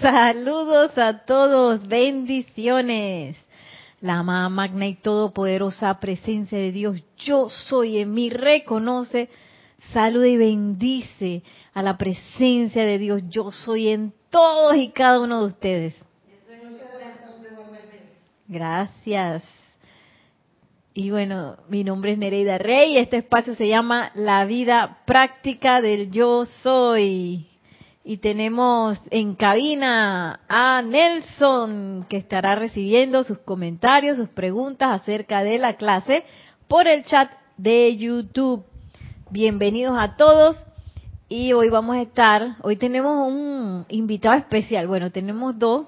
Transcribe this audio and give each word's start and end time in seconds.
Saludos 0.00 0.98
a 0.98 1.24
todos, 1.24 1.86
bendiciones. 1.86 3.36
La 4.00 4.18
amada 4.18 4.48
magna 4.48 4.86
y 4.86 4.94
todopoderosa 4.96 6.00
presencia 6.00 6.58
de 6.58 6.72
Dios, 6.72 7.02
yo 7.16 7.48
soy 7.48 7.98
en 7.98 8.12
mí, 8.12 8.28
reconoce, 8.28 9.28
saluda 9.92 10.26
y 10.26 10.36
bendice 10.36 11.42
a 11.72 11.82
la 11.82 11.96
presencia 11.96 12.84
de 12.84 12.98
Dios, 12.98 13.22
yo 13.28 13.50
soy 13.52 13.88
en 13.88 14.12
todos 14.30 14.76
y 14.76 14.88
cada 14.90 15.20
uno 15.20 15.40
de 15.40 15.46
ustedes. 15.46 15.94
Gracias. 18.46 19.42
Y 20.92 21.10
bueno, 21.10 21.56
mi 21.68 21.82
nombre 21.82 22.12
es 22.12 22.18
Nereida 22.18 22.58
Rey 22.58 22.92
y 22.92 22.98
este 22.98 23.18
espacio 23.18 23.54
se 23.54 23.68
llama 23.68 24.10
La 24.14 24.44
vida 24.44 24.98
práctica 25.06 25.80
del 25.80 26.10
yo 26.10 26.46
soy. 26.62 27.53
Y 28.06 28.18
tenemos 28.18 29.00
en 29.10 29.34
cabina 29.34 30.40
a 30.46 30.82
Nelson, 30.82 32.04
que 32.06 32.18
estará 32.18 32.54
recibiendo 32.54 33.24
sus 33.24 33.38
comentarios, 33.38 34.18
sus 34.18 34.28
preguntas 34.28 35.00
acerca 35.00 35.42
de 35.42 35.58
la 35.58 35.78
clase 35.78 36.22
por 36.68 36.86
el 36.86 37.04
chat 37.04 37.30
de 37.56 37.96
YouTube. 37.96 38.66
Bienvenidos 39.30 39.96
a 39.98 40.16
todos. 40.16 40.54
Y 41.30 41.54
hoy 41.54 41.70
vamos 41.70 41.96
a 41.96 42.02
estar, 42.02 42.56
hoy 42.60 42.76
tenemos 42.76 43.26
un 43.26 43.86
invitado 43.88 44.36
especial. 44.36 44.86
Bueno, 44.86 45.10
tenemos 45.10 45.58
dos, 45.58 45.86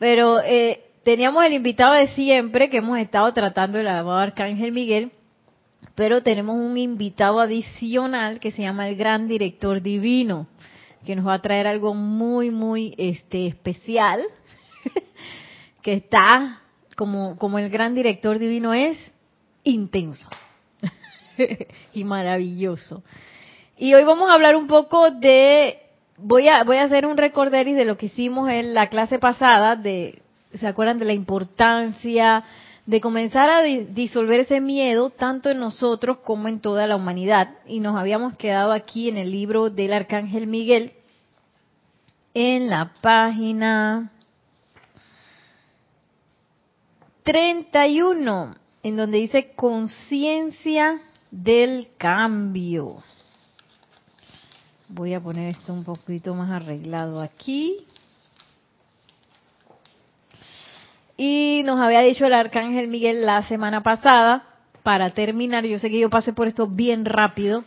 pero 0.00 0.40
eh, 0.40 0.90
teníamos 1.04 1.44
el 1.44 1.52
invitado 1.52 1.94
de 1.94 2.08
siempre 2.08 2.68
que 2.68 2.78
hemos 2.78 2.98
estado 2.98 3.32
tratando 3.32 3.78
el 3.78 3.86
amado 3.86 4.18
Arcángel 4.18 4.72
Miguel, 4.72 5.12
pero 5.94 6.20
tenemos 6.20 6.56
un 6.56 6.76
invitado 6.76 7.38
adicional 7.38 8.40
que 8.40 8.50
se 8.50 8.62
llama 8.62 8.88
el 8.88 8.96
Gran 8.96 9.28
Director 9.28 9.80
Divino 9.80 10.48
que 11.04 11.16
nos 11.16 11.26
va 11.26 11.34
a 11.34 11.42
traer 11.42 11.66
algo 11.66 11.94
muy, 11.94 12.50
muy 12.50 12.94
este, 12.98 13.46
especial, 13.46 14.22
que 15.82 15.94
está, 15.94 16.60
como, 16.96 17.36
como 17.38 17.58
el 17.58 17.70
gran 17.70 17.94
director 17.94 18.38
divino 18.38 18.74
es, 18.74 18.98
intenso 19.64 20.28
y 21.94 22.04
maravilloso. 22.04 23.02
Y 23.76 23.94
hoy 23.94 24.04
vamos 24.04 24.28
a 24.28 24.34
hablar 24.34 24.56
un 24.56 24.66
poco 24.66 25.10
de, 25.10 25.78
voy 26.16 26.48
a, 26.48 26.64
voy 26.64 26.76
a 26.76 26.84
hacer 26.84 27.06
un 27.06 27.16
recorderis 27.16 27.76
de 27.76 27.84
lo 27.84 27.96
que 27.96 28.06
hicimos 28.06 28.48
en 28.50 28.74
la 28.74 28.88
clase 28.88 29.18
pasada, 29.18 29.76
de, 29.76 30.20
¿se 30.58 30.66
acuerdan 30.66 30.98
de 30.98 31.04
la 31.04 31.12
importancia 31.12 32.44
de 32.88 33.02
comenzar 33.02 33.50
a 33.50 33.62
disolver 33.62 34.40
ese 34.40 34.62
miedo 34.62 35.10
tanto 35.10 35.50
en 35.50 35.58
nosotros 35.58 36.20
como 36.24 36.48
en 36.48 36.58
toda 36.58 36.86
la 36.86 36.96
humanidad. 36.96 37.50
Y 37.66 37.80
nos 37.80 37.98
habíamos 37.98 38.34
quedado 38.38 38.72
aquí 38.72 39.10
en 39.10 39.18
el 39.18 39.30
libro 39.30 39.68
del 39.68 39.92
Arcángel 39.92 40.46
Miguel, 40.46 40.94
en 42.32 42.70
la 42.70 42.94
página 43.02 44.10
31, 47.24 48.56
en 48.82 48.96
donde 48.96 49.18
dice 49.18 49.52
conciencia 49.54 50.98
del 51.30 51.90
cambio. 51.98 53.02
Voy 54.88 55.12
a 55.12 55.20
poner 55.20 55.54
esto 55.56 55.74
un 55.74 55.84
poquito 55.84 56.34
más 56.34 56.50
arreglado 56.50 57.20
aquí. 57.20 57.84
Y 61.20 61.62
nos 61.64 61.80
había 61.80 62.00
dicho 62.02 62.24
el 62.24 62.32
arcángel 62.32 62.86
Miguel 62.86 63.26
la 63.26 63.42
semana 63.42 63.82
pasada, 63.82 64.44
para 64.84 65.10
terminar, 65.10 65.64
yo 65.64 65.80
sé 65.80 65.90
que 65.90 65.98
yo 65.98 66.08
pasé 66.08 66.32
por 66.32 66.46
esto 66.46 66.68
bien 66.68 67.04
rápido. 67.04 67.64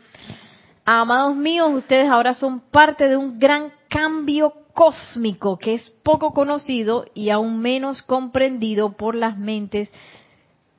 Amados 0.85 1.35
míos, 1.35 1.69
ustedes 1.73 2.09
ahora 2.09 2.33
son 2.33 2.61
parte 2.61 3.09
de 3.09 3.17
un 3.17 3.39
gran 3.39 3.73
cambio 3.89 4.53
cósmico 4.73 5.59
que 5.59 5.73
es 5.73 5.89
poco 6.01 6.33
conocido 6.33 7.05
y 7.13 7.29
aún 7.29 7.59
menos 7.59 8.01
comprendido 8.01 8.93
por 8.93 9.15
las 9.15 9.37
mentes 9.37 9.89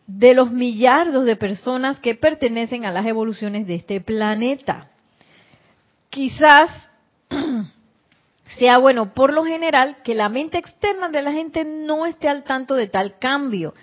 de 0.06 0.32
los 0.32 0.50
millardos 0.50 1.26
de 1.26 1.36
personas 1.36 2.00
que 2.00 2.14
pertenecen 2.14 2.86
a 2.86 2.90
las 2.90 3.04
evoluciones 3.04 3.66
de 3.66 3.74
este 3.74 4.00
planeta. 4.00 4.88
Quizás 6.08 6.70
sea 8.58 8.78
bueno 8.78 9.14
por 9.14 9.32
lo 9.32 9.44
general 9.44 9.98
que 10.02 10.14
la 10.14 10.28
mente 10.28 10.58
externa 10.58 11.08
de 11.08 11.22
la 11.22 11.32
gente 11.32 11.64
no 11.64 12.06
esté 12.06 12.28
al 12.28 12.44
tanto 12.44 12.74
de 12.74 12.86
tal 12.86 13.18
cambio, 13.18 13.74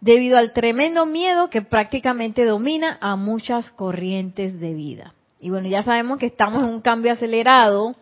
debido 0.00 0.36
al 0.36 0.52
tremendo 0.52 1.06
miedo 1.06 1.50
que 1.50 1.62
prácticamente 1.62 2.44
domina 2.44 2.98
a 3.00 3.16
muchas 3.16 3.70
corrientes 3.70 4.60
de 4.60 4.74
vida. 4.74 5.14
Y 5.40 5.50
bueno, 5.50 5.68
ya 5.68 5.82
sabemos 5.82 6.18
que 6.18 6.26
estamos 6.26 6.62
en 6.62 6.70
un 6.70 6.80
cambio 6.80 7.12
acelerado, 7.12 7.94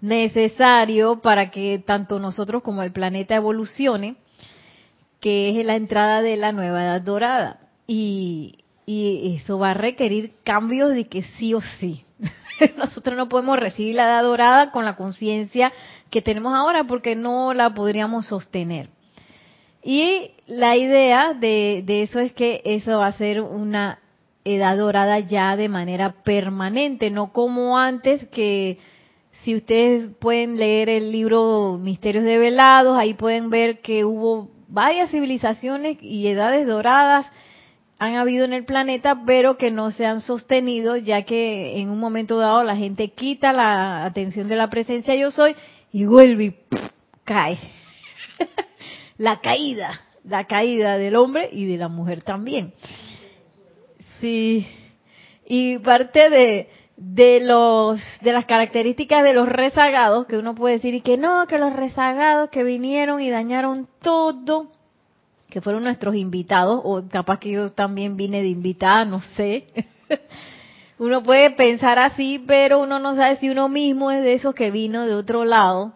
necesario 0.00 1.20
para 1.20 1.50
que 1.50 1.82
tanto 1.84 2.18
nosotros 2.18 2.62
como 2.62 2.82
el 2.82 2.92
planeta 2.92 3.34
evolucione, 3.34 4.16
que 5.20 5.58
es 5.58 5.66
la 5.66 5.76
entrada 5.76 6.22
de 6.22 6.36
la 6.36 6.52
nueva 6.52 6.84
edad 6.84 7.00
dorada. 7.00 7.60
Y, 7.86 8.58
y 8.86 9.36
eso 9.36 9.58
va 9.58 9.72
a 9.72 9.74
requerir 9.74 10.32
cambios 10.44 10.94
de 10.94 11.08
que 11.08 11.22
sí 11.22 11.54
o 11.54 11.60
sí. 11.60 12.04
Nosotros 12.76 13.16
no 13.16 13.28
podemos 13.28 13.58
recibir 13.58 13.94
la 13.96 14.04
edad 14.04 14.22
dorada 14.22 14.70
con 14.70 14.84
la 14.84 14.96
conciencia 14.96 15.72
que 16.10 16.22
tenemos 16.22 16.54
ahora 16.54 16.84
porque 16.84 17.14
no 17.14 17.54
la 17.54 17.74
podríamos 17.74 18.26
sostener. 18.26 18.88
Y 19.82 20.32
la 20.46 20.76
idea 20.76 21.34
de, 21.34 21.82
de, 21.86 22.02
eso 22.02 22.18
es 22.18 22.32
que 22.32 22.62
eso 22.64 22.98
va 22.98 23.06
a 23.06 23.12
ser 23.12 23.40
una 23.40 24.00
edad 24.44 24.76
dorada 24.76 25.18
ya 25.20 25.56
de 25.56 25.68
manera 25.68 26.22
permanente, 26.24 27.10
no 27.10 27.32
como 27.32 27.78
antes 27.78 28.26
que 28.28 28.78
si 29.44 29.54
ustedes 29.54 30.10
pueden 30.18 30.56
leer 30.56 30.88
el 30.88 31.12
libro 31.12 31.78
Misterios 31.80 32.24
de 32.24 32.38
Velados, 32.38 32.98
ahí 32.98 33.14
pueden 33.14 33.50
ver 33.50 33.80
que 33.80 34.04
hubo 34.04 34.50
varias 34.68 35.10
civilizaciones 35.10 35.98
y 36.02 36.26
edades 36.26 36.66
doradas 36.66 37.26
han 37.98 38.14
habido 38.14 38.44
en 38.44 38.52
el 38.52 38.64
planeta, 38.64 39.22
pero 39.26 39.56
que 39.56 39.70
no 39.70 39.90
se 39.90 40.06
han 40.06 40.20
sostenido, 40.20 40.96
ya 40.96 41.22
que 41.22 41.80
en 41.80 41.90
un 41.90 41.98
momento 41.98 42.38
dado 42.38 42.62
la 42.62 42.76
gente 42.76 43.08
quita 43.08 43.52
la 43.52 44.04
atención 44.04 44.48
de 44.48 44.56
la 44.56 44.70
presencia 44.70 45.16
yo 45.16 45.30
soy 45.30 45.56
y 45.92 46.04
vuelve 46.04 46.44
y 46.44 46.54
cae. 47.24 47.58
la 49.18 49.40
caída, 49.40 50.00
la 50.24 50.46
caída 50.46 50.96
del 50.96 51.16
hombre 51.16 51.48
y 51.50 51.66
de 51.66 51.76
la 51.76 51.88
mujer 51.88 52.22
también. 52.22 52.72
Sí. 54.20 54.66
Y 55.44 55.78
parte 55.78 56.30
de, 56.30 56.68
de 56.96 57.40
los 57.40 58.00
de 58.20 58.32
las 58.32 58.44
características 58.44 59.24
de 59.24 59.34
los 59.34 59.48
rezagados 59.48 60.26
que 60.26 60.36
uno 60.36 60.54
puede 60.54 60.74
decir 60.74 60.94
y 60.94 61.00
que 61.00 61.16
no 61.16 61.46
que 61.46 61.58
los 61.58 61.72
rezagados 61.72 62.50
que 62.50 62.64
vinieron 62.64 63.20
y 63.20 63.30
dañaron 63.30 63.88
todo 64.02 64.70
que 65.48 65.60
fueron 65.60 65.84
nuestros 65.84 66.14
invitados 66.14 66.80
o 66.84 67.02
capaz 67.08 67.38
que 67.38 67.50
yo 67.50 67.72
también 67.72 68.16
vine 68.16 68.42
de 68.42 68.48
invitada 68.48 69.04
no 69.04 69.22
sé 69.22 69.66
uno 70.98 71.22
puede 71.22 71.50
pensar 71.50 71.98
así 71.98 72.42
pero 72.46 72.80
uno 72.80 72.98
no 72.98 73.14
sabe 73.14 73.36
si 73.36 73.48
uno 73.50 73.68
mismo 73.68 74.10
es 74.10 74.22
de 74.22 74.34
esos 74.34 74.54
que 74.54 74.70
vino 74.70 75.06
de 75.06 75.14
otro 75.14 75.44
lado 75.44 75.92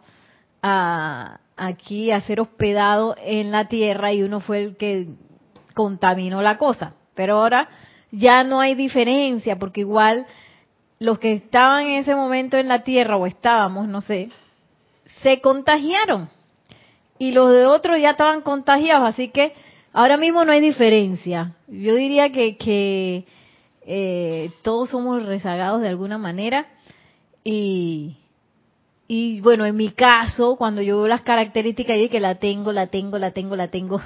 a 0.63 1.39
aquí 1.57 2.11
a 2.11 2.21
ser 2.23 2.41
hospedado 2.41 3.15
en 3.23 3.51
la 3.51 3.69
tierra 3.69 4.13
y 4.13 4.23
uno 4.23 4.41
fue 4.41 4.63
el 4.63 4.77
que 4.77 5.09
contaminó 5.75 6.43
la 6.43 6.59
cosa 6.59 6.95
pero 7.15 7.39
ahora 7.39 7.69
ya 8.11 8.45
no 8.45 8.61
hay 8.61 8.75
diferencia 8.75 9.59
porque 9.59 9.81
igual 9.81 10.27
los 11.03 11.19
que 11.19 11.33
estaban 11.33 11.87
en 11.87 12.01
ese 12.01 12.15
momento 12.15 12.57
en 12.57 12.69
la 12.69 12.85
tierra, 12.85 13.17
o 13.17 13.27
estábamos, 13.27 13.89
no 13.89 14.01
sé, 14.01 14.31
se 15.23 15.41
contagiaron. 15.41 16.31
Y 17.23 17.31
los 17.31 17.53
de 17.53 17.67
otros 17.67 18.01
ya 18.01 18.11
estaban 18.11 18.41
contagiados, 18.41 19.09
así 19.09 19.29
que 19.29 19.53
ahora 19.93 20.17
mismo 20.17 20.45
no 20.45 20.51
hay 20.51 20.61
diferencia. 20.61 21.55
Yo 21.69 21.95
diría 21.95 22.33
que, 22.33 22.57
que 22.57 23.27
eh, 23.87 24.51
todos 24.63 24.91
somos 24.91 25.25
rezagados 25.25 25.83
de 25.83 25.89
alguna 25.89 26.19
manera. 26.19 26.67
Y, 27.45 28.17
y 29.07 29.41
bueno, 29.41 29.65
en 29.67 29.77
mi 29.77 29.91
caso, 29.91 30.57
cuando 30.57 30.83
yo 30.83 30.99
veo 30.99 31.07
las 31.07 31.23
características, 31.23 31.97
yo 31.97 32.11
que 32.11 32.19
la 32.19 32.41
tengo, 32.41 32.73
la 32.73 32.89
tengo, 32.89 33.21
la 33.21 33.31
tengo, 33.31 33.55
la 33.55 33.69
tengo. 33.69 34.01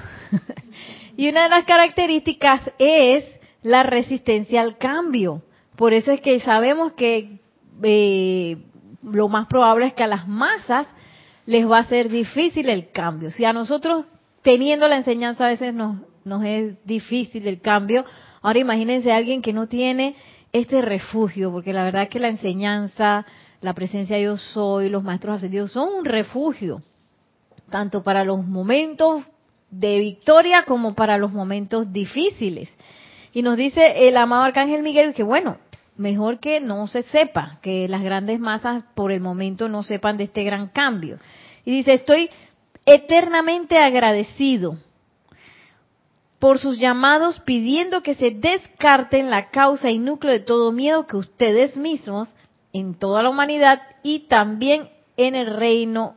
y 1.17 1.27
una 1.27 1.45
de 1.45 1.49
las 1.49 1.65
características 1.65 2.69
es 2.77 3.25
la 3.63 3.81
resistencia 3.81 4.61
al 4.61 4.77
cambio. 4.77 5.41
Por 5.75 5.93
eso 5.93 6.11
es 6.11 6.21
que 6.21 6.39
sabemos 6.39 6.93
que 6.93 7.39
eh, 7.81 8.57
lo 9.01 9.27
más 9.27 9.47
probable 9.47 9.87
es 9.87 9.95
que 9.95 10.03
a 10.03 10.07
las 10.07 10.27
masas 10.27 10.85
les 11.47 11.67
va 11.67 11.79
a 11.79 11.85
ser 11.85 12.09
difícil 12.09 12.69
el 12.69 12.91
cambio. 12.91 13.31
Si 13.31 13.45
a 13.45 13.53
nosotros 13.53 14.05
teniendo 14.43 14.87
la 14.87 14.97
enseñanza 14.97 15.45
a 15.45 15.49
veces 15.49 15.73
nos, 15.73 15.97
nos 16.23 16.43
es 16.43 16.85
difícil 16.85 17.47
el 17.47 17.61
cambio, 17.61 18.05
ahora 18.41 18.59
imagínense 18.59 19.11
a 19.11 19.15
alguien 19.15 19.41
que 19.41 19.53
no 19.53 19.67
tiene 19.67 20.15
este 20.51 20.81
refugio, 20.81 21.51
porque 21.51 21.73
la 21.73 21.85
verdad 21.85 22.03
es 22.03 22.09
que 22.09 22.19
la 22.19 22.27
enseñanza, 22.27 23.25
la 23.61 23.73
presencia 23.73 24.19
yo 24.19 24.37
soy, 24.37 24.89
los 24.89 25.03
maestros 25.03 25.37
ascendidos 25.37 25.71
son 25.71 25.89
un 25.89 26.05
refugio, 26.05 26.81
tanto 27.69 28.03
para 28.03 28.25
los 28.25 28.45
momentos 28.45 29.23
de 29.71 29.99
victoria 29.99 30.63
como 30.65 30.95
para 30.95 31.17
los 31.17 31.31
momentos 31.31 31.91
difíciles. 31.91 32.69
Y 33.31 33.41
nos 33.41 33.55
dice 33.55 34.07
el 34.07 34.17
amado 34.17 34.43
Arcángel 34.43 34.83
Miguel 34.83 35.13
que 35.13 35.23
bueno, 35.23 35.57
mejor 35.97 36.39
que 36.39 36.59
no 36.59 36.87
se 36.87 37.03
sepa, 37.03 37.59
que 37.61 37.87
las 37.87 38.03
grandes 38.03 38.39
masas 38.39 38.83
por 38.95 39.11
el 39.11 39.19
momento 39.19 39.67
no 39.67 39.83
sepan 39.83 40.17
de 40.17 40.25
este 40.25 40.43
gran 40.43 40.67
cambio. 40.67 41.17
Y 41.65 41.71
dice, 41.71 41.93
estoy 41.93 42.29
eternamente 42.85 43.77
agradecido 43.77 44.77
por 46.39 46.59
sus 46.59 46.77
llamados 46.77 47.39
pidiendo 47.41 48.01
que 48.01 48.13
se 48.13 48.31
descarten 48.31 49.29
la 49.29 49.49
causa 49.49 49.89
y 49.89 49.97
núcleo 49.97 50.33
de 50.33 50.39
todo 50.39 50.71
miedo 50.71 51.07
que 51.07 51.17
ustedes 51.17 51.75
mismos, 51.75 52.29
en 52.73 52.93
toda 52.93 53.23
la 53.23 53.29
humanidad 53.29 53.81
y 54.03 54.27
también 54.27 54.89
en 55.15 55.35
el 55.35 55.47
reino 55.47 56.15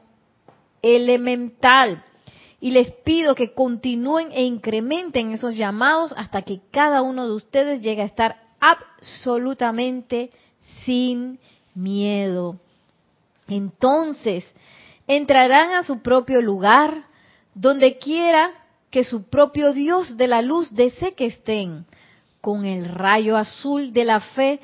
elemental. 0.82 2.04
Y 2.60 2.72
les 2.72 2.92
pido 2.92 3.34
que 3.34 3.54
continúen 3.54 4.28
e 4.32 4.42
incrementen 4.42 5.32
esos 5.32 5.56
llamados 5.56 6.12
hasta 6.16 6.42
que 6.42 6.60
cada 6.70 7.00
uno 7.00 7.26
de 7.26 7.34
ustedes 7.34 7.80
llegue 7.80 8.02
a 8.02 8.06
estar 8.06 8.49
absolutamente 8.60 10.30
sin 10.84 11.38
miedo. 11.74 12.58
Entonces, 13.48 14.44
entrarán 15.06 15.72
a 15.72 15.82
su 15.82 16.00
propio 16.00 16.40
lugar, 16.40 17.04
donde 17.54 17.98
quiera 17.98 18.50
que 18.90 19.04
su 19.04 19.24
propio 19.24 19.72
Dios 19.72 20.16
de 20.16 20.28
la 20.28 20.42
luz 20.42 20.72
desee 20.74 21.14
que 21.14 21.26
estén, 21.26 21.86
con 22.40 22.64
el 22.64 22.86
rayo 22.86 23.36
azul 23.36 23.92
de 23.92 24.04
la 24.04 24.20
fe 24.20 24.60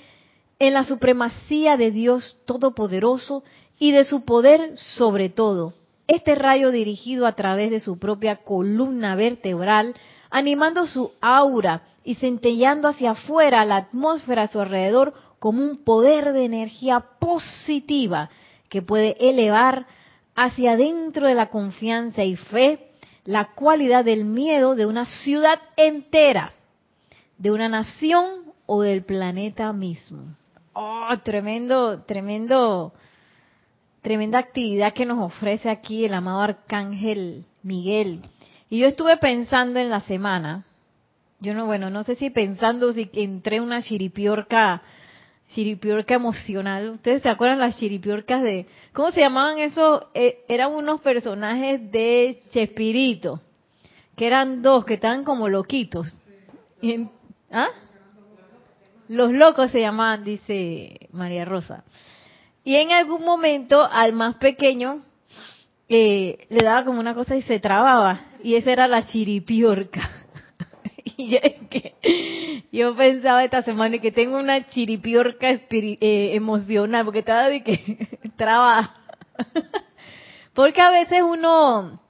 en 0.59 0.75
la 0.75 0.85
supremacía 0.85 1.77
de 1.77 1.91
Dios 1.91 2.37
Todopoderoso 2.47 3.43
y 3.79 3.93
de 3.93 4.05
su 4.05 4.25
poder 4.25 4.79
sobre 4.79 5.29
todo. 5.29 5.75
Este 6.07 6.35
rayo 6.35 6.71
dirigido 6.71 7.27
a 7.27 7.33
través 7.33 7.71
de 7.71 7.81
su 7.81 7.99
propia 7.99 8.37
columna 8.37 9.17
vertebral, 9.17 9.95
animando 10.31 10.87
su 10.87 11.13
aura 11.21 11.83
y 12.06 12.14
centellando 12.14 12.87
hacia 12.87 13.11
afuera 13.11 13.64
la 13.64 13.79
atmósfera 13.79 14.43
a 14.43 14.47
su 14.47 14.61
alrededor 14.61 15.12
como 15.41 15.61
un 15.64 15.82
poder 15.82 16.32
de 16.32 16.44
energía 16.44 17.00
positiva 17.19 18.31
que 18.69 18.81
puede 18.81 19.17
elevar 19.29 19.87
hacia 20.37 20.73
adentro 20.73 21.26
de 21.26 21.35
la 21.35 21.49
confianza 21.49 22.23
y 22.23 22.37
fe 22.37 22.93
la 23.25 23.55
cualidad 23.55 24.05
del 24.05 24.25
miedo 24.25 24.76
de 24.76 24.87
una 24.87 25.05
ciudad 25.05 25.58
entera, 25.76 26.53
de 27.38 27.50
una 27.50 27.69
nación 27.69 28.52
o 28.67 28.82
del 28.82 29.02
planeta 29.02 29.73
mismo. 29.73 30.23
Oh, 30.75 31.11
tremendo, 31.25 32.02
tremendo, 32.05 32.93
tremenda 34.00 34.38
actividad 34.38 34.94
que 34.94 35.06
nos 35.06 35.19
ofrece 35.19 35.69
aquí 35.69 36.05
el 36.05 36.14
amado 36.14 36.41
arcángel 36.41 37.44
Miguel. 37.64 38.20
Y 38.70 38.79
yo 38.79 38.87
estuve 38.87 39.17
pensando 39.17 39.81
en 39.81 39.91
la 39.91 40.02
semana, 40.02 40.64
yo 41.41 41.55
no, 41.55 41.67
bueno, 41.67 41.91
no 41.91 42.03
sé 42.05 42.15
si 42.15 42.31
pensando 42.31 42.93
si 42.93 43.11
entré 43.15 43.61
una 43.61 43.83
chiripiorca 43.83 44.83
chiripiorca 45.49 46.15
emocional. 46.15 46.91
¿Ustedes 46.91 47.23
se 47.23 47.29
acuerdan 47.29 47.59
las 47.59 47.77
chiripiorcas 47.77 48.43
de... 48.43 48.67
¿Cómo 48.93 49.12
se 49.12 49.21
llamaban 49.21 49.59
esos? 49.59 50.05
Eh, 50.15 50.44
eran 50.49 50.73
unos 50.73 51.00
personajes 51.00 51.91
de 51.91 52.43
Chespirito, 52.50 53.41
que 54.17 54.27
eran 54.27 54.62
dos, 54.62 54.85
que 54.85 54.94
estaban 54.94 55.25
como 55.25 55.49
loquitos. 55.49 56.06
¿Ah? 57.50 57.69
Los 59.09 59.33
locos 59.33 59.71
se 59.71 59.81
llamaban, 59.81 60.25
dice 60.25 61.09
María 61.12 61.44
Rosa. 61.44 61.85
Y 62.65 62.75
en 62.77 62.91
algún 62.91 63.25
momento 63.25 63.88
al 63.88 64.12
más 64.12 64.37
pequeño 64.37 65.03
eh, 65.88 66.47
le 66.50 66.65
daba 66.65 66.85
como 66.85 66.99
una 66.99 67.15
cosa 67.15 67.37
y 67.37 67.43
se 67.43 67.61
trababa. 67.61 68.21
Y 68.43 68.56
esa 68.56 68.73
era 68.73 68.88
la 68.88 69.06
chiripiorca. 69.06 70.25
que 71.71 72.67
yo 72.73 72.95
pensaba 72.95 73.45
esta 73.45 73.63
semana 73.63 73.99
que 73.99 74.13
tengo 74.13 74.39
una 74.39 74.67
chiripiorca 74.67 75.51
eh, 75.51 76.31
emocional, 76.35 77.05
porque 77.05 77.21
estaba 77.21 77.49
de 77.49 77.63
que 77.63 78.09
traba. 78.37 78.95
porque 80.53 80.81
a 80.81 80.91
veces 80.91 81.23
uno, 81.23 82.01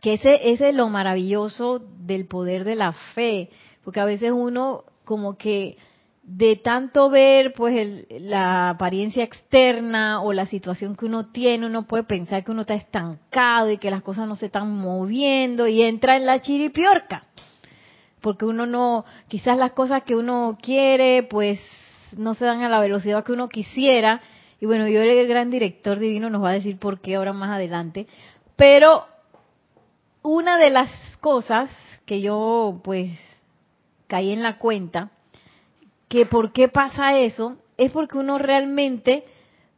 que 0.00 0.14
ese, 0.14 0.52
ese 0.52 0.70
es 0.70 0.74
lo 0.74 0.88
maravilloso 0.88 1.78
del 1.78 2.26
poder 2.26 2.64
de 2.64 2.74
la 2.74 2.92
fe, 2.92 3.50
porque 3.84 4.00
a 4.00 4.04
veces 4.04 4.32
uno 4.32 4.84
como 5.04 5.36
que 5.36 5.76
de 6.22 6.54
tanto 6.56 7.10
ver 7.10 7.52
pues 7.54 8.06
la 8.20 8.70
apariencia 8.70 9.24
externa 9.24 10.22
o 10.22 10.32
la 10.32 10.46
situación 10.46 10.94
que 10.94 11.06
uno 11.06 11.28
tiene, 11.30 11.66
uno 11.66 11.86
puede 11.86 12.04
pensar 12.04 12.44
que 12.44 12.52
uno 12.52 12.60
está 12.60 12.74
estancado 12.74 13.70
y 13.70 13.78
que 13.78 13.90
las 13.90 14.02
cosas 14.02 14.28
no 14.28 14.36
se 14.36 14.46
están 14.46 14.76
moviendo 14.76 15.66
y 15.66 15.82
entra 15.82 16.16
en 16.16 16.26
la 16.26 16.40
chiripiorca 16.40 17.24
porque 18.20 18.44
uno 18.44 18.66
no, 18.66 19.04
quizás 19.28 19.56
las 19.56 19.72
cosas 19.72 20.02
que 20.02 20.16
uno 20.16 20.58
quiere, 20.60 21.22
pues 21.24 21.60
no 22.16 22.34
se 22.34 22.44
dan 22.44 22.62
a 22.62 22.68
la 22.68 22.80
velocidad 22.80 23.24
que 23.24 23.32
uno 23.32 23.48
quisiera. 23.48 24.20
Y 24.60 24.66
bueno, 24.66 24.88
yo 24.88 25.00
el 25.02 25.26
gran 25.26 25.50
director 25.50 25.98
divino 25.98 26.28
nos 26.30 26.42
va 26.42 26.50
a 26.50 26.54
decir 26.54 26.78
por 26.78 27.00
qué 27.00 27.16
ahora 27.16 27.32
más 27.32 27.50
adelante. 27.50 28.06
Pero 28.56 29.06
una 30.22 30.58
de 30.58 30.70
las 30.70 30.90
cosas 31.20 31.70
que 32.04 32.20
yo 32.20 32.80
pues 32.84 33.10
caí 34.06 34.32
en 34.32 34.42
la 34.42 34.58
cuenta, 34.58 35.10
que 36.08 36.26
por 36.26 36.52
qué 36.52 36.68
pasa 36.68 37.16
eso, 37.18 37.56
es 37.76 37.90
porque 37.92 38.18
uno 38.18 38.36
realmente 38.38 39.24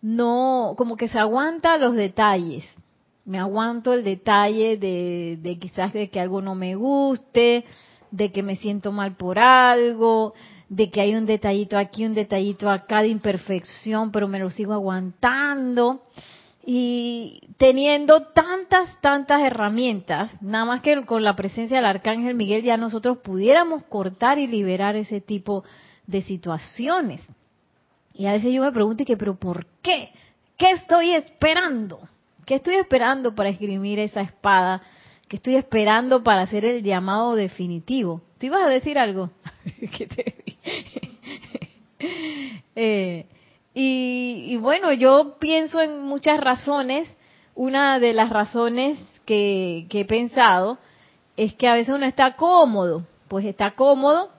no, 0.00 0.74
como 0.76 0.96
que 0.96 1.08
se 1.08 1.18
aguanta 1.18 1.76
los 1.76 1.94
detalles. 1.94 2.64
Me 3.24 3.38
aguanto 3.38 3.92
el 3.92 4.02
detalle 4.02 4.76
de, 4.78 5.38
de 5.40 5.58
quizás 5.58 5.92
de 5.92 6.10
que 6.10 6.18
algo 6.18 6.40
no 6.40 6.56
me 6.56 6.74
guste, 6.74 7.64
de 8.12 8.30
que 8.30 8.42
me 8.42 8.56
siento 8.56 8.92
mal 8.92 9.16
por 9.16 9.38
algo, 9.38 10.34
de 10.68 10.90
que 10.90 11.00
hay 11.00 11.14
un 11.14 11.26
detallito 11.26 11.76
aquí, 11.76 12.06
un 12.06 12.14
detallito 12.14 12.70
acá 12.70 13.02
de 13.02 13.08
imperfección, 13.08 14.12
pero 14.12 14.28
me 14.28 14.38
lo 14.38 14.50
sigo 14.50 14.72
aguantando. 14.72 16.02
Y 16.64 17.40
teniendo 17.56 18.22
tantas, 18.28 19.00
tantas 19.00 19.42
herramientas, 19.42 20.30
nada 20.40 20.64
más 20.64 20.80
que 20.80 21.04
con 21.04 21.24
la 21.24 21.34
presencia 21.34 21.78
del 21.78 21.86
Arcángel 21.86 22.36
Miguel 22.36 22.62
ya 22.62 22.76
nosotros 22.76 23.18
pudiéramos 23.18 23.82
cortar 23.84 24.38
y 24.38 24.46
liberar 24.46 24.94
ese 24.94 25.20
tipo 25.20 25.64
de 26.06 26.22
situaciones. 26.22 27.22
Y 28.14 28.26
a 28.26 28.32
veces 28.32 28.52
yo 28.52 28.62
me 28.62 28.70
pregunto, 28.70 29.04
que, 29.04 29.16
¿pero 29.16 29.34
por 29.34 29.66
qué? 29.82 30.10
¿Qué 30.56 30.70
estoy 30.70 31.12
esperando? 31.14 31.98
¿Qué 32.44 32.56
estoy 32.56 32.74
esperando 32.74 33.34
para 33.34 33.48
esgrimir 33.48 33.98
esa 33.98 34.20
espada 34.20 34.82
que 35.32 35.36
estoy 35.36 35.56
esperando 35.56 36.22
para 36.22 36.42
hacer 36.42 36.66
el 36.66 36.82
llamado 36.82 37.34
definitivo. 37.34 38.20
¿Tú 38.38 38.48
ibas 38.48 38.66
a 38.66 38.68
decir 38.68 38.98
algo? 38.98 39.30
Eh, 42.74 43.26
y, 43.74 44.56
bueno, 44.58 44.92
yo 44.92 45.36
pienso 45.38 45.80
en 45.80 46.02
muchas 46.02 46.38
razones. 46.38 47.08
Una 47.54 47.98
de 47.98 48.12
las 48.12 48.28
razones 48.28 48.98
que, 49.24 49.86
que 49.88 50.00
he 50.00 50.04
pensado 50.04 50.78
es 51.38 51.54
que 51.54 51.68
a 51.68 51.74
veces 51.74 51.94
uno 51.94 52.04
está 52.04 52.36
cómodo, 52.36 53.06
pues 53.28 53.46
está 53.46 53.74
cómodo 53.74 54.30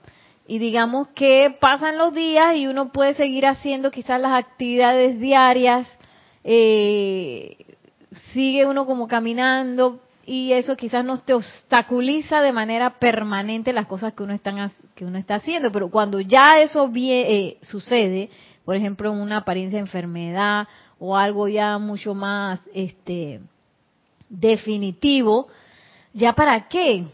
y 0.46 0.58
digamos 0.58 1.08
que 1.08 1.56
pasan 1.58 1.96
los 1.96 2.12
días 2.12 2.56
y 2.56 2.66
uno 2.68 2.92
puede 2.92 3.14
seguir 3.14 3.46
haciendo 3.46 3.90
quizás 3.90 4.20
las 4.20 4.38
actividades 4.38 5.18
diarias, 5.18 5.88
eh, 6.44 7.56
sigue 8.32 8.66
uno 8.66 8.84
como 8.84 9.08
caminando, 9.08 10.00
y 10.26 10.52
eso 10.52 10.76
quizás 10.76 11.04
no 11.04 11.18
te 11.18 11.34
obstaculiza 11.34 12.40
de 12.40 12.52
manera 12.52 12.98
permanente 12.98 13.72
las 13.72 13.86
cosas 13.86 14.14
que 14.14 14.22
uno, 14.22 14.32
están, 14.32 14.70
que 14.94 15.04
uno 15.04 15.18
está 15.18 15.36
haciendo, 15.36 15.70
pero 15.72 15.90
cuando 15.90 16.20
ya 16.20 16.60
eso 16.60 16.90
eh, 16.94 17.58
sucede, 17.62 18.30
por 18.64 18.76
ejemplo, 18.76 19.12
una 19.12 19.38
apariencia 19.38 19.78
de 19.78 19.86
enfermedad 19.86 20.66
o 20.98 21.16
algo 21.16 21.48
ya 21.48 21.78
mucho 21.78 22.14
más 22.14 22.60
este 22.72 23.40
definitivo, 24.28 25.48
¿ya 26.12 26.32
para 26.32 26.68
qué? 26.68 27.04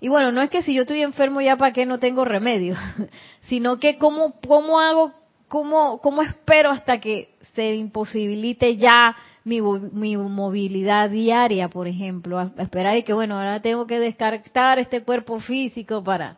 Y 0.00 0.08
bueno, 0.08 0.32
no 0.32 0.42
es 0.42 0.50
que 0.50 0.62
si 0.62 0.74
yo 0.74 0.82
estoy 0.82 1.02
enfermo 1.02 1.40
ya 1.40 1.56
para 1.56 1.72
qué 1.72 1.86
no 1.86 1.98
tengo 1.98 2.24
remedio, 2.24 2.76
sino 3.48 3.78
que 3.78 3.98
cómo, 3.98 4.34
cómo 4.46 4.80
hago, 4.80 5.12
cómo, 5.48 6.00
cómo 6.00 6.22
espero 6.22 6.70
hasta 6.70 6.98
que 6.98 7.30
se 7.54 7.74
imposibilite 7.74 8.76
ya 8.76 9.16
mi, 9.44 10.16
movilidad 10.16 11.10
diaria, 11.10 11.68
por 11.68 11.88
ejemplo, 11.88 12.38
a, 12.38 12.52
esperar 12.58 12.96
y 12.96 13.02
que, 13.02 13.12
bueno, 13.12 13.36
ahora 13.36 13.60
tengo 13.60 13.86
que 13.86 13.98
descartar 13.98 14.78
este 14.78 15.02
cuerpo 15.02 15.40
físico 15.40 16.02
para 16.02 16.36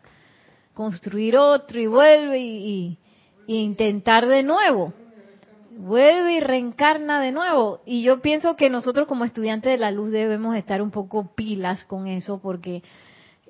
construir 0.73 1.37
otro 1.37 1.79
y 1.79 1.87
vuelve 1.87 2.39
y, 2.39 2.97
intentar 3.47 4.27
de 4.27 4.43
nuevo. 4.43 4.93
Vuelve 5.71 6.33
y 6.33 6.39
reencarna 6.39 7.19
de 7.19 7.31
nuevo. 7.31 7.81
Y 7.85 8.03
yo 8.03 8.21
pienso 8.21 8.55
que 8.55 8.69
nosotros 8.69 9.07
como 9.07 9.25
estudiantes 9.25 9.71
de 9.71 9.77
la 9.77 9.91
luz 9.91 10.11
debemos 10.11 10.55
estar 10.55 10.81
un 10.81 10.91
poco 10.91 11.33
pilas 11.35 11.83
con 11.85 12.07
eso 12.07 12.39
porque 12.39 12.83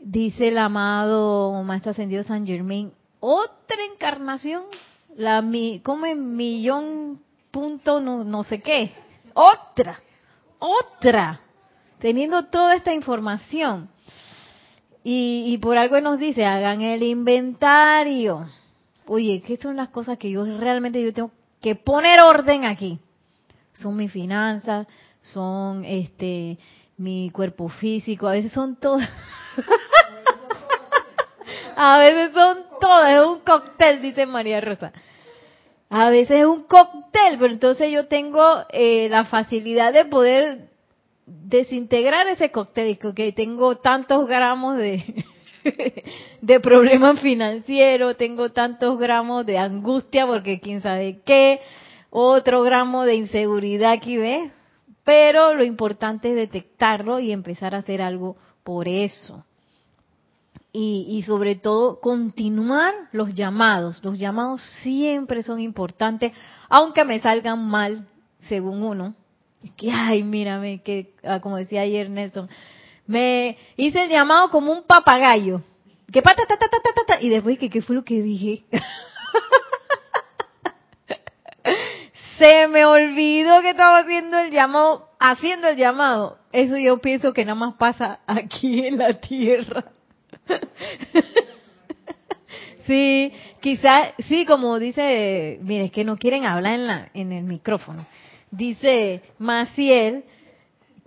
dice 0.01 0.48
el 0.48 0.58
amado 0.58 1.62
Maestro 1.63 1.91
Ascendido 1.91 2.24
San 2.24 2.48
Germain, 2.48 2.91
otra 3.20 3.77
encarnación, 3.93 4.63
la 5.15 5.41
mi, 5.41 5.81
como 5.81 6.05
en 6.05 6.36
millón 6.36 7.22
punto 7.51 8.00
no, 8.00 8.24
no 8.24 8.43
sé 8.43 8.60
qué 8.60 8.91
otra, 9.33 10.01
otra, 10.59 11.41
teniendo 12.00 12.45
toda 12.45 12.75
esta 12.75 12.93
información. 12.93 13.89
Y, 15.03 15.57
por 15.57 15.77
algo 15.77 16.00
nos 16.00 16.19
dice, 16.19 16.45
hagan 16.45 16.81
el 16.81 17.01
inventario. 17.01 18.47
Oye, 19.07 19.41
¿qué 19.41 19.57
son 19.57 19.75
las 19.75 19.89
cosas 19.89 20.19
que 20.19 20.29
yo 20.29 20.45
realmente 20.45 21.03
yo 21.03 21.11
tengo 21.11 21.31
que 21.59 21.75
poner 21.75 22.21
orden 22.21 22.65
aquí? 22.65 23.00
Son 23.73 23.95
mis 23.95 24.11
finanzas, 24.11 24.85
son 25.21 25.83
este 25.85 26.59
mi 26.97 27.31
cuerpo 27.31 27.67
físico, 27.67 28.27
a 28.27 28.33
veces 28.33 28.51
son 28.51 28.75
todas. 28.75 29.09
a 31.75 31.97
veces 31.97 32.31
son 32.31 32.59
todas, 32.79 33.13
es 33.13 33.25
un 33.25 33.39
cóctel, 33.39 34.03
dice 34.03 34.27
María 34.27 34.61
Rosa. 34.61 34.93
A 35.93 36.10
veces 36.10 36.39
es 36.39 36.45
un 36.45 36.63
cóctel, 36.63 37.38
pero 37.38 37.51
entonces 37.51 37.91
yo 37.91 38.07
tengo 38.07 38.63
eh, 38.69 39.10
la 39.10 39.25
facilidad 39.25 39.91
de 39.91 40.05
poder 40.05 40.69
desintegrar 41.25 42.27
ese 42.27 42.50
cóctel, 42.50 42.98
que 43.13 43.33
tengo 43.33 43.75
tantos 43.75 44.25
gramos 44.25 44.77
de, 44.77 45.03
de 46.41 46.60
problemas 46.62 47.19
financieros, 47.19 48.15
tengo 48.15 48.53
tantos 48.53 48.98
gramos 48.98 49.45
de 49.45 49.57
angustia 49.57 50.25
porque 50.25 50.62
quién 50.62 50.79
sabe 50.79 51.19
qué, 51.25 51.60
otro 52.10 52.63
gramo 52.63 53.03
de 53.03 53.15
inseguridad 53.15 53.91
aquí, 53.91 54.15
¿ves? 54.15 54.50
Pero 55.03 55.55
lo 55.55 55.65
importante 55.65 56.29
es 56.29 56.36
detectarlo 56.38 57.19
y 57.19 57.33
empezar 57.33 57.75
a 57.75 57.79
hacer 57.79 58.01
algo 58.01 58.38
por 58.63 58.88
eso. 58.88 59.43
Y, 60.74 61.06
y, 61.10 61.24
sobre 61.24 61.56
todo 61.56 62.00
continuar 62.00 62.94
los 63.12 63.36
llamados. 63.36 64.00
Los 64.04 64.18
llamados 64.18 64.62
siempre 64.82 65.44
son 65.44 65.60
importantes, 65.60 66.32
aunque 66.70 67.04
me 67.04 67.20
salgan 67.20 67.68
mal, 67.68 68.08
según 68.48 68.82
uno. 68.82 69.13
Que, 69.75 69.92
ay, 69.92 70.24
mírame, 70.24 70.82
que, 70.82 71.13
ah, 71.24 71.42
como 71.42 71.58
decía 71.58 71.82
ayer 71.82 72.10
Nelson, 72.10 72.50
me 73.06 73.58
hice 73.75 74.04
el 74.04 74.10
llamado 74.10 74.50
como 74.50 74.72
un 74.72 74.84
papagayo. 74.84 75.62
Que 76.12 76.22
pata, 76.22 76.44
ta, 76.48 76.58
ta, 76.58 76.68
ta, 76.70 76.80
ta, 76.82 77.04
ta, 77.06 77.22
y 77.22 77.30
después, 77.30 77.60
que 77.60 77.70
¿qué 77.70 77.82
fue 77.82 77.96
lo 77.96 78.04
que 78.04 78.22
dije? 78.22 78.63
Se 82.38 82.68
me 82.68 82.86
olvidó 82.86 83.62
que 83.62 83.70
estaba 83.70 84.00
haciendo 84.00 84.40
el 84.40 84.51
llamado, 84.51 85.10
haciendo 85.20 85.68
el 85.68 85.78
llamado. 85.78 86.40
Eso 86.51 86.75
yo 86.78 86.98
pienso 86.98 87.34
que 87.34 87.46
nada 87.46 87.56
más 87.56 87.75
pasa 87.75 88.20
aquí 88.25 88.86
en 88.86 88.98
la 88.98 89.13
tierra. 89.13 89.86
sí, 92.86 93.34
quizás, 93.60 94.13
sí, 94.27 94.46
como 94.46 94.79
dice, 94.79 95.60
mire, 95.62 95.86
es 95.86 95.91
que 95.91 96.03
no 96.03 96.17
quieren 96.17 96.46
hablar 96.46 96.74
en, 96.74 96.88
la, 96.88 97.10
en 97.13 97.31
el 97.31 97.43
micrófono. 97.43 98.05
Dice 98.51 99.22
Maciel 99.38 100.24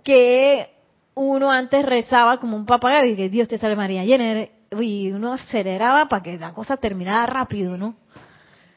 que 0.03 0.69
uno 1.15 1.51
antes 1.51 1.85
rezaba 1.85 2.39
como 2.39 2.57
un 2.57 2.65
papagayo 2.65 3.11
y 3.11 3.15
que 3.15 3.29
Dios 3.29 3.47
te 3.47 3.57
salve 3.57 3.75
María 3.75 4.03
llena. 4.03 4.47
Y 4.79 5.11
uno 5.11 5.33
aceleraba 5.33 6.09
para 6.09 6.23
que 6.23 6.37
la 6.37 6.53
cosa 6.53 6.77
terminara 6.77 7.25
rápido, 7.25 7.77
¿no? 7.77 7.95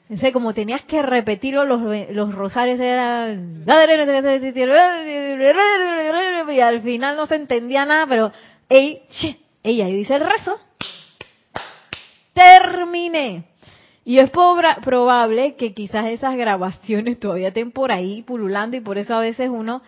Entonces, 0.02 0.32
como 0.32 0.54
tenías 0.54 0.82
que 0.84 1.02
repetirlo, 1.02 1.66
los, 1.66 1.82
los 2.12 2.34
rosarios 2.34 2.80
eran... 2.80 3.62
Y 6.50 6.60
al 6.60 6.80
final 6.80 7.16
no 7.16 7.26
se 7.26 7.34
entendía 7.34 7.84
nada, 7.84 8.06
pero 8.06 8.32
ella, 8.70 9.37
ella 9.70 9.87
dice 9.87 10.14
el 10.14 10.22
rezo. 10.22 10.58
Terminé. 12.32 13.44
Y 14.04 14.18
es 14.18 14.30
probable 14.30 15.56
que 15.56 15.75
quizás 15.75 16.06
esas 16.06 16.37
grabaciones 16.37 17.20
todavía 17.20 17.48
estén 17.48 17.72
por 17.72 17.92
ahí 17.92 18.22
pululando 18.22 18.76
y 18.76 18.80
por 18.80 18.96
eso 18.96 19.14
a 19.14 19.20
veces 19.20 19.50
uno 19.50 19.82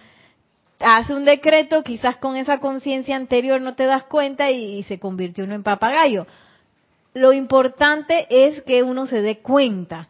hace 0.80 1.14
un 1.14 1.24
decreto, 1.24 1.82
quizás 1.82 2.16
con 2.16 2.36
esa 2.36 2.58
conciencia 2.58 3.16
anterior 3.16 3.60
no 3.60 3.74
te 3.74 3.84
das 3.84 4.04
cuenta 4.04 4.50
y, 4.50 4.82
se 4.84 4.98
convirtió 4.98 5.44
uno 5.44 5.54
en 5.54 5.62
papagayo. 5.62 6.26
Lo 7.14 7.32
importante 7.32 8.26
es 8.28 8.62
que 8.62 8.82
uno 8.82 9.06
se 9.06 9.22
dé 9.22 9.38
cuenta. 9.38 10.08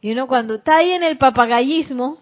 Y 0.00 0.12
uno 0.12 0.26
cuando 0.26 0.56
está 0.56 0.78
ahí 0.78 0.92
en 0.92 1.02
el 1.02 1.18
papagayismo, 1.18 2.18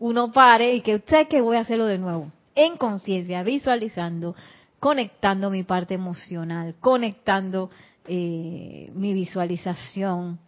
uno 0.00 0.32
pare 0.32 0.74
y 0.74 0.80
que 0.80 0.96
usted 0.96 1.28
que 1.28 1.40
voy 1.40 1.56
a 1.56 1.60
hacerlo 1.60 1.86
de 1.86 1.98
nuevo. 1.98 2.30
En 2.54 2.76
conciencia, 2.76 3.42
visualizando, 3.42 4.34
conectando 4.82 5.48
mi 5.48 5.62
parte 5.62 5.94
emocional, 5.94 6.74
conectando 6.80 7.70
eh, 8.04 8.90
mi 8.92 9.14
visualización 9.14 10.40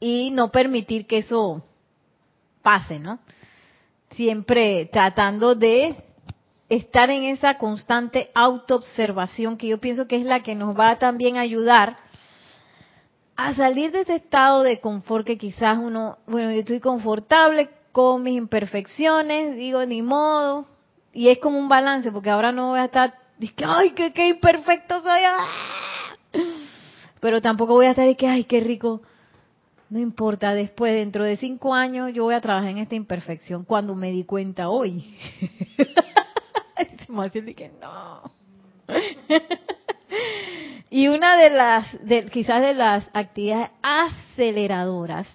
y 0.00 0.32
no 0.32 0.50
permitir 0.50 1.06
que 1.06 1.18
eso 1.18 1.64
pase, 2.62 2.98
¿no? 2.98 3.20
siempre 4.14 4.88
tratando 4.92 5.54
de 5.54 5.96
estar 6.68 7.10
en 7.10 7.24
esa 7.24 7.58
constante 7.58 8.30
autoobservación 8.34 9.56
que 9.56 9.68
yo 9.68 9.78
pienso 9.78 10.06
que 10.06 10.16
es 10.16 10.24
la 10.24 10.42
que 10.42 10.54
nos 10.54 10.78
va 10.78 10.98
también 10.98 11.36
ayudar 11.36 11.98
a 13.36 13.54
salir 13.54 13.90
de 13.92 14.00
ese 14.00 14.16
estado 14.16 14.62
de 14.62 14.80
confort 14.80 15.26
que 15.26 15.36
quizás 15.36 15.78
uno, 15.78 16.18
bueno, 16.26 16.50
yo 16.52 16.60
estoy 16.60 16.80
confortable 16.80 17.68
con 17.92 18.22
mis 18.22 18.36
imperfecciones, 18.36 19.56
digo, 19.56 19.84
ni 19.86 20.02
modo, 20.02 20.66
y 21.12 21.28
es 21.28 21.38
como 21.38 21.58
un 21.58 21.68
balance, 21.68 22.10
porque 22.10 22.30
ahora 22.30 22.52
no 22.52 22.70
voy 22.70 22.80
a 22.80 22.86
estar, 22.86 23.14
que, 23.52 23.64
ay, 23.64 23.90
qué, 23.90 24.12
qué 24.12 24.28
imperfecto 24.28 25.00
soy, 25.00 25.20
¡ah! 25.26 26.14
pero 27.20 27.40
tampoco 27.40 27.74
voy 27.74 27.86
a 27.86 27.90
estar, 27.90 28.16
que, 28.16 28.28
ay, 28.28 28.44
qué 28.44 28.60
rico, 28.60 29.02
no 29.90 29.98
importa, 29.98 30.54
después, 30.54 30.92
dentro 30.92 31.24
de 31.24 31.36
cinco 31.36 31.74
años, 31.74 32.12
yo 32.12 32.24
voy 32.24 32.34
a 32.34 32.40
trabajar 32.40 32.70
en 32.70 32.78
esta 32.78 32.94
imperfección 32.94 33.64
cuando 33.64 33.94
me 33.94 34.10
di 34.10 34.24
cuenta 34.24 34.68
hoy. 34.68 35.16
que 37.56 37.70
no. 37.80 38.22
y 40.90 41.08
una 41.08 41.36
de 41.36 41.50
las, 41.50 42.06
de, 42.06 42.24
quizás 42.26 42.60
de 42.60 42.74
las 42.74 43.08
actividades 43.12 43.70
aceleradoras 43.82 45.28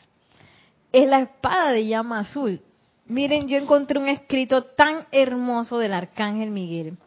es 0.91 1.07
la 1.07 1.21
espada 1.21 1.71
de 1.71 1.87
llama 1.87 2.19
azul. 2.19 2.61
Miren, 3.05 3.47
yo 3.47 3.57
encontré 3.57 3.97
un 3.97 4.07
escrito 4.07 4.63
tan 4.63 5.07
hermoso 5.11 5.79
del 5.79 5.93
arcángel 5.93 6.51
Miguel, 6.51 6.97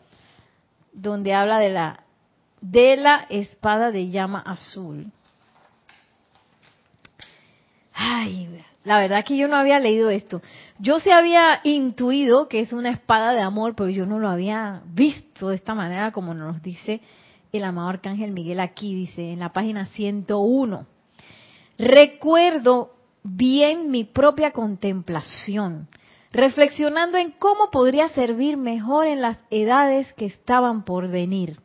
donde 0.93 1.35
habla 1.35 1.59
de 1.59 1.71
la 1.71 2.01
de 2.61 2.97
la 2.97 3.27
espada 3.29 3.91
de 3.91 4.11
llama 4.11 4.41
azul. 4.41 5.11
Ay, 7.93 8.63
la 8.85 8.99
verdad 8.99 9.25
que 9.25 9.37
yo 9.37 9.49
no 9.49 9.57
había 9.57 9.81
leído 9.81 10.11
esto. 10.11 10.41
Yo 10.79 10.99
se 11.01 11.13
había 11.13 11.61
intuido 11.65 12.49
que 12.49 12.61
es 12.61 12.73
una 12.73 12.91
espada 12.91 13.33
de 13.33 13.41
amor, 13.41 13.75
pero 13.75 13.91
yo 13.91 14.07
no 14.07 14.19
lo 14.19 14.29
había 14.29 14.83
visto 14.87 15.49
de 15.49 15.57
esta 15.57 15.75
manera 15.75 16.13
como 16.13 16.35
nos 16.35 16.63
dice 16.63 17.01
el 17.53 17.65
amado 17.65 17.91
Arcángel 17.91 18.33
Miguel 18.33 18.61
aquí, 18.61 18.95
dice 18.95 19.33
en 19.33 19.41
la 19.41 19.53
página 19.53 19.87
101. 19.87 20.87
Recuerdo 21.79 22.95
bien 23.23 23.91
mi 23.91 24.05
propia 24.05 24.53
contemplación, 24.53 25.89
reflexionando 26.33 27.19
en 27.19 27.31
cómo 27.33 27.71
podría 27.71 28.09
servir 28.09 28.57
mejor 28.57 29.07
en 29.07 29.21
las 29.21 29.39
edades 29.51 30.13
que 30.15 30.27
estaban 30.27 30.85
por 30.85 31.09
venir. 31.09 31.61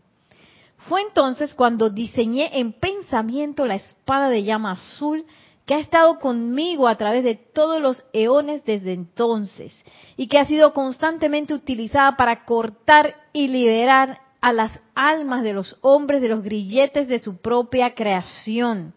Fue 0.89 1.01
entonces 1.01 1.53
cuando 1.53 1.89
diseñé 1.89 2.59
en 2.59 2.73
pensamiento 2.73 3.65
la 3.65 3.75
espada 3.75 4.29
de 4.29 4.43
llama 4.43 4.71
azul 4.71 5.25
que 5.65 5.73
ha 5.73 5.79
estado 5.79 6.19
conmigo 6.19 6.87
a 6.87 6.95
través 6.95 7.23
de 7.23 7.35
todos 7.35 7.81
los 7.81 8.05
eones 8.13 8.63
desde 8.63 8.93
entonces 8.93 9.73
y 10.15 10.27
que 10.27 10.39
ha 10.39 10.45
sido 10.45 10.73
constantemente 10.73 11.53
utilizada 11.53 12.15
para 12.15 12.45
cortar 12.45 13.15
y 13.33 13.49
liberar 13.49 14.21
a 14.39 14.53
las 14.53 14.79
almas 14.95 15.43
de 15.43 15.53
los 15.53 15.77
hombres 15.81 16.21
de 16.21 16.29
los 16.29 16.43
grilletes 16.43 17.07
de 17.07 17.19
su 17.19 17.37
propia 17.37 17.95
creación 17.95 18.93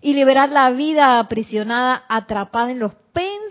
y 0.00 0.14
liberar 0.14 0.50
la 0.50 0.70
vida 0.70 1.18
aprisionada 1.18 2.04
atrapada 2.08 2.70
en 2.70 2.78
los 2.78 2.94
pensamientos 3.12 3.47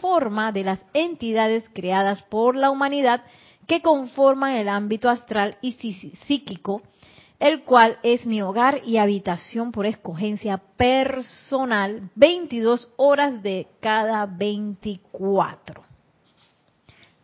forma 0.00 0.52
de 0.52 0.64
las 0.64 0.84
entidades 0.92 1.64
creadas 1.72 2.22
por 2.24 2.56
la 2.56 2.70
humanidad 2.70 3.22
que 3.66 3.82
conforman 3.82 4.56
el 4.56 4.68
ámbito 4.68 5.10
astral 5.10 5.58
y 5.60 5.72
psíquico 6.26 6.82
el 7.38 7.62
cual 7.62 7.98
es 8.02 8.26
mi 8.26 8.42
hogar 8.42 8.82
y 8.84 8.96
habitación 8.96 9.70
por 9.70 9.86
escogencia 9.86 10.58
personal, 10.76 12.10
22 12.16 12.90
horas 12.96 13.42
de 13.42 13.68
cada 13.80 14.26
24. 14.26 15.84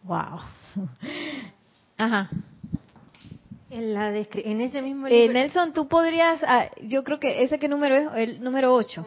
Wow. 0.05 0.41
Ajá. 1.99 2.31
En, 3.71 3.95
la 3.95 4.17
en 4.17 4.61
ese 4.61 4.83
mismo 4.83 5.09
eh, 5.09 5.11
libro. 5.11 5.33
Nelson, 5.33 5.73
tú 5.73 5.89
podrías, 5.89 6.41
ah, 6.45 6.71
yo 6.83 7.03
creo 7.03 7.19
que 7.19 7.43
ese 7.43 7.59
que 7.59 7.67
número 7.67 7.97
es, 7.97 8.09
el 8.15 8.45
número 8.45 8.73
8. 8.73 9.05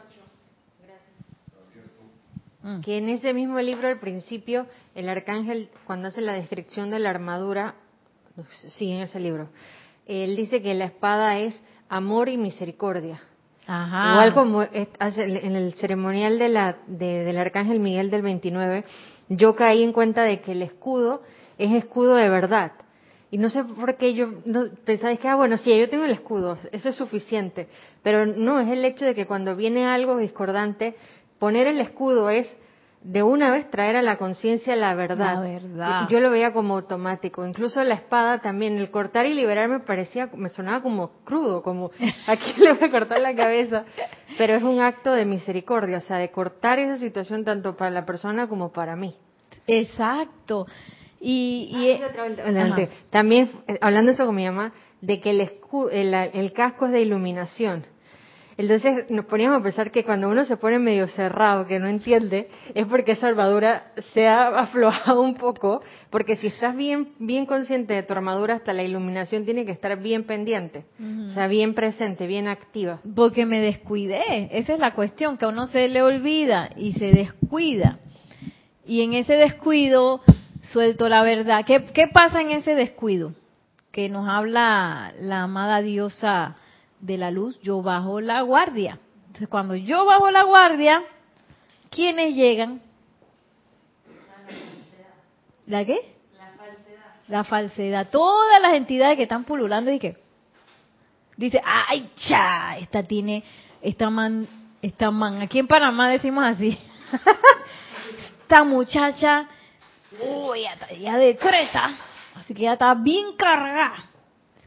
Mm. 2.68 2.82
Que 2.82 2.98
en 2.98 3.08
ese 3.08 3.34
mismo 3.34 3.60
libro, 3.62 3.88
al 3.88 3.98
principio, 3.98 4.68
el 4.94 5.08
arcángel, 5.08 5.70
cuando 5.86 6.10
hace 6.10 6.20
la 6.20 6.34
descripción 6.34 6.90
de 6.90 7.00
la 7.00 7.12
armadura, 7.12 7.76
sí, 8.78 8.92
en 8.92 9.04
ese 9.04 9.22
libro, 9.22 9.48
él 10.06 10.36
dice 10.36 10.62
que 10.62 10.74
la 10.74 10.86
espada 10.86 11.40
es 11.40 11.62
amor 11.88 12.28
y 12.28 12.38
misericordia. 12.38 13.22
Ajá. 13.68 14.12
Igual 14.12 14.34
como 14.34 14.64
en 14.64 15.56
el 15.56 15.74
ceremonial 15.76 16.40
de 16.40 16.50
la, 16.50 16.78
del 16.88 17.38
Arcángel 17.38 17.80
Miguel 17.80 18.10
del 18.10 18.22
29, 18.22 18.84
yo 19.30 19.56
caí 19.56 19.84
en 19.84 19.94
cuenta 19.94 20.24
de 20.24 20.42
que 20.42 20.52
el 20.52 20.62
escudo 20.62 21.22
es 21.58 21.72
escudo 21.72 22.16
de 22.16 22.28
verdad. 22.28 22.74
Y 23.30 23.38
no 23.38 23.50
sé 23.50 23.64
por 23.64 23.96
qué 23.98 24.14
yo 24.14 24.30
no, 24.46 24.70
pensaba 24.86 25.16
que, 25.16 25.28
ah, 25.28 25.36
bueno, 25.36 25.58
sí, 25.58 25.78
yo 25.78 25.90
tengo 25.90 26.06
el 26.06 26.12
escudo, 26.12 26.58
eso 26.72 26.90
es 26.90 26.96
suficiente. 26.96 27.68
Pero 28.04 28.26
no, 28.26 28.60
es 28.60 28.70
el 28.70 28.86
hecho 28.86 29.04
de 29.04 29.16
que 29.16 29.26
cuando 29.26 29.56
viene 29.56 29.86
algo 29.86 30.18
discordante, 30.18 30.96
poner 31.40 31.68
el 31.68 31.80
escudo 31.80 32.30
es 32.30 32.48
de 33.02 33.24
una 33.24 33.52
vez 33.52 33.70
traer 33.70 33.96
a 33.96 34.02
la 34.02 34.18
conciencia 34.18 34.76
la 34.76 34.94
verdad. 34.96 35.36
La 35.36 35.40
verdad. 35.40 36.08
Yo 36.10 36.20
lo 36.20 36.30
veía 36.30 36.52
como 36.52 36.76
automático. 36.76 37.46
Incluso 37.46 37.82
la 37.84 37.96
espada 37.96 38.40
también, 38.40 38.78
el 38.78 38.92
cortar 38.92 39.26
y 39.26 39.34
liberar 39.34 39.70
me 39.70 39.80
parecía, 39.80 40.30
me 40.36 40.50
sonaba 40.50 40.82
como 40.82 41.12
crudo, 41.24 41.64
como 41.64 41.92
aquí 42.28 42.54
le 42.58 42.74
voy 42.74 42.88
a 42.88 42.92
cortar 42.92 43.20
la 43.22 43.36
cabeza. 43.36 43.86
Pero 44.38 44.56
es 44.56 44.64
un 44.64 44.80
acto 44.80 45.14
de 45.14 45.26
misericordia, 45.26 46.00
o 46.00 46.02
sea, 46.02 46.18
de 46.18 46.32
cortar 46.32 46.80
esa 46.80 46.98
situación 46.98 47.46
tanto 47.46 47.78
para 47.78 47.92
la 47.92 48.06
persona 48.06 48.48
como 48.48 48.72
para 48.72 48.96
mí. 48.96 49.16
Exacto. 49.68 50.66
Y, 51.20 51.70
y 51.72 51.92
ah, 52.04 52.90
también, 53.10 53.50
eh, 53.68 53.78
hablando 53.82 54.12
eso 54.12 54.26
con 54.26 54.36
mi 54.36 54.46
mamá, 54.46 54.74
de 55.02 55.20
que 55.20 55.32
el, 55.32 55.50
el, 55.92 56.14
el 56.14 56.54
casco 56.54 56.88
es 56.88 56.92
de 56.92 57.02
iluminación. 57.02 57.86
Entonces 58.58 59.10
nos 59.12 59.26
poníamos 59.26 59.60
a 59.60 59.64
pensar 59.64 59.92
que 59.92 60.04
cuando 60.04 60.30
uno 60.30 60.44
se 60.44 60.58
pone 60.58 60.80
medio 60.80 61.08
cerrado, 61.08 61.68
que 61.68 61.78
no 61.78 61.88
entiende, 61.88 62.50
es 62.74 62.88
porque 62.88 63.12
esa 63.12 63.28
armadura 63.28 63.92
se 64.14 64.28
ha 64.28 64.48
aflojado 64.60 65.22
un 65.22 65.36
poco, 65.36 65.84
porque 66.10 66.38
si 66.38 66.48
estás 66.48 66.76
bien, 66.76 67.10
bien 67.20 67.46
consciente 67.46 67.94
de 67.94 68.02
tu 68.02 68.14
armadura, 68.14 68.56
hasta 68.56 68.74
la 68.74 68.84
iluminación 68.84 69.46
tiene 69.46 69.64
que 69.64 69.72
estar 69.72 70.00
bien 70.02 70.24
pendiente, 70.24 70.86
o 71.28 71.32
sea, 71.32 71.48
bien 71.48 71.76
presente, 71.76 72.26
bien 72.26 72.48
activa. 72.48 73.00
Porque 73.16 73.46
me 73.46 73.60
descuidé, 73.60 74.50
esa 74.52 74.74
es 74.74 74.80
la 74.80 74.96
cuestión, 74.96 75.38
que 75.38 75.46
a 75.46 75.50
uno 75.50 75.68
se 75.68 75.88
le 75.88 76.02
olvida 76.02 76.72
y 76.76 76.94
se 76.94 77.12
descuida. 77.12 78.00
Y 78.88 79.04
en 79.04 79.14
ese 79.14 79.34
descuido 79.34 80.22
suelto 80.62 81.10
la 81.10 81.22
verdad. 81.22 81.64
¿Qué, 81.66 81.86
qué 81.94 82.08
pasa 82.08 82.42
en 82.42 82.52
ese 82.52 82.74
descuido? 82.74 83.34
Que 83.92 84.10
nos 84.10 84.28
habla 84.28 85.14
la 85.20 85.44
amada 85.44 85.82
diosa 85.82 86.56
de 87.00 87.18
la 87.18 87.32
luz, 87.32 87.60
yo 87.62 87.82
bajo 87.82 88.22
la 88.22 88.42
guardia. 88.42 89.00
Entonces, 89.28 89.48
cuando 89.50 89.76
yo 89.76 90.06
bajo 90.06 90.32
la 90.32 90.44
guardia, 90.44 91.04
¿quiénes 91.90 92.36
llegan? 92.36 92.82
¿La 95.68 95.86
qué? 95.86 96.00
La 96.38 96.52
falsedad. 96.58 97.16
La 97.28 97.44
falsedad. 97.44 98.10
Todas 98.10 98.62
las 98.62 98.74
entidades 98.74 99.18
que 99.18 99.24
están 99.24 99.44
pululando 99.44 99.92
y 99.92 100.00
que 100.00 100.18
dice, 101.36 101.62
ay, 101.64 102.10
cha, 102.16 102.78
esta 102.78 103.04
tiene, 103.04 103.44
esta 103.82 104.10
man, 104.10 104.48
esta 104.82 105.12
man, 105.12 105.42
aquí 105.42 105.60
en 105.60 105.68
Panamá 105.68 106.10
decimos 106.10 106.44
así, 106.44 106.78
esta 108.42 108.64
muchacha, 108.64 109.48
uy, 110.20 110.64
ya, 110.64 110.98
ya 110.98 111.18
decreta, 111.18 111.92
así 112.36 112.54
que 112.54 112.64
ya 112.64 112.74
está 112.74 112.96
bien 112.96 113.36
cargada, 113.38 114.10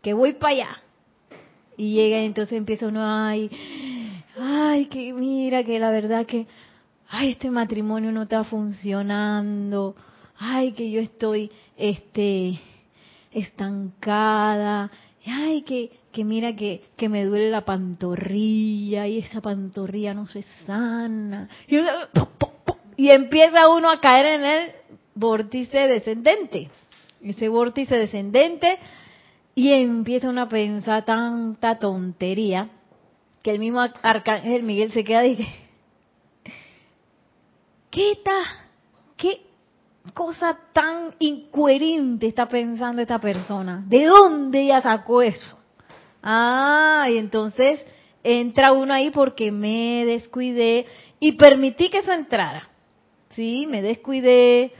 que 0.00 0.14
voy 0.14 0.34
para 0.34 0.52
allá. 0.54 0.82
Y 1.80 1.94
llega 1.94 2.20
y 2.20 2.26
entonces 2.26 2.58
empieza 2.58 2.88
uno, 2.88 3.00
ay, 3.02 3.50
ay, 4.38 4.84
que 4.84 5.14
mira 5.14 5.64
que 5.64 5.78
la 5.78 5.90
verdad 5.90 6.26
que, 6.26 6.46
ay, 7.08 7.30
este 7.30 7.50
matrimonio 7.50 8.12
no 8.12 8.24
está 8.24 8.44
funcionando, 8.44 9.96
ay, 10.36 10.72
que 10.72 10.90
yo 10.90 11.00
estoy, 11.00 11.50
este, 11.78 12.60
estancada, 13.32 14.90
ay, 15.24 15.62
que, 15.62 15.90
que 16.12 16.22
mira 16.22 16.54
que, 16.54 16.82
que 16.98 17.08
me 17.08 17.24
duele 17.24 17.48
la 17.48 17.64
pantorrilla 17.64 19.06
y 19.06 19.16
esa 19.16 19.40
pantorrilla 19.40 20.12
no 20.12 20.26
se 20.26 20.42
sana. 20.66 21.48
Y, 21.66 21.78
y 22.98 23.10
empieza 23.10 23.70
uno 23.70 23.90
a 23.90 24.00
caer 24.02 24.38
en 24.38 24.44
el 24.44 24.70
vórtice 25.14 25.78
descendente. 25.88 26.68
Ese 27.22 27.48
vórtice 27.48 27.96
descendente 27.96 28.78
y 29.54 29.72
empieza 29.72 30.28
uno 30.28 30.42
a 30.42 30.48
pensar 30.48 31.04
tanta 31.04 31.78
tontería 31.78 32.70
que 33.42 33.52
el 33.52 33.58
mismo 33.58 33.80
arcángel 33.80 34.62
Miguel 34.62 34.92
se 34.92 35.04
queda 35.04 35.24
y 35.26 35.36
dice, 35.36 35.54
¿qué 37.90 38.12
está? 38.12 38.38
¿Qué 39.16 39.42
cosa 40.14 40.58
tan 40.72 41.14
incoherente 41.18 42.26
está 42.26 42.48
pensando 42.48 43.02
esta 43.02 43.18
persona? 43.18 43.82
¿De 43.86 44.04
dónde 44.04 44.62
ella 44.62 44.82
sacó 44.82 45.22
eso? 45.22 45.58
Ah, 46.22 47.06
y 47.10 47.16
entonces 47.16 47.84
entra 48.22 48.72
uno 48.72 48.92
ahí 48.92 49.10
porque 49.10 49.50
me 49.50 50.04
descuidé 50.04 50.86
y 51.18 51.32
permití 51.32 51.88
que 51.88 51.98
eso 51.98 52.12
entrara. 52.12 52.68
Sí, 53.34 53.66
me 53.66 53.80
descuidé 53.80 54.72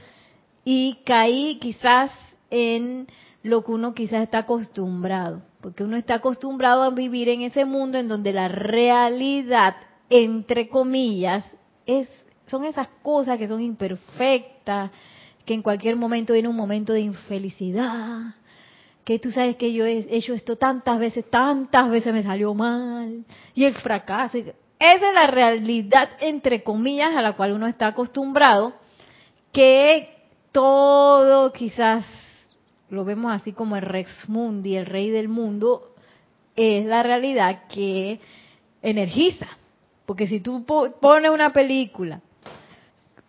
y 0.63 0.99
caí 1.05 1.57
quizás 1.59 2.11
en 2.49 3.07
lo 3.43 3.63
que 3.63 3.71
uno 3.71 3.93
quizás 3.93 4.23
está 4.23 4.39
acostumbrado, 4.39 5.41
porque 5.61 5.83
uno 5.83 5.97
está 5.97 6.15
acostumbrado 6.15 6.83
a 6.83 6.89
vivir 6.89 7.29
en 7.29 7.41
ese 7.41 7.65
mundo 7.65 7.97
en 7.97 8.07
donde 8.07 8.33
la 8.33 8.47
realidad, 8.47 9.75
entre 10.09 10.69
comillas, 10.69 11.43
es 11.85 12.07
son 12.51 12.65
esas 12.65 12.89
cosas 13.01 13.37
que 13.37 13.47
son 13.47 13.61
imperfectas, 13.61 14.91
que 15.45 15.53
en 15.53 15.61
cualquier 15.61 15.95
momento 15.95 16.33
viene 16.33 16.49
un 16.49 16.55
momento 16.55 16.91
de 16.91 16.99
infelicidad, 16.99 18.35
que 19.05 19.19
tú 19.19 19.31
sabes 19.31 19.55
que 19.55 19.71
yo 19.71 19.85
he 19.85 20.05
hecho 20.09 20.33
esto 20.33 20.57
tantas 20.57 20.99
veces, 20.99 21.29
tantas 21.29 21.89
veces 21.89 22.13
me 22.13 22.23
salió 22.23 22.53
mal, 22.53 23.23
y 23.55 23.63
el 23.63 23.73
fracaso. 23.75 24.37
Esa 24.37 24.53
es 24.79 25.13
la 25.13 25.27
realidad, 25.27 26.09
entre 26.19 26.61
comillas, 26.61 27.15
a 27.15 27.21
la 27.21 27.33
cual 27.33 27.53
uno 27.53 27.67
está 27.67 27.87
acostumbrado, 27.87 28.73
que 29.53 30.09
todo 30.51 31.53
quizás 31.53 32.05
lo 32.91 33.05
vemos 33.05 33.31
así 33.31 33.53
como 33.53 33.77
el 33.77 33.83
Rex 33.83 34.27
Mundi, 34.27 34.75
el 34.75 34.85
rey 34.85 35.09
del 35.09 35.29
mundo, 35.29 35.93
es 36.57 36.85
la 36.85 37.01
realidad 37.03 37.63
que 37.69 38.19
energiza. 38.81 39.47
Porque 40.05 40.27
si 40.27 40.41
tú 40.41 40.65
pones 40.65 41.31
una 41.31 41.53
película, 41.53 42.19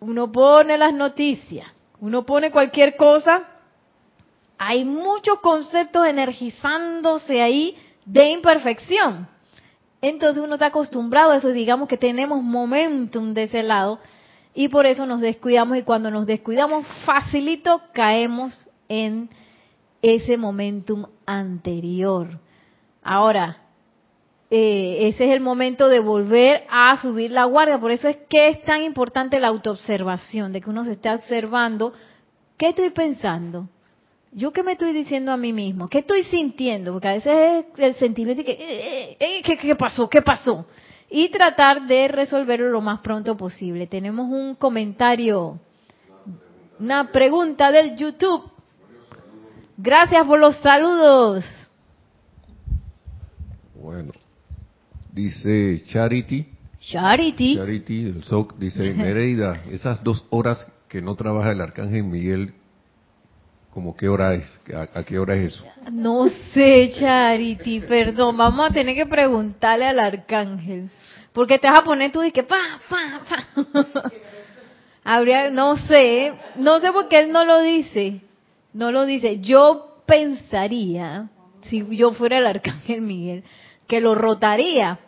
uno 0.01 0.29
pone 0.31 0.77
las 0.77 0.93
noticias, 0.93 1.71
uno 2.01 2.25
pone 2.25 2.51
cualquier 2.51 2.97
cosa, 2.97 3.43
hay 4.57 4.83
muchos 4.83 5.39
conceptos 5.39 6.07
energizándose 6.07 7.41
ahí 7.41 7.77
de 8.05 8.31
imperfección. 8.31 9.29
Entonces 10.01 10.43
uno 10.43 10.55
está 10.55 10.65
acostumbrado 10.67 11.31
a 11.31 11.37
eso, 11.37 11.49
digamos 11.51 11.87
que 11.87 11.97
tenemos 11.97 12.43
momentum 12.43 13.33
de 13.33 13.43
ese 13.43 13.63
lado 13.63 13.99
y 14.53 14.67
por 14.67 14.85
eso 14.85 15.05
nos 15.05 15.21
descuidamos 15.21 15.77
y 15.77 15.83
cuando 15.83 16.11
nos 16.11 16.27
descuidamos 16.27 16.85
facilito 17.05 17.81
caemos 17.93 18.67
en 18.89 19.29
ese 20.03 20.37
momentum 20.37 21.05
anterior. 21.25 22.37
Ahora, 23.01 23.57
eh, 24.51 25.07
ese 25.07 25.25
es 25.25 25.31
el 25.31 25.39
momento 25.39 25.87
de 25.87 25.99
volver 25.99 26.65
a 26.69 26.95
subir 27.01 27.31
la 27.31 27.45
guardia. 27.45 27.79
Por 27.79 27.89
eso 27.89 28.09
es 28.09 28.17
que 28.29 28.49
es 28.49 28.61
tan 28.63 28.83
importante 28.83 29.39
la 29.39 29.47
autoobservación, 29.47 30.51
de 30.53 30.61
que 30.61 30.69
uno 30.69 30.83
se 30.83 30.91
esté 30.91 31.09
observando 31.09 31.93
qué 32.57 32.69
estoy 32.69 32.89
pensando. 32.91 33.69
Yo 34.33 34.51
qué 34.51 34.61
me 34.61 34.73
estoy 34.73 34.93
diciendo 34.93 35.31
a 35.31 35.37
mí 35.37 35.53
mismo, 35.53 35.87
qué 35.87 35.99
estoy 35.99 36.23
sintiendo, 36.23 36.91
porque 36.91 37.07
a 37.07 37.13
veces 37.13 37.65
es 37.73 37.79
el 37.79 37.95
sentimiento 37.95 38.43
de 38.43 38.45
que, 38.45 38.59
eh, 38.59 39.17
eh, 39.19 39.41
¿qué, 39.43 39.57
¿qué 39.57 39.75
pasó? 39.75 40.09
¿Qué 40.09 40.21
pasó? 40.21 40.65
Y 41.09 41.29
tratar 41.29 41.87
de 41.87 42.09
resolverlo 42.09 42.69
lo 42.69 42.81
más 42.81 42.99
pronto 42.99 43.37
posible. 43.37 43.87
Tenemos 43.87 44.27
un 44.29 44.55
comentario, 44.55 45.59
una 46.79 47.11
pregunta 47.11 47.71
del 47.71 47.95
YouTube. 47.95 48.52
Gracias 49.77 50.25
por 50.25 50.39
los 50.39 50.55
saludos. 50.57 51.45
Bueno, 53.75 54.11
dice 55.11 55.83
Charity. 55.87 56.47
Charity. 56.79 57.55
Charity 57.55 58.03
del 58.03 58.23
SOC 58.23 58.57
dice, 58.57 58.93
Nereida, 58.95 59.63
esas 59.71 60.03
dos 60.03 60.25
horas 60.29 60.65
que 60.87 61.01
no 61.01 61.15
trabaja 61.15 61.51
el 61.51 61.61
Arcángel 61.61 62.03
Miguel, 62.03 62.53
¿cómo 63.71 63.95
qué 63.95 64.07
hora 64.07 64.35
es? 64.35 64.59
¿A, 64.93 65.03
qué 65.03 65.17
hora 65.17 65.35
es 65.35 65.53
eso? 65.53 65.65
No 65.91 66.27
sé, 66.53 66.91
Charity, 66.97 67.81
perdón, 67.81 68.37
vamos 68.37 68.69
a 68.69 68.73
tener 68.73 68.95
que 68.95 69.05
preguntarle 69.05 69.87
al 69.87 69.99
Arcángel. 69.99 70.89
Porque 71.33 71.57
te 71.57 71.67
vas 71.67 71.79
a 71.79 71.83
poner 71.83 72.11
tú 72.11 72.23
y 72.23 72.31
que 72.31 72.43
pa, 72.43 72.79
pa, 72.87 73.21
pa. 73.27 74.11
Habría, 75.03 75.49
no 75.49 75.77
sé, 75.77 76.33
no 76.55 76.79
sé 76.79 76.91
por 76.91 77.09
qué 77.09 77.21
él 77.21 77.31
no 77.31 77.43
lo 77.43 77.59
dice. 77.61 78.21
No 78.73 78.91
lo 78.91 79.05
dice. 79.05 79.39
Yo 79.39 80.01
pensaría, 80.05 81.29
si 81.69 81.85
yo 81.95 82.11
fuera 82.11 82.37
el 82.39 82.47
arcángel 82.47 83.01
Miguel, 83.01 83.43
que 83.87 84.01
lo 84.01 84.15
rotaría. 84.15 84.99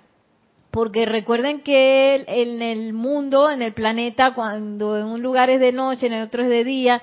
Porque 0.71 1.05
recuerden 1.05 1.61
que 1.61 2.23
en 2.27 2.61
el 2.61 2.93
mundo, 2.93 3.49
en 3.49 3.61
el 3.61 3.73
planeta, 3.73 4.33
cuando 4.33 4.97
en 4.97 5.05
un 5.05 5.21
lugar 5.21 5.49
es 5.49 5.61
de 5.61 5.71
noche, 5.71 6.07
en 6.07 6.13
el 6.13 6.23
otro 6.23 6.43
es 6.43 6.49
de 6.49 6.65
día, 6.65 7.01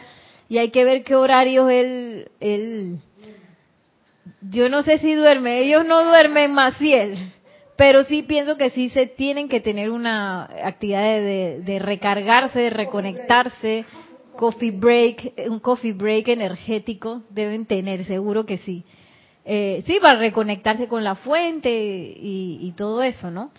y 0.48 0.58
hay 0.58 0.70
que 0.70 0.84
ver 0.84 1.02
qué 1.04 1.16
horarios 1.16 1.70
él, 1.70 2.30
él 2.40 2.98
yo 4.50 4.68
no 4.68 4.82
sé 4.82 4.98
si 4.98 5.14
duerme, 5.14 5.60
ellos 5.60 5.86
no 5.86 6.04
duermen 6.04 6.52
más 6.52 6.76
si 6.76 6.92
él, 6.92 7.16
pero 7.76 8.04
sí 8.04 8.22
pienso 8.22 8.58
que 8.58 8.68
sí 8.70 8.90
se 8.90 9.06
tienen 9.06 9.48
que 9.48 9.60
tener 9.60 9.90
una 9.90 10.44
actividad 10.44 11.02
de 11.02 11.78
recargarse, 11.80 12.60
de 12.60 12.70
reconectarse, 12.70 13.86
coffee 14.36 14.72
break, 14.72 15.34
un 15.48 15.60
coffee 15.60 15.92
break 15.92 16.28
energético 16.28 17.22
deben 17.30 17.66
tener, 17.66 18.04
seguro 18.06 18.44
que 18.44 18.58
sí. 18.58 18.84
Eh, 19.44 19.82
sí, 19.86 19.98
para 20.00 20.18
reconectarse 20.18 20.86
con 20.86 21.02
la 21.02 21.16
fuente 21.16 21.70
y, 21.70 22.72
todo 22.76 23.02
eso, 23.02 23.30
¿no? 23.30 23.50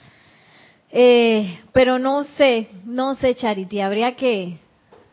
Eh, 0.91 1.59
pero 1.73 1.99
no 1.99 2.23
sé, 2.23 2.69
no 2.85 3.15
sé, 3.15 3.35
Charity, 3.35 3.81
habría 3.81 4.15
que, 4.15 4.57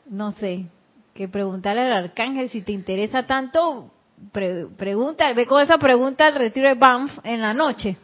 no 0.09 0.33
sé, 0.33 0.67
que 1.15 1.29
preguntarle 1.29 1.83
al 1.83 1.93
arcángel 1.93 2.51
si 2.51 2.63
te 2.63 2.73
interesa 2.73 3.27
tanto, 3.27 3.91
pregunta, 4.33 5.33
ve 5.33 5.47
con 5.47 5.63
esa 5.63 5.79
pregunta 5.79 6.27
al 6.27 6.35
retiro 6.35 6.69
de 6.69 6.75
Banff 6.75 7.19
en 7.25 7.41
la 7.41 7.55
noche. 7.55 7.97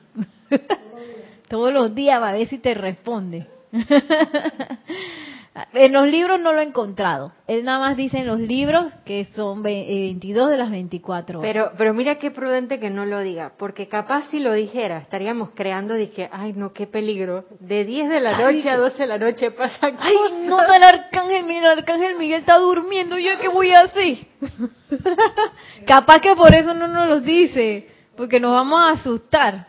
Todos 1.48 1.72
los 1.72 1.94
días 1.94 2.20
va 2.20 2.30
a 2.30 2.32
ver 2.32 2.48
si 2.48 2.58
te 2.58 2.74
responde. 2.74 3.46
En 5.72 5.92
los 5.92 6.06
libros 6.06 6.38
no 6.38 6.52
lo 6.52 6.60
he 6.60 6.64
encontrado. 6.64 7.32
Él 7.46 7.64
nada 7.64 7.78
más 7.78 7.96
dice 7.96 8.18
en 8.18 8.26
los 8.26 8.38
libros 8.38 8.92
que 9.06 9.24
son 9.34 9.62
22 9.62 10.48
eh, 10.48 10.50
de 10.50 10.58
las 10.58 10.70
24 10.70 11.40
Pero, 11.40 11.72
pero 11.78 11.94
mira 11.94 12.16
qué 12.16 12.30
prudente 12.30 12.78
que 12.78 12.90
no 12.90 13.06
lo 13.06 13.20
diga, 13.20 13.52
porque 13.56 13.88
capaz 13.88 14.28
si 14.30 14.38
lo 14.40 14.52
dijera, 14.52 14.98
estaríamos 14.98 15.50
creando, 15.54 15.94
dije, 15.94 16.28
ay 16.30 16.52
no, 16.52 16.72
qué 16.72 16.86
peligro. 16.86 17.46
De 17.60 17.84
10 17.84 18.10
de 18.10 18.20
la 18.20 18.38
noche 18.38 18.68
a 18.68 18.76
12 18.76 18.98
de 18.98 19.06
la 19.06 19.18
noche 19.18 19.50
pasa 19.50 19.92
Ay, 19.98 20.14
no, 20.46 20.60
el 20.62 20.82
arcángel, 20.82 21.50
el 21.50 21.66
arcángel 21.66 22.16
Miguel 22.16 22.40
está 22.40 22.58
durmiendo, 22.58 23.18
¿yo 23.18 23.30
qué 23.40 23.48
voy 23.48 23.70
a 23.70 23.80
hacer? 23.80 24.18
capaz 25.86 26.20
que 26.20 26.36
por 26.36 26.54
eso 26.54 26.74
no 26.74 26.86
nos 26.86 27.08
lo 27.08 27.20
dice, 27.20 27.88
porque 28.14 28.40
nos 28.40 28.52
vamos 28.52 28.80
a 28.80 29.00
asustar. 29.00 29.68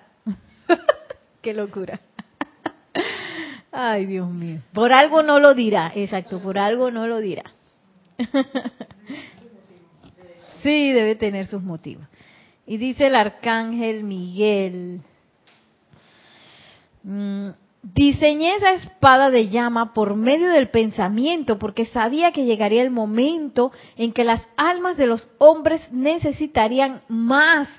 qué 1.41 1.53
locura. 1.53 2.01
Ay, 3.79 4.07
Dios 4.07 4.27
mío. 4.27 4.59
Por 4.73 4.91
algo 4.91 5.21
no 5.21 5.37
lo 5.37 5.53
dirá, 5.53 5.91
exacto, 5.93 6.39
por 6.39 6.57
algo 6.57 6.89
no 6.89 7.05
lo 7.05 7.19
dirá. 7.19 7.43
sí, 10.63 10.91
debe 10.91 11.13
tener 11.13 11.45
sus 11.45 11.61
motivos. 11.61 12.07
Y 12.65 12.77
dice 12.77 13.05
el 13.05 13.15
arcángel 13.15 14.03
Miguel, 14.03 15.01
mm, 17.03 17.49
diseñé 17.83 18.55
esa 18.55 18.73
espada 18.73 19.29
de 19.29 19.49
llama 19.49 19.93
por 19.93 20.15
medio 20.15 20.49
del 20.49 20.69
pensamiento 20.69 21.59
porque 21.59 21.85
sabía 21.85 22.31
que 22.31 22.45
llegaría 22.45 22.81
el 22.81 22.89
momento 22.89 23.71
en 23.95 24.11
que 24.11 24.23
las 24.23 24.41
almas 24.57 24.97
de 24.97 25.05
los 25.05 25.29
hombres 25.37 25.87
necesitarían 25.91 27.03
más 27.09 27.69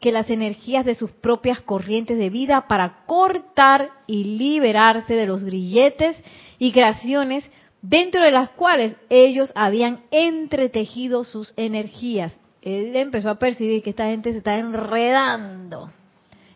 que 0.00 0.12
las 0.12 0.30
energías 0.30 0.84
de 0.84 0.94
sus 0.94 1.10
propias 1.10 1.60
corrientes 1.60 2.18
de 2.18 2.30
vida 2.30 2.68
para 2.68 3.04
cortar 3.06 3.90
y 4.06 4.38
liberarse 4.38 5.14
de 5.14 5.26
los 5.26 5.42
grilletes 5.42 6.22
y 6.58 6.72
creaciones 6.72 7.48
dentro 7.82 8.22
de 8.22 8.30
las 8.30 8.50
cuales 8.50 8.96
ellos 9.08 9.52
habían 9.54 10.00
entretejido 10.10 11.24
sus 11.24 11.54
energías. 11.56 12.38
Él 12.62 12.94
empezó 12.96 13.30
a 13.30 13.38
percibir 13.38 13.82
que 13.82 13.90
esta 13.90 14.06
gente 14.06 14.32
se 14.32 14.38
está 14.38 14.58
enredando 14.58 15.90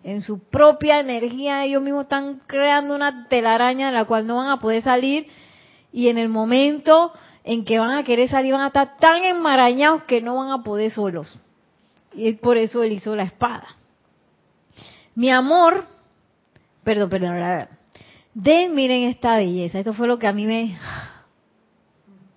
en 0.02 0.22
su 0.22 0.48
propia 0.48 0.98
energía, 1.00 1.64
ellos 1.64 1.82
mismos 1.82 2.04
están 2.04 2.40
creando 2.46 2.94
una 2.94 3.28
telaraña 3.28 3.86
de 3.86 3.92
la 3.92 4.06
cual 4.06 4.26
no 4.26 4.36
van 4.36 4.48
a 4.48 4.58
poder 4.58 4.82
salir 4.82 5.28
y 5.92 6.08
en 6.08 6.18
el 6.18 6.28
momento 6.28 7.12
en 7.44 7.64
que 7.64 7.78
van 7.78 7.92
a 7.92 8.04
querer 8.04 8.28
salir 8.28 8.52
van 8.52 8.62
a 8.62 8.68
estar 8.68 8.96
tan 8.96 9.22
enmarañados 9.24 10.04
que 10.04 10.22
no 10.22 10.36
van 10.36 10.50
a 10.50 10.62
poder 10.62 10.90
solos. 10.90 11.38
Y 12.14 12.32
por 12.34 12.56
eso 12.56 12.82
él 12.82 12.92
hizo 12.92 13.14
la 13.14 13.24
espada. 13.24 13.68
Mi 15.14 15.30
amor, 15.30 15.86
perdón, 16.82 17.10
perdón, 17.10 17.68
den, 18.34 18.74
miren 18.74 19.04
esta 19.04 19.36
belleza. 19.36 19.78
Esto 19.78 19.92
fue 19.92 20.06
lo 20.06 20.18
que 20.18 20.26
a 20.26 20.32
mí 20.32 20.46
me, 20.46 20.76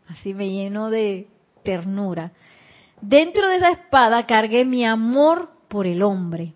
así 0.08 0.34
me 0.34 0.50
llenó 0.50 0.90
de 0.90 1.28
ternura. 1.64 2.32
Dentro 3.02 3.48
de 3.48 3.58
esa 3.58 3.70
espada 3.70 4.26
cargué 4.26 4.66
mi 4.66 4.86
amor 4.86 5.52
por 5.68 5.88
el 5.88 6.02
hombre, 6.02 6.54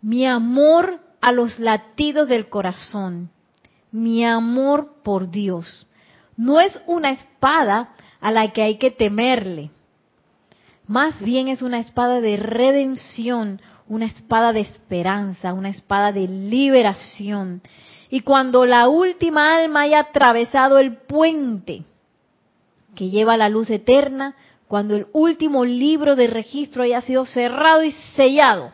mi 0.00 0.26
amor 0.26 1.00
a 1.20 1.32
los 1.32 1.58
latidos 1.58 2.28
del 2.28 2.48
corazón, 2.48 3.30
mi 3.90 4.24
amor 4.24 4.96
por 5.02 5.30
Dios. 5.30 5.86
No 6.36 6.60
es 6.60 6.80
una 6.86 7.10
espada 7.10 7.94
a 8.20 8.30
la 8.30 8.52
que 8.52 8.62
hay 8.62 8.78
que 8.78 8.90
temerle, 8.90 9.70
más 10.86 11.18
bien 11.20 11.48
es 11.48 11.62
una 11.62 11.78
espada 11.78 12.20
de 12.20 12.36
redención, 12.36 13.60
una 13.88 14.06
espada 14.06 14.52
de 14.52 14.60
esperanza, 14.60 15.52
una 15.52 15.70
espada 15.70 16.12
de 16.12 16.28
liberación. 16.28 17.62
Y 18.10 18.20
cuando 18.20 18.66
la 18.66 18.88
última 18.88 19.56
alma 19.56 19.82
haya 19.82 20.00
atravesado 20.00 20.78
el 20.78 20.96
puente 20.96 21.84
que 22.94 23.10
lleva 23.10 23.36
la 23.36 23.48
luz 23.48 23.70
eterna, 23.70 24.36
cuando 24.68 24.94
el 24.94 25.06
último 25.12 25.64
libro 25.64 26.16
de 26.16 26.26
registro 26.26 26.82
haya 26.82 27.00
sido 27.00 27.26
cerrado 27.26 27.82
y 27.82 27.92
sellado, 28.14 28.72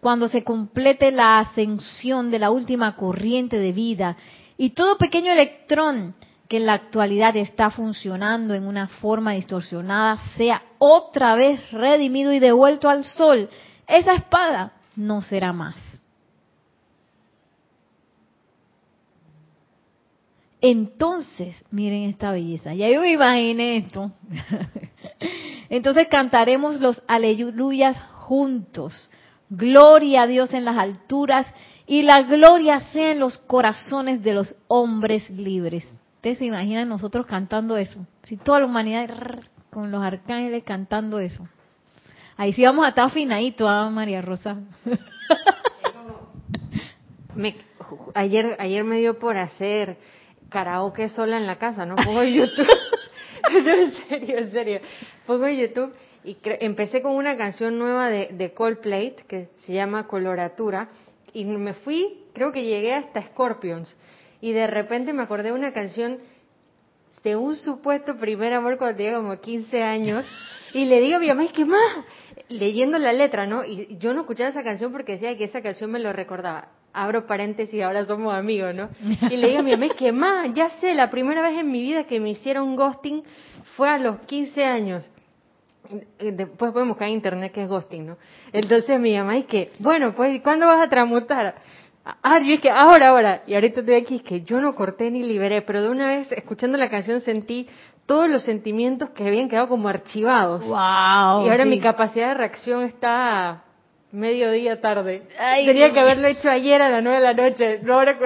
cuando 0.00 0.28
se 0.28 0.42
complete 0.42 1.12
la 1.12 1.38
ascensión 1.38 2.30
de 2.30 2.38
la 2.38 2.50
última 2.50 2.96
corriente 2.96 3.58
de 3.58 3.72
vida 3.72 4.16
y 4.56 4.70
todo 4.70 4.98
pequeño 4.98 5.32
electrón 5.32 6.14
que 6.52 6.58
en 6.58 6.66
la 6.66 6.74
actualidad 6.74 7.34
está 7.38 7.70
funcionando 7.70 8.52
en 8.52 8.66
una 8.66 8.86
forma 8.86 9.32
distorsionada 9.32 10.18
sea 10.36 10.62
otra 10.76 11.34
vez 11.34 11.70
redimido 11.70 12.30
y 12.30 12.40
devuelto 12.40 12.90
al 12.90 13.06
sol, 13.06 13.48
esa 13.86 14.12
espada 14.12 14.74
no 14.94 15.22
será 15.22 15.54
más. 15.54 15.76
Entonces, 20.60 21.64
miren 21.70 22.10
esta 22.10 22.32
belleza. 22.32 22.74
Ya 22.74 22.90
yo 22.90 23.00
me 23.00 23.12
imaginé 23.12 23.78
esto. 23.78 24.12
Entonces 25.70 26.06
cantaremos 26.08 26.78
los 26.80 27.02
aleluyas 27.08 27.96
juntos. 28.18 29.10
Gloria 29.48 30.24
a 30.24 30.26
Dios 30.26 30.52
en 30.52 30.66
las 30.66 30.76
alturas 30.76 31.46
y 31.86 32.02
la 32.02 32.20
gloria 32.24 32.78
sea 32.92 33.12
en 33.12 33.20
los 33.20 33.38
corazones 33.38 34.22
de 34.22 34.34
los 34.34 34.54
hombres 34.68 35.30
libres. 35.30 35.86
Ustedes 36.22 36.38
se 36.38 36.44
imaginan 36.44 36.88
nosotros 36.88 37.26
cantando 37.26 37.76
eso. 37.76 38.06
Si 38.28 38.36
toda 38.36 38.60
la 38.60 38.66
humanidad 38.66 39.10
con 39.70 39.90
los 39.90 40.04
arcángeles 40.04 40.62
cantando 40.62 41.18
eso. 41.18 41.48
Ahí 42.36 42.52
sí 42.52 42.62
vamos 42.62 42.86
a 42.86 42.90
estar 42.90 43.06
afinaditos, 43.06 43.66
¿ah, 43.68 43.90
María 43.90 44.22
Rosa? 44.22 44.56
ayer, 48.14 48.54
ayer 48.60 48.84
me 48.84 49.00
dio 49.00 49.18
por 49.18 49.36
hacer 49.36 49.96
karaoke 50.48 51.08
sola 51.08 51.38
en 51.38 51.48
la 51.48 51.58
casa, 51.58 51.86
¿no? 51.86 51.96
Pongo 51.96 52.22
YouTube. 52.22 52.68
en 53.52 53.92
serio, 54.08 54.38
en 54.38 54.52
serio. 54.52 54.80
Pongo 55.26 55.48
YouTube 55.48 55.92
y 56.22 56.36
empecé 56.44 57.02
con 57.02 57.16
una 57.16 57.36
canción 57.36 57.80
nueva 57.80 58.10
de, 58.10 58.28
de 58.28 58.54
Coldplay 58.54 59.16
que 59.26 59.48
se 59.66 59.72
llama 59.72 60.06
Coloratura 60.06 60.88
y 61.32 61.46
me 61.46 61.74
fui, 61.74 62.26
creo 62.32 62.52
que 62.52 62.62
llegué 62.62 62.94
hasta 62.94 63.22
Scorpions 63.22 63.96
y 64.42 64.52
de 64.52 64.66
repente 64.66 65.14
me 65.14 65.22
acordé 65.22 65.44
de 65.44 65.52
una 65.52 65.72
canción 65.72 66.18
de 67.24 67.36
un 67.36 67.56
supuesto 67.56 68.18
primer 68.18 68.52
amor 68.52 68.76
cuando 68.76 68.96
tenía 68.98 69.14
como 69.14 69.40
15 69.40 69.82
años 69.82 70.26
y 70.74 70.86
le 70.86 71.00
digo 71.00 71.16
a 71.16 71.20
mi 71.20 71.28
mamá, 71.28 71.46
que 71.52 71.64
más, 71.64 71.80
leyendo 72.48 72.98
la 72.98 73.12
letra, 73.12 73.46
¿no? 73.46 73.64
Y 73.64 73.96
yo 73.98 74.12
no 74.12 74.22
escuchaba 74.22 74.50
esa 74.50 74.62
canción 74.62 74.90
porque 74.90 75.12
decía 75.12 75.36
que 75.36 75.44
esa 75.44 75.62
canción 75.62 75.90
me 75.90 76.00
lo 76.00 76.12
recordaba. 76.12 76.68
Abro 76.94 77.26
paréntesis, 77.26 77.82
ahora 77.82 78.04
somos 78.04 78.34
amigos, 78.34 78.74
¿no? 78.74 78.88
Y 79.30 79.36
le 79.36 79.48
digo 79.48 79.60
a 79.60 79.62
mi 79.62 79.72
mamá, 79.72 79.94
que 79.94 80.12
más, 80.12 80.52
ya 80.54 80.70
sé, 80.80 80.94
la 80.94 81.10
primera 81.10 81.42
vez 81.42 81.58
en 81.58 81.70
mi 81.70 81.82
vida 81.82 82.04
que 82.04 82.20
me 82.20 82.30
hicieron 82.30 82.74
ghosting 82.74 83.22
fue 83.76 83.88
a 83.88 83.98
los 83.98 84.20
15 84.20 84.64
años. 84.64 85.08
Después 86.18 86.72
podemos 86.72 86.88
buscar 86.94 87.08
en 87.08 87.14
internet 87.14 87.52
que 87.52 87.62
es 87.62 87.68
ghosting, 87.68 88.06
¿no? 88.06 88.16
Entonces 88.52 88.98
mi 88.98 89.14
mamá 89.14 89.36
es 89.36 89.46
que, 89.46 89.72
bueno, 89.78 90.14
pues, 90.14 90.40
¿cuándo 90.42 90.66
vas 90.66 90.80
a 90.80 90.88
transmutar? 90.88 91.54
Ah, 92.04 92.40
yo 92.40 92.60
que 92.60 92.70
ahora, 92.70 93.10
ahora. 93.10 93.42
Y 93.46 93.54
ahorita 93.54 93.80
estoy 93.80 93.94
aquí, 93.94 94.16
es 94.16 94.22
que 94.22 94.42
yo 94.42 94.60
no 94.60 94.74
corté 94.74 95.10
ni 95.10 95.22
liberé, 95.22 95.62
pero 95.62 95.82
de 95.82 95.90
una 95.90 96.08
vez, 96.08 96.32
escuchando 96.32 96.76
la 96.76 96.90
canción, 96.90 97.20
sentí 97.20 97.68
todos 98.06 98.28
los 98.28 98.42
sentimientos 98.42 99.10
que 99.10 99.26
habían 99.26 99.48
quedado 99.48 99.68
como 99.68 99.88
archivados. 99.88 100.64
Wow, 100.64 101.46
y 101.46 101.50
ahora 101.50 101.64
mi 101.64 101.78
capacidad 101.78 102.28
de 102.28 102.34
reacción 102.34 102.82
está 102.82 103.62
mediodía 104.10 104.80
tarde. 104.80 105.22
Tenía 105.64 105.92
que 105.92 106.00
haberlo 106.00 106.26
hecho 106.26 106.50
ayer 106.50 106.82
a 106.82 106.90
las 106.90 107.02
nueve 107.02 107.20
de 107.20 107.24
la 107.24 107.34
noche. 107.34 107.80
No 107.82 107.94
ahora... 107.94 108.18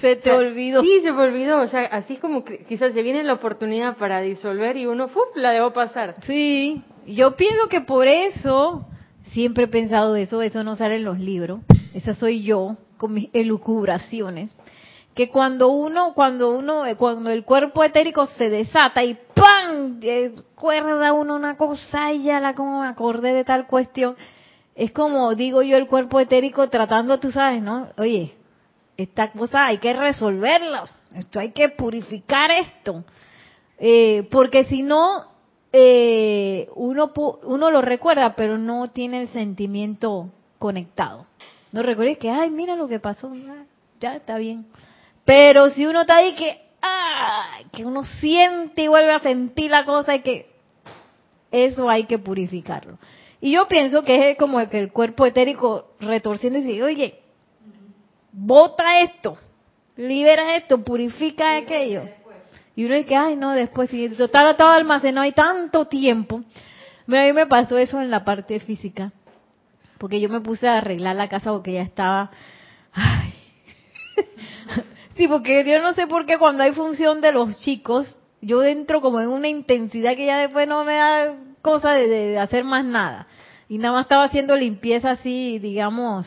Se 0.00 0.16
te 0.16 0.32
olvidó. 0.36 0.80
Sí, 0.80 1.00
se 1.02 1.12
me 1.12 1.22
olvidó. 1.22 1.60
O 1.60 1.66
sea, 1.68 1.82
así 1.82 2.14
es 2.14 2.20
como 2.20 2.44
quizás 2.44 2.94
se 2.94 3.02
viene 3.02 3.22
la 3.22 3.34
oportunidad 3.34 3.98
para 3.98 4.20
disolver 4.22 4.78
y 4.78 4.86
uno, 4.86 5.08
¡fuf! 5.08 5.28
la 5.36 5.52
debo 5.52 5.72
pasar. 5.72 6.16
Sí, 6.22 6.82
yo 7.06 7.36
pienso 7.36 7.68
que 7.68 7.82
por 7.82 8.08
eso, 8.08 8.86
siempre 9.30 9.64
he 9.64 9.68
pensado 9.68 10.16
eso, 10.16 10.40
eso 10.40 10.64
no 10.64 10.74
sale 10.74 10.96
en 10.96 11.04
los 11.04 11.18
libros. 11.18 11.60
Esa 11.92 12.14
soy 12.14 12.42
yo 12.42 12.76
con 13.00 13.14
mis 13.14 13.30
elucubraciones, 13.32 14.54
que 15.14 15.30
cuando 15.30 15.68
uno, 15.68 16.12
cuando 16.14 16.52
uno, 16.52 16.82
cuando 16.98 17.30
el 17.30 17.44
cuerpo 17.44 17.82
etérico 17.82 18.26
se 18.26 18.50
desata 18.50 19.02
y 19.02 19.18
¡pam! 19.34 19.98
recuerda 20.02 21.14
uno 21.14 21.34
una 21.34 21.56
cosa 21.56 22.12
y 22.12 22.24
ya 22.24 22.40
la 22.40 22.54
como 22.54 22.82
me 22.82 22.88
acordé 22.88 23.32
de 23.32 23.44
tal 23.44 23.66
cuestión, 23.66 24.16
es 24.74 24.92
como 24.92 25.34
digo 25.34 25.62
yo 25.62 25.78
el 25.78 25.86
cuerpo 25.86 26.20
etérico 26.20 26.68
tratando, 26.68 27.18
tú 27.18 27.32
sabes, 27.32 27.62
¿no? 27.62 27.88
Oye, 27.96 28.34
esta 28.98 29.32
cosa 29.32 29.66
hay 29.66 29.78
que 29.78 29.94
resolverla, 29.94 30.84
esto 31.14 31.40
hay 31.40 31.52
que 31.52 31.70
purificar 31.70 32.50
esto, 32.50 33.02
eh, 33.78 34.28
porque 34.30 34.64
si 34.64 34.82
no 34.82 35.24
eh, 35.72 36.68
uno 36.74 37.12
uno 37.44 37.70
lo 37.70 37.80
recuerda, 37.80 38.36
pero 38.36 38.58
no 38.58 38.88
tiene 38.88 39.22
el 39.22 39.28
sentimiento 39.28 40.28
conectado. 40.58 41.29
No 41.72 41.82
recuerdes 41.82 42.18
que, 42.18 42.30
ay, 42.30 42.50
mira 42.50 42.76
lo 42.76 42.88
que 42.88 42.98
pasó. 42.98 43.32
ya 44.00 44.16
está 44.16 44.38
bien. 44.38 44.66
Pero 45.24 45.70
si 45.70 45.86
uno 45.86 46.02
está 46.02 46.16
ahí 46.16 46.34
que, 46.34 46.60
ah, 46.82 47.58
que 47.72 47.84
uno 47.84 48.02
siente 48.02 48.82
y 48.82 48.88
vuelve 48.88 49.12
a 49.12 49.20
sentir 49.20 49.70
la 49.70 49.84
cosa 49.84 50.14
y 50.14 50.22
que 50.22 50.50
eso 51.50 51.88
hay 51.88 52.04
que 52.04 52.18
purificarlo. 52.18 52.98
Y 53.40 53.52
yo 53.52 53.68
pienso 53.68 54.02
que 54.02 54.30
es 54.30 54.38
como 54.38 54.60
el 54.60 54.68
que 54.68 54.78
el 54.78 54.92
cuerpo 54.92 55.24
etérico 55.24 55.92
retorciendo 56.00 56.58
y 56.58 56.62
dice, 56.62 56.82
oye, 56.82 57.20
bota 58.32 59.00
esto, 59.00 59.36
libera 59.96 60.56
esto, 60.56 60.82
purifica 60.82 61.56
aquello. 61.56 62.02
Y 62.76 62.84
uno 62.84 62.94
dice, 62.94 63.16
ay, 63.16 63.36
no, 63.36 63.52
después, 63.52 63.90
si 63.90 64.08
total 64.10 64.50
estaba 64.50 64.74
almacenado 64.74 65.24
hay 65.24 65.32
tanto 65.32 65.86
tiempo. 65.86 66.42
Mira, 67.06 67.24
a 67.24 67.26
mí 67.26 67.32
me 67.32 67.46
pasó 67.46 67.76
eso 67.76 68.00
en 68.00 68.10
la 68.10 68.24
parte 68.24 68.60
física. 68.60 69.12
Porque 70.00 70.18
yo 70.18 70.30
me 70.30 70.40
puse 70.40 70.66
a 70.66 70.78
arreglar 70.78 71.14
la 71.14 71.28
casa 71.28 71.52
porque 71.52 71.74
ya 71.74 71.82
estaba, 71.82 72.30
ay. 72.90 73.34
sí, 75.14 75.28
porque 75.28 75.62
yo 75.62 75.82
no 75.82 75.92
sé 75.92 76.06
por 76.06 76.24
qué 76.24 76.38
cuando 76.38 76.62
hay 76.62 76.72
función 76.72 77.20
de 77.20 77.32
los 77.32 77.60
chicos, 77.60 78.06
yo 78.40 78.64
entro 78.64 79.02
como 79.02 79.20
en 79.20 79.28
una 79.28 79.48
intensidad 79.48 80.16
que 80.16 80.24
ya 80.24 80.38
después 80.38 80.66
no 80.66 80.84
me 80.84 80.94
da 80.94 81.34
cosa 81.60 81.92
de, 81.92 82.38
hacer 82.38 82.64
más 82.64 82.82
nada. 82.82 83.26
Y 83.68 83.76
nada 83.76 83.96
más 83.96 84.04
estaba 84.06 84.24
haciendo 84.24 84.56
limpieza 84.56 85.10
así, 85.10 85.58
digamos, 85.58 86.26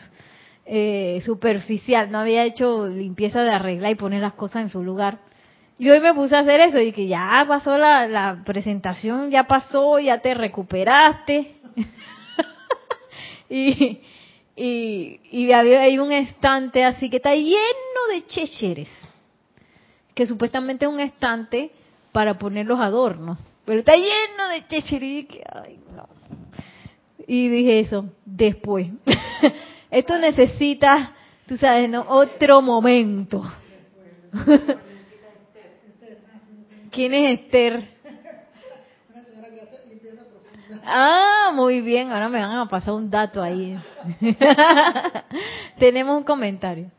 eh, 0.67 1.23
superficial. 1.25 2.11
No 2.11 2.19
había 2.19 2.43
hecho 2.43 2.87
limpieza 2.87 3.41
de 3.41 3.49
arreglar 3.49 3.91
y 3.91 3.95
poner 3.95 4.21
las 4.21 4.33
cosas 4.33 4.61
en 4.61 4.69
su 4.69 4.83
lugar. 4.83 5.17
Y 5.79 5.89
hoy 5.89 5.99
me 5.99 6.13
puse 6.13 6.35
a 6.35 6.41
hacer 6.41 6.59
eso 6.59 6.79
y 6.79 6.91
que 6.91 7.07
ya 7.07 7.43
pasó 7.47 7.79
la, 7.79 8.07
la 8.07 8.43
presentación, 8.45 9.31
ya 9.31 9.45
pasó, 9.45 9.97
ya 9.97 10.19
te 10.19 10.35
recuperaste. 10.35 11.55
y, 13.53 14.01
y, 14.55 15.19
y 15.31 15.51
había 15.51 15.81
hay 15.81 15.99
un 15.99 16.11
estante 16.11 16.83
así 16.83 17.07
que 17.09 17.17
está 17.17 17.35
lleno 17.35 18.07
de 18.11 18.25
chécheres. 18.25 18.89
Que 20.15 20.25
supuestamente 20.25 20.85
es 20.85 20.91
un 20.91 20.99
estante 20.99 21.71
para 22.11 22.39
poner 22.39 22.65
los 22.65 22.79
adornos. 22.79 23.37
Pero 23.65 23.79
está 23.79 23.93
lleno 23.93 24.47
de 24.49 24.67
chécheres. 24.67 25.27
Ay, 25.51 25.79
no. 25.95 26.09
Y 27.27 27.47
dije 27.47 27.79
eso, 27.81 28.05
después. 28.25 28.87
Esto 29.91 30.17
necesita, 30.17 31.13
tú 31.45 31.55
sabes, 31.57 31.87
¿no? 31.89 32.05
otro 32.09 32.61
momento. 32.61 33.43
¿Quién 36.91 37.13
es 37.13 37.39
Esther? 37.39 37.92
Ah, 40.85 41.51
muy 41.53 41.81
bien. 41.81 42.11
Ahora 42.11 42.27
me 42.29 42.39
van 42.39 42.57
a 42.57 42.67
pasar 42.67 42.93
un 42.93 43.09
dato 43.09 43.41
ahí. 43.41 43.79
Tenemos 45.79 46.17
un 46.17 46.23
comentario. 46.23 46.91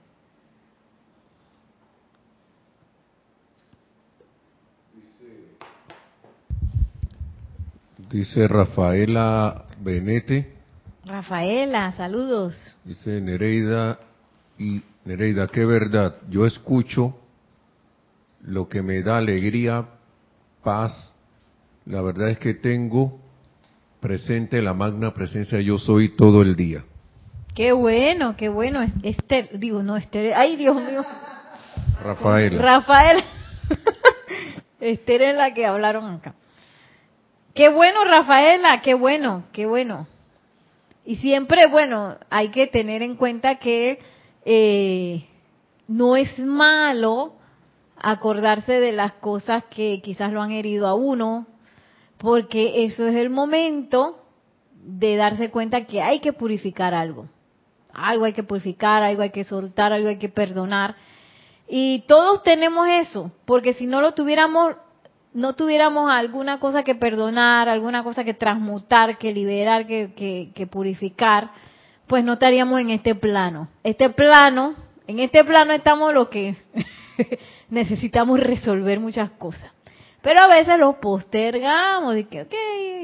Dice 8.10 8.46
Rafaela 8.46 9.64
Benete. 9.80 10.54
Rafaela, 11.04 11.92
saludos. 11.92 12.54
Dice 12.84 13.20
Nereida 13.20 13.98
y 14.56 14.82
Nereida, 15.04 15.48
qué 15.48 15.64
verdad. 15.66 16.14
Yo 16.30 16.46
escucho 16.46 17.18
lo 18.42 18.68
que 18.68 18.82
me 18.82 19.02
da 19.02 19.18
alegría, 19.18 19.84
paz. 20.62 21.12
La 21.86 22.00
verdad 22.00 22.30
es 22.30 22.38
que 22.38 22.54
tengo 22.54 23.20
presente 24.04 24.60
la 24.60 24.74
magna 24.74 25.14
presencia 25.14 25.58
yo 25.62 25.78
soy 25.78 26.14
todo 26.14 26.42
el 26.42 26.56
día. 26.56 26.84
Qué 27.54 27.72
bueno, 27.72 28.36
qué 28.36 28.50
bueno. 28.50 28.80
Esther, 29.02 29.58
digo, 29.58 29.82
no, 29.82 29.96
Esther, 29.96 30.34
ay 30.36 30.56
Dios 30.56 30.76
mío. 30.76 31.02
Rafaela. 32.02 32.60
Rafaela. 32.60 33.24
Esther 34.80 35.22
es 35.22 35.34
la 35.34 35.54
que 35.54 35.64
hablaron 35.64 36.04
acá. 36.16 36.34
Qué 37.54 37.70
bueno, 37.70 38.04
Rafaela, 38.04 38.82
qué 38.82 38.92
bueno, 38.92 39.44
qué 39.52 39.64
bueno. 39.64 40.06
Y 41.06 41.16
siempre, 41.16 41.66
bueno, 41.70 42.18
hay 42.28 42.50
que 42.50 42.66
tener 42.66 43.00
en 43.00 43.16
cuenta 43.16 43.54
que 43.54 44.00
eh, 44.44 45.24
no 45.88 46.16
es 46.16 46.38
malo 46.38 47.36
acordarse 47.96 48.80
de 48.80 48.92
las 48.92 49.14
cosas 49.14 49.64
que 49.70 50.02
quizás 50.02 50.30
lo 50.30 50.42
han 50.42 50.50
herido 50.50 50.88
a 50.88 50.94
uno, 50.94 51.46
porque 52.24 52.86
eso 52.86 53.06
es 53.06 53.16
el 53.16 53.28
momento 53.28 54.18
de 54.82 55.14
darse 55.14 55.50
cuenta 55.50 55.84
que 55.84 56.00
hay 56.00 56.20
que 56.20 56.32
purificar 56.32 56.94
algo. 56.94 57.28
Algo 57.92 58.24
hay 58.24 58.32
que 58.32 58.42
purificar, 58.42 59.02
algo 59.02 59.20
hay 59.20 59.28
que 59.28 59.44
soltar, 59.44 59.92
algo 59.92 60.08
hay 60.08 60.16
que 60.16 60.30
perdonar. 60.30 60.96
Y 61.68 62.02
todos 62.08 62.42
tenemos 62.42 62.88
eso, 62.88 63.30
porque 63.44 63.74
si 63.74 63.84
no 63.84 64.00
lo 64.00 64.12
tuviéramos, 64.12 64.74
no 65.34 65.52
tuviéramos 65.52 66.10
alguna 66.10 66.60
cosa 66.60 66.82
que 66.82 66.94
perdonar, 66.94 67.68
alguna 67.68 68.02
cosa 68.02 68.24
que 68.24 68.32
transmutar, 68.32 69.18
que 69.18 69.30
liberar, 69.30 69.86
que, 69.86 70.50
que, 70.54 70.66
purificar, 70.66 71.50
pues 72.06 72.24
no 72.24 72.32
estaríamos 72.32 72.80
en 72.80 72.88
este 72.88 73.14
plano. 73.14 73.68
Este 73.82 74.08
plano, 74.08 74.76
en 75.06 75.18
este 75.18 75.44
plano 75.44 75.74
estamos 75.74 76.14
lo 76.14 76.30
que 76.30 76.56
necesitamos 77.68 78.40
resolver 78.40 78.98
muchas 78.98 79.30
cosas. 79.32 79.73
Pero 80.24 80.40
a 80.40 80.48
veces 80.48 80.78
lo 80.78 81.00
postergamos, 81.00 82.14
de 82.14 82.24
que, 82.26 82.42
ok, 82.42 82.54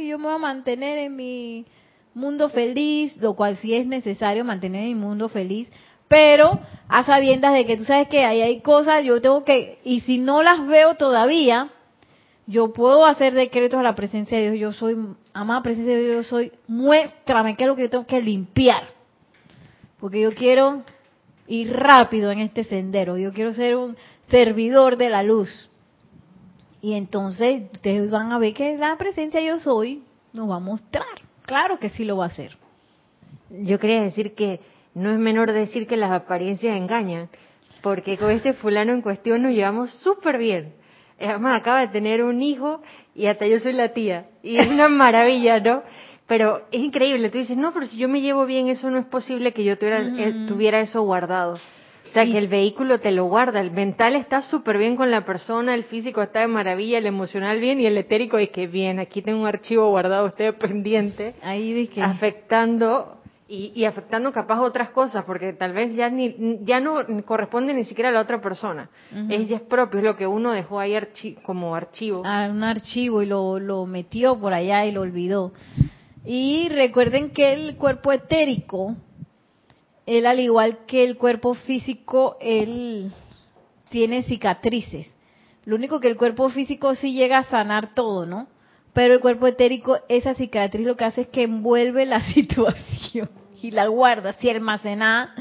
yo 0.09 0.18
me 0.18 0.24
voy 0.24 0.35
a 0.37 0.38
mantener 0.38 0.96
en 0.96 1.16
mi 1.16 1.66
mundo 2.14 2.48
feliz, 2.48 3.14
lo 3.18 3.35
cual 3.35 3.59
sí 3.59 3.74
es 3.74 3.87
necesario 3.87 4.42
mantener 4.42 4.87
mi 4.87 4.94
mundo 4.94 5.28
feliz, 5.28 5.68
pero 6.09 6.59
a 6.88 7.04
sabiendas 7.04 7.52
de 7.52 7.66
que 7.66 7.76
tú 7.76 7.85
sabes 7.85 8.09
que 8.09 8.24
ahí 8.24 8.40
hay 8.40 8.62
cosas, 8.62 9.04
yo 9.04 9.20
tengo 9.20 9.44
que, 9.44 9.80
y 9.85 10.00
si 10.00 10.16
no 10.16 10.42
las 10.42 10.66
veo 10.66 10.94
todavía, 10.94 11.68
yo 12.46 12.72
puedo 12.72 13.04
hacer 13.04 13.35
decretos 13.35 13.78
a 13.78 13.83
la 13.83 13.94
presencia 13.94 14.38
de 14.38 14.52
Dios. 14.52 14.59
Yo 14.59 14.72
soy, 14.72 14.96
amada 15.35 15.62
presencia 15.62 15.94
de 15.94 16.02
Dios, 16.02 16.24
yo 16.24 16.30
soy, 16.30 16.52
muéstrame 16.66 17.54
qué 17.54 17.64
es 17.64 17.68
lo 17.68 17.76
que 17.76 17.83
yo 17.83 17.90
tengo 17.90 18.06
que 18.06 18.22
limpiar. 18.22 18.83
Porque 20.00 20.22
yo 20.22 20.35
quiero 20.35 20.85
ir 21.46 21.70
rápido 21.70 22.33
en 22.33 22.38
este 22.38 22.64
sendero. 22.64 23.18
Yo 23.18 23.33
quiero 23.33 23.52
ser 23.52 23.76
un 23.76 23.94
servidor 24.30 24.96
de 24.96 25.11
la 25.11 25.22
luz. 25.22 25.69
Y 26.83 26.95
entonces 26.95 27.62
ustedes 27.73 28.11
van 28.11 28.33
a 28.33 28.38
ver 28.38 28.55
que 28.55 28.77
la 28.77 28.97
presencia 28.97 29.40
yo 29.40 29.59
soy 29.59 30.03
nos 30.33 30.49
va 30.49 30.57
a 30.57 30.61
mostrar. 30.61 31.07
Claro 31.45 31.79
que 31.79 31.90
sí 31.90 32.05
lo 32.05 32.16
va 32.16 32.25
a 32.25 32.29
hacer. 32.29 32.57
Yo 33.51 33.79
quería 33.79 34.03
decir 34.03 34.35
que 34.35 34.61
no 34.95 35.11
es 35.11 35.19
menor 35.19 35.53
decir 35.53 35.87
que 35.87 35.97
las 35.97 36.12
apariencias 36.12 36.77
engañan, 36.77 37.29
porque 37.83 38.16
con 38.16 38.31
este 38.31 38.53
fulano 38.53 38.93
en 38.93 39.03
cuestión 39.03 39.43
nos 39.43 39.53
llevamos 39.53 39.93
súper 39.93 40.38
bien 40.38 40.81
además 41.21 41.61
acaba 41.61 41.81
de 41.81 41.88
tener 41.88 42.23
un 42.23 42.43
hijo 42.43 42.83
y 43.14 43.27
hasta 43.27 43.47
yo 43.47 43.61
soy 43.61 43.73
la 43.73 43.93
tía. 43.93 44.27
Y 44.43 44.57
es 44.57 44.66
una 44.69 44.88
maravilla, 44.88 45.61
¿no? 45.61 45.83
Pero 46.27 46.62
es 46.71 46.81
increíble. 46.81 47.31
Tú 47.31 47.38
dices, 47.38 47.57
no, 47.57 47.73
pero 47.73 47.87
si 47.87 47.97
yo 47.97 48.09
me 48.09 48.21
llevo 48.21 48.47
bien, 48.47 48.69
eso 48.69 48.90
no 48.90 48.99
es 48.99 49.07
posible 49.07 49.53
que 49.53 49.64
yo 49.64 49.77
tuviera, 49.77 49.99
eh, 50.01 50.47
tuviera 50.47 50.81
eso 50.81 51.03
guardado. 51.03 51.59
O 52.11 52.12
sea, 52.12 52.25
que 52.25 52.38
el 52.38 52.49
vehículo 52.49 52.99
te 52.99 53.12
lo 53.12 53.27
guarda. 53.27 53.61
El 53.61 53.70
mental 53.70 54.16
está 54.16 54.42
súper 54.42 54.79
bien 54.79 54.96
con 54.96 55.11
la 55.12 55.25
persona, 55.25 55.75
el 55.75 55.85
físico 55.85 56.20
está 56.23 56.40
de 56.40 56.49
maravilla, 56.49 56.99
el 56.99 57.07
emocional 57.07 57.61
bien 57.61 57.81
y 57.81 57.87
el 57.87 57.96
etérico 57.96 58.37
es 58.38 58.51
que 58.51 58.66
bien. 58.66 58.99
Aquí 58.99 59.23
tengo 59.23 59.40
un 59.40 59.46
archivo 59.46 59.88
guardado, 59.90 60.27
usted 60.27 60.57
pendiente. 60.59 61.35
Ahí 61.42 61.73
dije. 61.73 62.03
Afectando 62.03 63.20
y, 63.53 63.85
afectando 63.85 64.33
capaz 64.33 64.61
otras 64.61 64.90
cosas, 64.90 65.25
porque 65.25 65.53
tal 65.53 65.73
vez 65.73 65.94
ya 65.96 66.09
ni 66.09 66.59
ya 66.62 66.79
no 66.79 67.05
corresponde 67.25 67.75
ni 67.75 67.85
siquiera 67.85 68.11
a 68.11 68.12
la 68.12 68.20
otra 68.20 68.40
persona. 68.40 68.90
Ella 69.29 69.57
es 69.57 69.62
propio, 69.62 69.99
es 69.99 70.05
lo 70.05 70.16
que 70.16 70.27
uno 70.27 70.53
dejó 70.53 70.79
ahí 70.79 70.96
como 71.42 71.75
archivo. 71.75 72.23
Ah, 72.25 72.49
un 72.51 72.62
archivo 72.62 73.23
y 73.23 73.27
lo, 73.27 73.59
lo 73.59 73.87
metió 73.87 74.38
por 74.38 74.53
allá 74.53 74.85
y 74.87 74.92
lo 74.92 75.01
olvidó. 75.01 75.53
Y 76.25 76.68
recuerden 76.68 77.31
que 77.31 77.53
el 77.53 77.77
cuerpo 77.77 78.12
etérico, 78.12 78.94
él 80.06 80.26
al 80.26 80.40
igual 80.40 80.78
que 80.86 81.04
el 81.04 81.16
cuerpo 81.16 81.54
físico, 81.54 82.36
él 82.40 83.12
tiene 83.90 84.22
cicatrices. 84.22 85.06
Lo 85.64 85.76
único 85.76 86.00
que 86.00 86.08
el 86.08 86.16
cuerpo 86.16 86.48
físico 86.48 86.94
sí 86.94 87.12
llega 87.12 87.38
a 87.38 87.44
sanar 87.44 87.94
todo, 87.94 88.26
¿no? 88.26 88.48
Pero 88.92 89.14
el 89.14 89.20
cuerpo 89.20 89.46
etérico, 89.46 89.98
esa 90.08 90.34
cicatriz 90.34 90.86
lo 90.86 90.96
que 90.96 91.04
hace 91.04 91.22
es 91.22 91.28
que 91.28 91.44
envuelve 91.44 92.06
la 92.06 92.20
situación 92.34 93.30
y 93.62 93.70
la 93.70 93.86
guarda 93.86 94.30
así 94.30 94.48
almacenada 94.48 95.34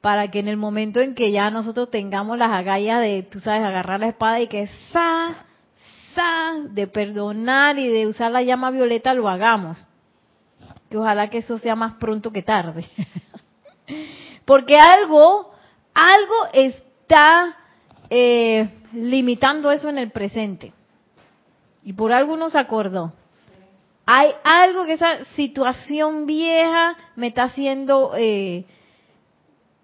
para 0.00 0.30
que 0.30 0.38
en 0.38 0.48
el 0.48 0.56
momento 0.56 1.00
en 1.00 1.14
que 1.14 1.30
ya 1.30 1.50
nosotros 1.50 1.90
tengamos 1.90 2.38
las 2.38 2.50
agallas 2.50 3.02
de, 3.02 3.22
tú 3.22 3.40
sabes, 3.40 3.62
agarrar 3.62 4.00
la 4.00 4.08
espada 4.08 4.40
y 4.40 4.46
que 4.46 4.66
sa, 4.92 5.44
sa, 6.14 6.54
de 6.70 6.86
perdonar 6.86 7.78
y 7.78 7.88
de 7.88 8.06
usar 8.06 8.30
la 8.30 8.42
llama 8.42 8.70
violeta, 8.70 9.12
lo 9.12 9.28
hagamos. 9.28 9.86
Que 10.88 10.96
ojalá 10.96 11.28
que 11.28 11.38
eso 11.38 11.58
sea 11.58 11.76
más 11.76 11.94
pronto 11.94 12.32
que 12.32 12.42
tarde. 12.42 12.88
Porque 14.44 14.78
algo, 14.78 15.52
algo 15.94 16.34
está 16.52 17.56
eh, 18.08 18.68
limitando 18.92 19.70
eso 19.70 19.88
en 19.88 19.98
el 19.98 20.10
presente. 20.10 20.72
Y 21.84 21.92
por 21.92 22.12
algo 22.12 22.36
no 22.36 22.50
se 22.50 22.58
acordó. 22.58 23.12
Hay 24.06 24.30
algo 24.42 24.86
que 24.86 24.94
esa 24.94 25.24
situación 25.36 26.26
vieja 26.26 26.96
me 27.16 27.28
está 27.28 27.44
haciendo 27.44 28.12
eh, 28.16 28.64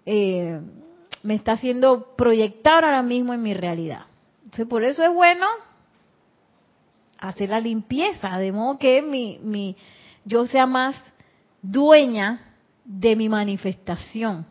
eh, 0.05 0.59
me 1.23 1.35
está 1.35 1.53
haciendo 1.53 2.15
proyectar 2.15 2.85
ahora 2.85 3.03
mismo 3.03 3.33
en 3.33 3.41
mi 3.41 3.53
realidad. 3.53 4.05
Entonces, 4.43 4.67
por 4.67 4.83
eso 4.83 5.03
es 5.03 5.13
bueno 5.13 5.45
hacer 7.19 7.49
la 7.49 7.59
limpieza, 7.59 8.37
de 8.37 8.53
modo 8.53 8.77
que 8.77 9.01
mi, 9.01 9.39
mi, 9.41 9.75
yo 10.23 10.47
sea 10.47 10.65
más 10.65 10.95
dueña 11.61 12.46
de 12.87 13.15
mi 13.17 13.29
manifestación. 13.29 14.47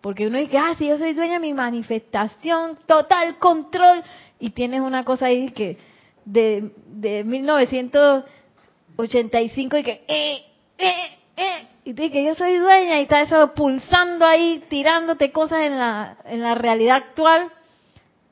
Porque 0.00 0.26
uno 0.26 0.38
dice, 0.38 0.56
ah, 0.58 0.74
si 0.76 0.88
yo 0.88 0.98
soy 0.98 1.12
dueña 1.14 1.34
de 1.34 1.40
mi 1.40 1.54
manifestación, 1.54 2.76
total 2.86 3.38
control, 3.38 4.02
y 4.38 4.50
tienes 4.50 4.80
una 4.80 5.04
cosa 5.04 5.26
ahí 5.26 5.50
que 5.50 5.78
de, 6.24 6.72
de 6.88 7.22
1985 7.24 9.78
y 9.78 9.82
que, 9.82 10.04
eh, 10.06 10.44
eh, 10.78 11.18
eh, 11.36 11.66
y 11.84 11.92
tú 11.94 12.10
que 12.10 12.24
yo 12.24 12.34
soy 12.34 12.56
dueña 12.56 12.98
y 12.98 13.02
está 13.04 13.22
eso 13.22 13.54
pulsando 13.54 14.26
ahí, 14.26 14.64
tirándote 14.68 15.30
cosas 15.30 15.60
en 15.60 15.78
la, 15.78 16.18
en 16.24 16.42
la 16.42 16.56
realidad 16.56 16.96
actual, 16.96 17.52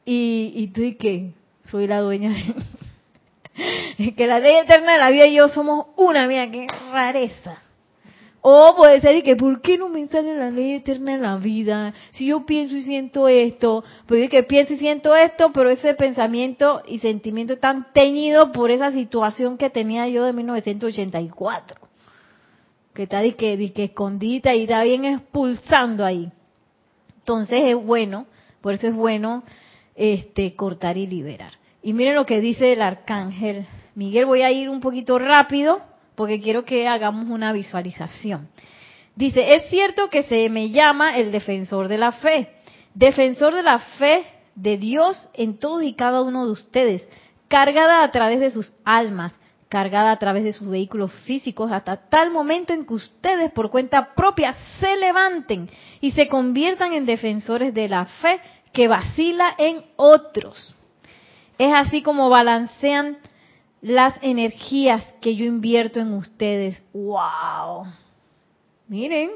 y, 0.04 0.52
y 0.54 0.66
tú 0.68 0.82
que 0.98 1.30
soy 1.66 1.86
la 1.86 2.00
dueña 2.00 2.30
de... 2.30 2.54
que 4.16 4.26
la 4.26 4.40
ley 4.40 4.56
eterna 4.56 4.94
de 4.94 4.98
la 4.98 5.10
vida 5.10 5.26
y 5.26 5.36
yo 5.36 5.46
somos 5.48 5.86
una, 5.96 6.26
mira, 6.26 6.50
qué 6.50 6.66
rareza. 6.92 7.63
O 8.46 8.74
puede 8.76 9.00
ser 9.00 9.22
que, 9.22 9.36
¿por 9.36 9.62
qué 9.62 9.78
no 9.78 9.88
me 9.88 10.06
sale 10.06 10.36
la 10.36 10.50
ley 10.50 10.72
eterna 10.72 11.12
de 11.12 11.18
la 11.18 11.36
vida? 11.38 11.94
Si 12.10 12.26
yo 12.26 12.44
pienso 12.44 12.76
y 12.76 12.82
siento 12.82 13.26
esto, 13.26 13.82
pues 14.04 14.28
que 14.28 14.42
pienso 14.42 14.74
y 14.74 14.76
siento 14.76 15.16
esto, 15.16 15.50
pero 15.54 15.70
ese 15.70 15.94
pensamiento 15.94 16.82
y 16.86 16.98
sentimiento 16.98 17.54
están 17.54 17.86
teñido 17.94 18.52
por 18.52 18.70
esa 18.70 18.90
situación 18.90 19.56
que 19.56 19.70
tenía 19.70 20.06
yo 20.08 20.24
de 20.24 20.34
1984. 20.34 21.80
Que 22.92 23.04
está 23.04 23.20
de 23.20 23.34
que, 23.34 23.56
de 23.56 23.72
que 23.72 23.84
escondida 23.84 24.54
y 24.54 24.64
está 24.64 24.82
bien 24.82 25.06
expulsando 25.06 26.04
ahí. 26.04 26.30
Entonces 27.20 27.62
es 27.64 27.76
bueno, 27.76 28.26
por 28.60 28.74
eso 28.74 28.88
es 28.88 28.94
bueno 28.94 29.42
este 29.94 30.54
cortar 30.54 30.98
y 30.98 31.06
liberar. 31.06 31.52
Y 31.82 31.94
miren 31.94 32.14
lo 32.14 32.26
que 32.26 32.42
dice 32.42 32.74
el 32.74 32.82
arcángel 32.82 33.64
Miguel, 33.94 34.26
voy 34.26 34.42
a 34.42 34.50
ir 34.52 34.68
un 34.68 34.80
poquito 34.80 35.18
rápido 35.18 35.93
porque 36.14 36.40
quiero 36.40 36.64
que 36.64 36.88
hagamos 36.88 37.28
una 37.28 37.52
visualización. 37.52 38.48
Dice, 39.16 39.54
es 39.54 39.68
cierto 39.68 40.10
que 40.10 40.24
se 40.24 40.48
me 40.48 40.70
llama 40.70 41.16
el 41.16 41.30
defensor 41.30 41.88
de 41.88 41.98
la 41.98 42.12
fe, 42.12 42.50
defensor 42.94 43.54
de 43.54 43.62
la 43.62 43.78
fe 43.78 44.24
de 44.54 44.76
Dios 44.76 45.28
en 45.34 45.58
todos 45.58 45.82
y 45.82 45.94
cada 45.94 46.22
uno 46.22 46.46
de 46.46 46.52
ustedes, 46.52 47.02
cargada 47.48 48.02
a 48.02 48.10
través 48.10 48.40
de 48.40 48.50
sus 48.50 48.74
almas, 48.84 49.32
cargada 49.68 50.12
a 50.12 50.18
través 50.18 50.44
de 50.44 50.52
sus 50.52 50.68
vehículos 50.68 51.12
físicos, 51.24 51.72
hasta 51.72 52.08
tal 52.08 52.30
momento 52.30 52.72
en 52.72 52.86
que 52.86 52.94
ustedes 52.94 53.50
por 53.52 53.70
cuenta 53.70 54.14
propia 54.14 54.54
se 54.78 54.96
levanten 54.96 55.68
y 56.00 56.12
se 56.12 56.28
conviertan 56.28 56.92
en 56.92 57.06
defensores 57.06 57.74
de 57.74 57.88
la 57.88 58.06
fe 58.06 58.40
que 58.72 58.88
vacila 58.88 59.54
en 59.58 59.84
otros. 59.96 60.76
Es 61.58 61.72
así 61.72 62.02
como 62.02 62.28
balancean 62.28 63.18
las 63.84 64.14
energías 64.22 65.04
que 65.20 65.36
yo 65.36 65.44
invierto 65.44 66.00
en 66.00 66.14
ustedes. 66.14 66.82
¡Wow! 66.94 67.84
Miren, 68.88 69.30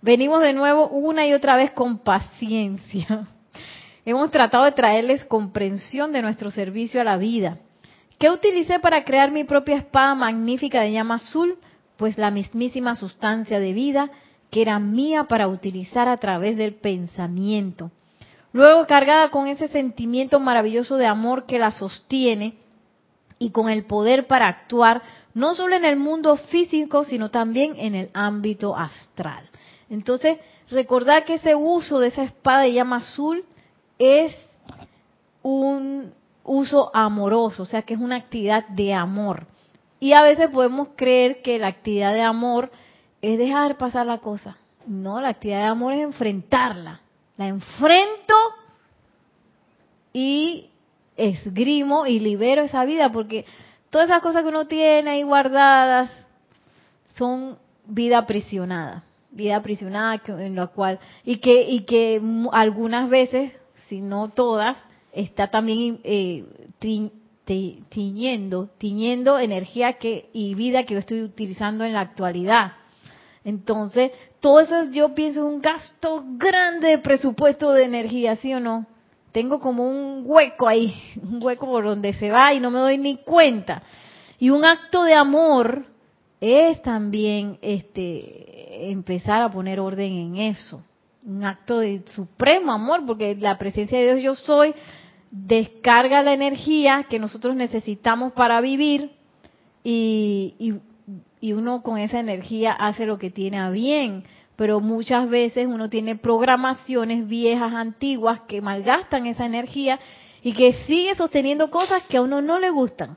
venimos 0.00 0.40
de 0.40 0.54
nuevo 0.54 0.88
una 0.88 1.26
y 1.26 1.34
otra 1.34 1.54
vez 1.56 1.70
con 1.72 1.98
paciencia. 1.98 3.28
Hemos 4.06 4.30
tratado 4.30 4.64
de 4.64 4.72
traerles 4.72 5.26
comprensión 5.26 6.12
de 6.12 6.22
nuestro 6.22 6.50
servicio 6.50 6.98
a 6.98 7.04
la 7.04 7.18
vida. 7.18 7.58
¿Qué 8.18 8.30
utilicé 8.30 8.78
para 8.78 9.04
crear 9.04 9.30
mi 9.30 9.44
propia 9.44 9.76
espada 9.76 10.14
magnífica 10.14 10.80
de 10.80 10.92
llama 10.92 11.16
azul? 11.16 11.58
Pues 11.98 12.16
la 12.16 12.30
mismísima 12.30 12.96
sustancia 12.96 13.60
de 13.60 13.74
vida 13.74 14.10
que 14.50 14.62
era 14.62 14.78
mía 14.78 15.24
para 15.24 15.46
utilizar 15.46 16.08
a 16.08 16.16
través 16.16 16.56
del 16.56 16.72
pensamiento. 16.72 17.90
Luego 18.50 18.86
cargada 18.86 19.28
con 19.28 19.46
ese 19.46 19.68
sentimiento 19.68 20.40
maravilloso 20.40 20.96
de 20.96 21.04
amor 21.04 21.44
que 21.44 21.58
la 21.58 21.72
sostiene, 21.72 22.63
y 23.38 23.50
con 23.50 23.68
el 23.68 23.84
poder 23.84 24.26
para 24.26 24.48
actuar 24.48 25.02
no 25.34 25.54
solo 25.54 25.74
en 25.76 25.84
el 25.84 25.96
mundo 25.96 26.36
físico, 26.36 27.04
sino 27.04 27.30
también 27.30 27.74
en 27.76 27.94
el 27.94 28.10
ámbito 28.14 28.76
astral. 28.76 29.48
Entonces, 29.90 30.38
recordar 30.70 31.24
que 31.24 31.34
ese 31.34 31.54
uso 31.54 31.98
de 31.98 32.08
esa 32.08 32.22
espada 32.22 32.62
de 32.62 32.72
llama 32.72 32.96
azul 32.96 33.44
es 33.98 34.34
un 35.42 36.12
uso 36.44 36.90
amoroso, 36.94 37.62
o 37.62 37.66
sea 37.66 37.82
que 37.82 37.94
es 37.94 38.00
una 38.00 38.16
actividad 38.16 38.66
de 38.68 38.94
amor. 38.94 39.46
Y 40.00 40.12
a 40.12 40.22
veces 40.22 40.50
podemos 40.50 40.88
creer 40.96 41.42
que 41.42 41.58
la 41.58 41.68
actividad 41.68 42.14
de 42.14 42.22
amor 42.22 42.70
es 43.22 43.38
dejar 43.38 43.78
pasar 43.78 44.06
la 44.06 44.18
cosa. 44.18 44.56
No, 44.86 45.20
la 45.20 45.30
actividad 45.30 45.60
de 45.60 45.66
amor 45.66 45.94
es 45.94 46.00
enfrentarla. 46.00 47.00
La 47.36 47.48
enfrento 47.48 48.34
y 50.12 50.70
esgrimo 51.16 52.06
y 52.06 52.20
libero 52.20 52.62
esa 52.62 52.84
vida, 52.84 53.12
porque 53.12 53.44
todas 53.90 54.08
esas 54.08 54.22
cosas 54.22 54.42
que 54.42 54.48
uno 54.48 54.66
tiene 54.66 55.10
ahí 55.10 55.22
guardadas 55.22 56.10
son 57.16 57.58
vida 57.86 58.18
aprisionada, 58.18 59.04
vida 59.30 59.56
aprisionada 59.56 60.20
en 60.26 60.56
la 60.56 60.66
cual 60.68 60.98
y 61.24 61.36
que 61.38 61.62
y 61.62 61.80
que 61.80 62.20
algunas 62.52 63.08
veces, 63.08 63.52
si 63.88 64.00
no 64.00 64.30
todas, 64.30 64.76
está 65.12 65.50
también 65.50 66.00
eh, 66.02 66.44
tiñendo, 67.88 68.68
tiñendo 68.78 69.38
energía 69.38 69.94
que 69.94 70.30
y 70.32 70.54
vida 70.54 70.84
que 70.84 70.94
yo 70.94 71.00
estoy 71.00 71.22
utilizando 71.22 71.84
en 71.84 71.92
la 71.92 72.00
actualidad. 72.00 72.72
Entonces, 73.44 74.10
todo 74.40 74.60
eso 74.60 74.90
yo 74.90 75.14
pienso 75.14 75.46
es 75.46 75.54
un 75.54 75.60
gasto 75.60 76.24
grande 76.38 76.88
de 76.88 76.98
presupuesto 76.98 77.72
de 77.72 77.84
energía, 77.84 78.36
¿sí 78.36 78.54
o 78.54 78.60
no? 78.60 78.86
Tengo 79.34 79.58
como 79.58 79.84
un 79.84 80.22
hueco 80.24 80.68
ahí, 80.68 80.94
un 81.22 81.42
hueco 81.42 81.66
por 81.66 81.84
donde 81.84 82.12
se 82.14 82.30
va 82.30 82.54
y 82.54 82.60
no 82.60 82.70
me 82.70 82.78
doy 82.78 82.98
ni 82.98 83.16
cuenta. 83.16 83.82
Y 84.38 84.50
un 84.50 84.64
acto 84.64 85.02
de 85.02 85.14
amor 85.14 85.86
es 86.40 86.80
también 86.82 87.58
este 87.60 88.90
empezar 88.92 89.42
a 89.42 89.50
poner 89.50 89.80
orden 89.80 90.12
en 90.12 90.36
eso. 90.36 90.82
Un 91.26 91.42
acto 91.42 91.80
de 91.80 92.02
supremo 92.14 92.70
amor, 92.70 93.04
porque 93.06 93.34
la 93.34 93.58
presencia 93.58 93.98
de 93.98 94.14
Dios 94.14 94.22
yo 94.22 94.34
soy 94.36 94.72
descarga 95.32 96.22
la 96.22 96.32
energía 96.32 97.06
que 97.10 97.18
nosotros 97.18 97.56
necesitamos 97.56 98.34
para 98.34 98.60
vivir 98.60 99.10
y, 99.82 100.54
y, 100.60 100.74
y 101.40 101.52
uno 101.54 101.82
con 101.82 101.98
esa 101.98 102.20
energía 102.20 102.72
hace 102.72 103.04
lo 103.04 103.18
que 103.18 103.30
tiene 103.30 103.58
a 103.58 103.70
bien 103.70 104.24
pero 104.56 104.80
muchas 104.80 105.28
veces 105.28 105.66
uno 105.66 105.88
tiene 105.88 106.16
programaciones 106.16 107.26
viejas, 107.26 107.72
antiguas, 107.72 108.40
que 108.46 108.60
malgastan 108.60 109.26
esa 109.26 109.46
energía 109.46 109.98
y 110.42 110.52
que 110.52 110.74
sigue 110.86 111.14
sosteniendo 111.14 111.70
cosas 111.70 112.02
que 112.04 112.18
a 112.18 112.22
uno 112.22 112.40
no 112.40 112.58
le 112.58 112.70
gustan, 112.70 113.16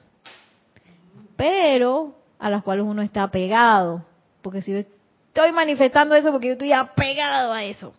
pero 1.35 2.15
a 2.39 2.49
las 2.49 2.63
cuales 2.63 2.85
uno 2.85 3.01
está 3.01 3.23
apegado. 3.23 4.03
Porque 4.41 4.61
si 4.61 4.71
yo 4.71 4.77
estoy 4.77 5.51
manifestando 5.51 6.15
eso, 6.15 6.31
porque 6.31 6.47
yo 6.47 6.53
estoy 6.53 6.71
apegado 6.71 7.53
a 7.53 7.63
eso, 7.63 7.93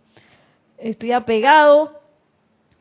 estoy 0.79 1.13
apegado 1.13 2.01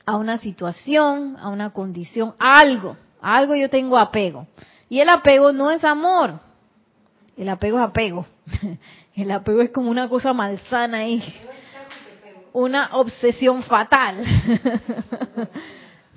a 0.06 0.16
una 0.16 0.38
situación, 0.38 1.36
a 1.40 1.50
una 1.50 1.72
condición, 1.72 2.34
a 2.40 2.60
algo, 2.60 2.96
a 3.22 3.38
algo 3.38 3.56
yo 3.56 3.70
tengo 3.70 3.98
apego. 3.98 4.48
Y 4.90 5.02
el 5.02 5.10
apego 5.10 5.52
no 5.52 5.70
es 5.70 5.84
amor, 5.84 6.40
el 7.36 7.50
apego 7.50 7.78
es 7.78 7.84
apego. 7.84 8.26
El 9.18 9.32
apego 9.32 9.62
es 9.62 9.72
como 9.72 9.90
una 9.90 10.08
cosa 10.08 10.32
malsana 10.32 11.00
ahí. 11.00 11.24
Una 12.54 12.90
obsesión 12.94 13.64
fatal. 13.64 14.24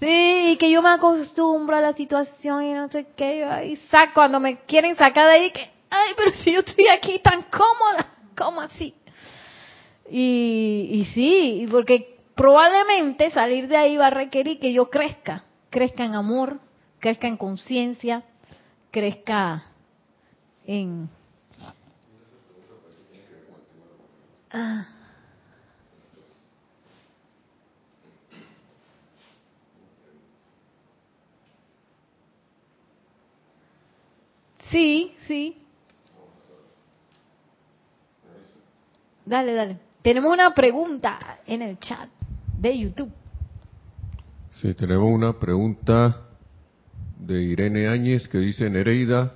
Sí, 0.00 0.56
que 0.58 0.70
yo 0.70 0.80
me 0.80 0.88
acostumbro 0.88 1.76
a 1.76 1.82
la 1.82 1.92
situación 1.92 2.64
y 2.64 2.72
no 2.72 2.88
sé 2.88 3.08
qué. 3.14 3.66
Y 3.66 3.76
saco, 3.90 4.12
cuando 4.14 4.40
me 4.40 4.60
quieren 4.60 4.96
sacar 4.96 5.26
de 5.26 5.32
ahí, 5.34 5.50
que, 5.50 5.70
ay, 5.90 6.12
pero 6.16 6.32
si 6.32 6.52
yo 6.54 6.60
estoy 6.60 6.88
aquí 6.88 7.18
tan 7.18 7.42
cómoda, 7.42 8.10
¿cómo 8.34 8.62
así? 8.62 8.94
Y, 10.10 10.88
y 10.90 11.04
sí, 11.12 11.68
porque 11.70 12.16
probablemente 12.34 13.30
salir 13.30 13.68
de 13.68 13.76
ahí 13.76 13.98
va 13.98 14.07
a 14.07 14.11
requerir 14.11 14.59
que 14.59 14.72
yo 14.72 14.88
crezca. 14.88 15.44
Crezca 15.68 16.03
en 16.07 16.14
amor, 16.14 16.61
crezca 16.98 17.28
en 17.28 17.36
conciencia, 17.36 18.22
crezca 18.90 19.64
en 20.66 21.11
Ah. 24.53 24.86
Sí, 34.70 35.14
sí. 35.26 35.57
Dale, 39.24 39.53
dale. 39.53 39.78
Tenemos 40.03 40.32
una 40.32 40.55
pregunta 40.55 41.40
en 41.46 41.62
el 41.62 41.78
chat 41.78 42.09
de 42.59 42.78
YouTube. 42.78 43.12
Sí, 44.55 44.74
tenemos 44.74 45.11
una 45.11 45.38
pregunta 45.38 46.22
de 47.18 47.42
Irene 47.42 47.88
Áñez 47.88 48.28
que 48.28 48.38
dice, 48.38 48.68
Nereida, 48.70 49.34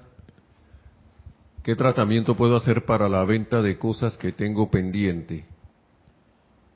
¿Qué 1.64 1.74
tratamiento 1.74 2.36
puedo 2.36 2.54
hacer 2.54 2.84
para 2.84 3.08
la 3.08 3.24
venta 3.24 3.60
de 3.60 3.78
cosas 3.78 4.16
que 4.16 4.30
tengo 4.30 4.70
pendiente 4.70 5.44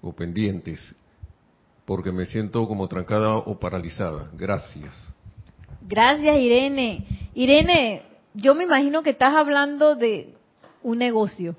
o 0.00 0.12
pendientes? 0.12 0.96
porque 1.88 2.12
me 2.12 2.26
siento 2.26 2.68
como 2.68 2.86
trancada 2.86 3.38
o 3.38 3.58
paralizada. 3.58 4.28
Gracias. 4.34 4.94
Gracias, 5.80 6.36
Irene. 6.36 7.06
Irene, 7.34 8.02
yo 8.34 8.54
me 8.54 8.64
imagino 8.64 9.02
que 9.02 9.08
estás 9.08 9.34
hablando 9.34 9.96
de 9.96 10.34
un 10.82 10.98
negocio. 10.98 11.56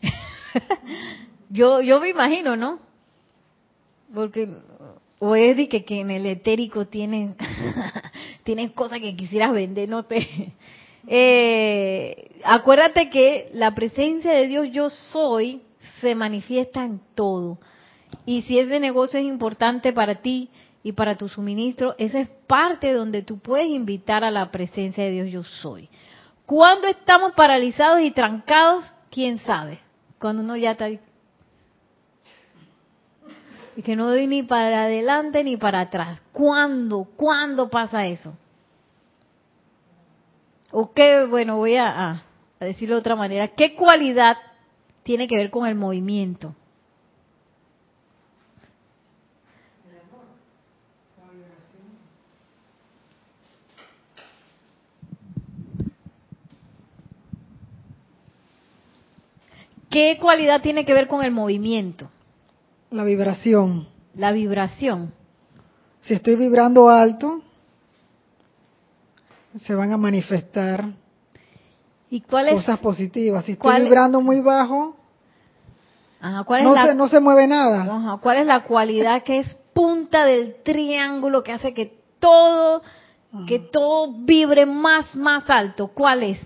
yo, 1.50 1.82
yo 1.82 1.98
me 1.98 2.08
imagino, 2.08 2.56
¿no? 2.56 2.78
Porque 4.14 4.48
o 5.18 5.34
es 5.34 5.68
que, 5.68 5.84
que 5.84 6.02
en 6.02 6.12
el 6.12 6.26
etérico 6.26 6.86
tienen, 6.86 7.34
tienen 8.44 8.68
cosas 8.68 9.00
que 9.00 9.16
quisieras 9.16 9.50
vender, 9.52 9.88
no 9.88 10.04
te. 10.04 10.52
Eh, 11.06 12.40
acuérdate 12.44 13.10
que 13.10 13.50
la 13.54 13.74
presencia 13.74 14.32
de 14.32 14.46
Dios 14.46 14.68
yo 14.72 14.90
soy 14.90 15.62
se 16.00 16.14
manifiesta 16.14 16.84
en 16.84 17.00
todo. 17.14 17.58
Y 18.26 18.42
si 18.42 18.58
ese 18.58 18.80
negocio 18.80 19.18
es 19.18 19.26
importante 19.26 19.92
para 19.92 20.16
ti 20.16 20.50
y 20.82 20.92
para 20.92 21.16
tu 21.16 21.28
suministro, 21.28 21.94
esa 21.98 22.20
es 22.20 22.28
parte 22.46 22.92
donde 22.92 23.22
tú 23.22 23.38
puedes 23.38 23.68
invitar 23.68 24.24
a 24.24 24.30
la 24.30 24.50
presencia 24.50 25.04
de 25.04 25.12
Dios 25.12 25.30
yo 25.30 25.44
soy. 25.44 25.88
Cuando 26.46 26.88
estamos 26.88 27.32
paralizados 27.32 28.00
y 28.00 28.10
trancados, 28.10 28.90
quién 29.10 29.38
sabe. 29.38 29.78
Cuando 30.18 30.42
uno 30.42 30.56
ya 30.56 30.72
está 30.72 30.88
y 33.78 33.82
que 33.82 33.94
no 33.94 34.08
doy 34.08 34.26
ni 34.26 34.42
para 34.42 34.82
adelante 34.82 35.44
ni 35.44 35.56
para 35.56 35.78
atrás. 35.78 36.18
¿Cuándo? 36.32 37.06
¿Cuándo 37.16 37.70
pasa 37.70 38.06
eso? 38.06 38.34
O 40.70 40.92
qué, 40.92 41.24
bueno, 41.24 41.56
voy 41.56 41.76
a, 41.76 42.10
a 42.10 42.64
decirlo 42.64 42.96
de 42.96 43.00
otra 43.00 43.16
manera. 43.16 43.48
¿Qué 43.48 43.74
cualidad 43.74 44.36
tiene 45.02 45.26
que 45.26 45.36
ver 45.36 45.50
con 45.50 45.66
el 45.66 45.74
movimiento? 45.74 46.54
¿Qué 59.90 60.18
cualidad 60.20 60.60
tiene 60.60 60.84
que 60.84 60.92
ver 60.92 61.08
con 61.08 61.24
el 61.24 61.30
movimiento? 61.30 62.10
La 62.90 63.04
vibración. 63.04 63.88
La 64.14 64.32
vibración. 64.32 65.12
Si 66.02 66.14
estoy 66.14 66.36
vibrando 66.36 66.88
alto, 66.90 67.42
se 69.56 69.74
van 69.74 69.92
a 69.92 69.96
manifestar 69.96 70.92
¿Y 72.10 72.20
cuál 72.22 72.48
es, 72.48 72.54
cosas 72.54 72.78
positivas. 72.78 73.44
Si 73.44 73.52
estoy 73.52 73.82
vibrando 73.82 74.20
muy 74.20 74.40
bajo, 74.40 74.96
ajá, 76.20 76.44
cuál 76.44 76.60
es 76.60 76.66
no, 76.66 76.74
la, 76.74 76.86
se, 76.86 76.94
no 76.94 77.08
se 77.08 77.20
mueve 77.20 77.46
nada. 77.46 77.82
ajá, 77.82 78.16
cuál 78.18 78.38
es 78.38 78.46
la 78.46 78.60
cualidad 78.60 79.22
que 79.22 79.40
es 79.40 79.54
punta 79.72 80.24
del 80.24 80.56
triángulo 80.62 81.42
que 81.42 81.52
hace 81.52 81.74
que 81.74 81.98
todo, 82.18 82.82
que 83.46 83.58
todo 83.58 84.12
vibre 84.24 84.66
más, 84.66 85.14
más 85.14 85.48
alto? 85.48 85.88
¿Cuál 85.88 86.22
es? 86.22 86.40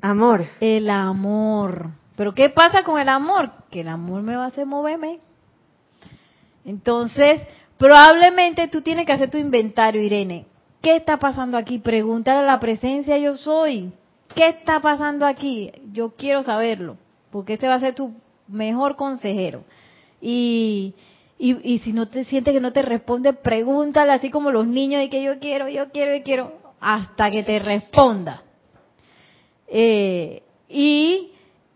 Amor. 0.00 0.46
El 0.60 0.88
amor. 0.88 1.90
Pero 2.16 2.34
¿qué 2.34 2.48
pasa 2.48 2.82
con 2.82 2.98
el 2.98 3.08
amor? 3.08 3.50
Que 3.70 3.82
el 3.82 3.88
amor 3.88 4.22
me 4.22 4.36
va 4.36 4.44
a 4.44 4.48
hacer 4.48 4.66
moverme. 4.66 5.20
Entonces, 6.64 7.42
probablemente 7.80 8.68
tú 8.68 8.82
tienes 8.82 9.06
que 9.06 9.12
hacer 9.14 9.30
tu 9.30 9.38
inventario, 9.38 10.02
Irene. 10.02 10.44
¿Qué 10.82 10.96
está 10.96 11.18
pasando 11.18 11.56
aquí? 11.56 11.78
Pregúntale 11.78 12.40
a 12.40 12.42
la 12.42 12.60
presencia 12.60 13.16
yo 13.16 13.36
soy. 13.36 13.90
¿Qué 14.34 14.48
está 14.48 14.80
pasando 14.80 15.24
aquí? 15.24 15.72
Yo 15.90 16.14
quiero 16.14 16.42
saberlo, 16.42 16.98
porque 17.30 17.54
este 17.54 17.66
va 17.66 17.74
a 17.74 17.80
ser 17.80 17.94
tu 17.94 18.12
mejor 18.48 18.96
consejero. 18.96 19.64
Y, 20.20 20.94
y, 21.38 21.56
y 21.72 21.78
si 21.78 21.94
no 21.94 22.06
te 22.06 22.24
sientes 22.24 22.52
que 22.52 22.60
no 22.60 22.70
te 22.70 22.82
responde, 22.82 23.32
pregúntale 23.32 24.12
así 24.12 24.28
como 24.28 24.50
los 24.50 24.66
niños 24.66 25.00
de 25.00 25.08
que 25.08 25.22
yo 25.22 25.38
quiero, 25.38 25.66
yo 25.66 25.90
quiero, 25.90 26.14
yo 26.14 26.22
quiero, 26.22 26.52
hasta 26.80 27.30
que 27.30 27.42
te 27.44 27.58
responda. 27.60 28.42
Eh, 29.68 30.42
y 30.68 31.32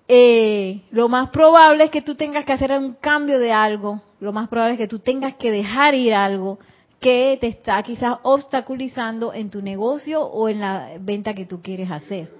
eh, 0.07 0.83
lo 0.91 1.09
más 1.09 1.31
probable 1.31 1.85
es 1.85 1.91
que 1.91 2.03
tú 2.03 2.15
tengas 2.15 2.45
que 2.45 2.53
hacer 2.53 2.73
un 2.73 2.95
cambio 2.95 3.39
de 3.39 3.53
algo, 3.53 4.03
lo 4.21 4.33
más 4.33 4.49
probable 4.49 4.75
es 4.75 4.79
que 4.79 4.89
tú 4.89 4.99
tengas 4.99 5.35
que 5.35 5.51
dejar 5.51 5.95
ir 5.95 6.15
algo 6.15 6.59
que 7.01 7.37
te 7.39 7.49
está 7.49 7.83
quizás 7.83 8.17
obstaculizando 8.23 9.35
en 9.35 9.51
tu 9.51 9.61
negocio 9.61 10.23
o 10.23 10.49
en 10.49 10.61
la 10.61 10.93
venta 11.01 11.35
que 11.35 11.45
tú 11.45 11.61
quieres 11.61 11.91
hacer. 11.91 12.31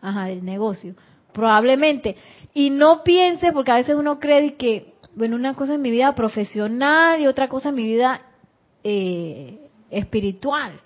Ajá, 0.00 0.30
el 0.30 0.44
negocio. 0.44 0.94
Probablemente. 1.32 2.16
Y 2.54 2.70
no 2.70 3.02
pienses, 3.02 3.52
porque 3.52 3.72
a 3.72 3.76
veces 3.76 3.96
uno 3.96 4.20
cree 4.20 4.54
que, 4.54 4.94
bueno, 5.16 5.34
una 5.34 5.54
cosa 5.54 5.74
es 5.74 5.80
mi 5.80 5.90
vida 5.90 6.14
profesional 6.14 7.20
y 7.20 7.26
otra 7.26 7.48
cosa 7.48 7.70
es 7.70 7.74
mi 7.74 7.84
vida 7.84 8.22
eh, 8.84 9.58
espiritual. 9.90 10.80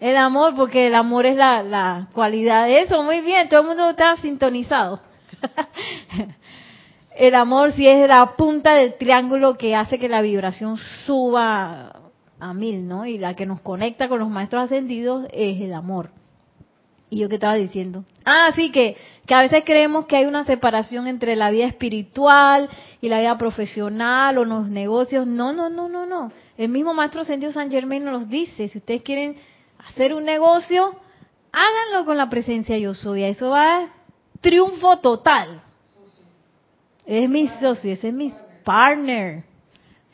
El 0.00 0.16
amor, 0.16 0.54
porque 0.54 0.86
el 0.86 0.94
amor 0.94 1.26
es 1.26 1.36
la, 1.36 1.62
la 1.62 2.08
cualidad 2.14 2.64
de 2.66 2.80
eso. 2.80 3.02
Muy 3.02 3.20
bien, 3.20 3.50
todo 3.50 3.60
el 3.60 3.66
mundo 3.66 3.90
está 3.90 4.16
sintonizado. 4.16 5.00
el 7.16 7.34
amor 7.34 7.72
sí 7.72 7.86
es 7.86 8.08
la 8.08 8.34
punta 8.34 8.74
del 8.74 8.94
triángulo 8.94 9.58
que 9.58 9.76
hace 9.76 9.98
que 9.98 10.08
la 10.08 10.22
vibración 10.22 10.78
suba 11.04 12.00
a 12.40 12.54
mil, 12.54 12.88
¿no? 12.88 13.04
Y 13.04 13.18
la 13.18 13.36
que 13.36 13.44
nos 13.44 13.60
conecta 13.60 14.08
con 14.08 14.20
los 14.20 14.30
maestros 14.30 14.64
ascendidos 14.64 15.26
es 15.32 15.60
el 15.60 15.74
amor. 15.74 16.10
¿Y 17.10 17.18
yo 17.18 17.28
qué 17.28 17.34
estaba 17.34 17.56
diciendo? 17.56 18.04
Ah, 18.24 18.52
sí, 18.54 18.70
que, 18.70 18.96
que 19.26 19.34
a 19.34 19.42
veces 19.42 19.64
creemos 19.66 20.06
que 20.06 20.16
hay 20.16 20.24
una 20.24 20.44
separación 20.44 21.08
entre 21.08 21.36
la 21.36 21.50
vida 21.50 21.66
espiritual 21.66 22.70
y 23.02 23.08
la 23.08 23.18
vida 23.18 23.36
profesional 23.36 24.38
o 24.38 24.44
los 24.44 24.68
negocios. 24.68 25.26
No, 25.26 25.52
no, 25.52 25.68
no, 25.68 25.88
no, 25.88 26.06
no. 26.06 26.32
El 26.56 26.70
mismo 26.70 26.94
Maestro 26.94 27.22
Ascendido 27.22 27.52
San 27.52 27.70
Germain 27.70 28.04
nos 28.04 28.28
dice, 28.30 28.68
si 28.68 28.78
ustedes 28.78 29.02
quieren 29.02 29.36
hacer 29.90 30.14
un 30.14 30.24
negocio, 30.24 30.94
háganlo 31.52 32.04
con 32.04 32.16
la 32.16 32.28
presencia 32.28 32.76
yo 32.78 32.94
soy. 32.94 33.24
Eso 33.24 33.50
va 33.50 33.86
triunfo 34.40 34.98
total. 34.98 35.60
Es 37.06 37.28
mi 37.28 37.48
socio, 37.48 37.92
ese 37.92 38.08
es 38.08 38.14
mi 38.14 38.32
partner. 38.64 39.44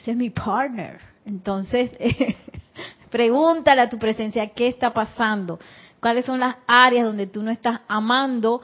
Ese 0.01 0.13
es 0.13 0.17
mi 0.17 0.31
partner. 0.31 1.01
Entonces, 1.25 1.91
pregúntale 3.11 3.81
a 3.83 3.89
tu 3.91 3.99
presencia 3.99 4.49
qué 4.49 4.69
está 4.69 4.93
pasando, 4.93 5.59
cuáles 6.01 6.25
son 6.25 6.41
las 6.41 6.57
áreas 6.67 7.05
donde 7.05 7.27
tú 7.27 7.43
no 7.43 7.51
estás 7.51 7.81
amando, 7.89 8.63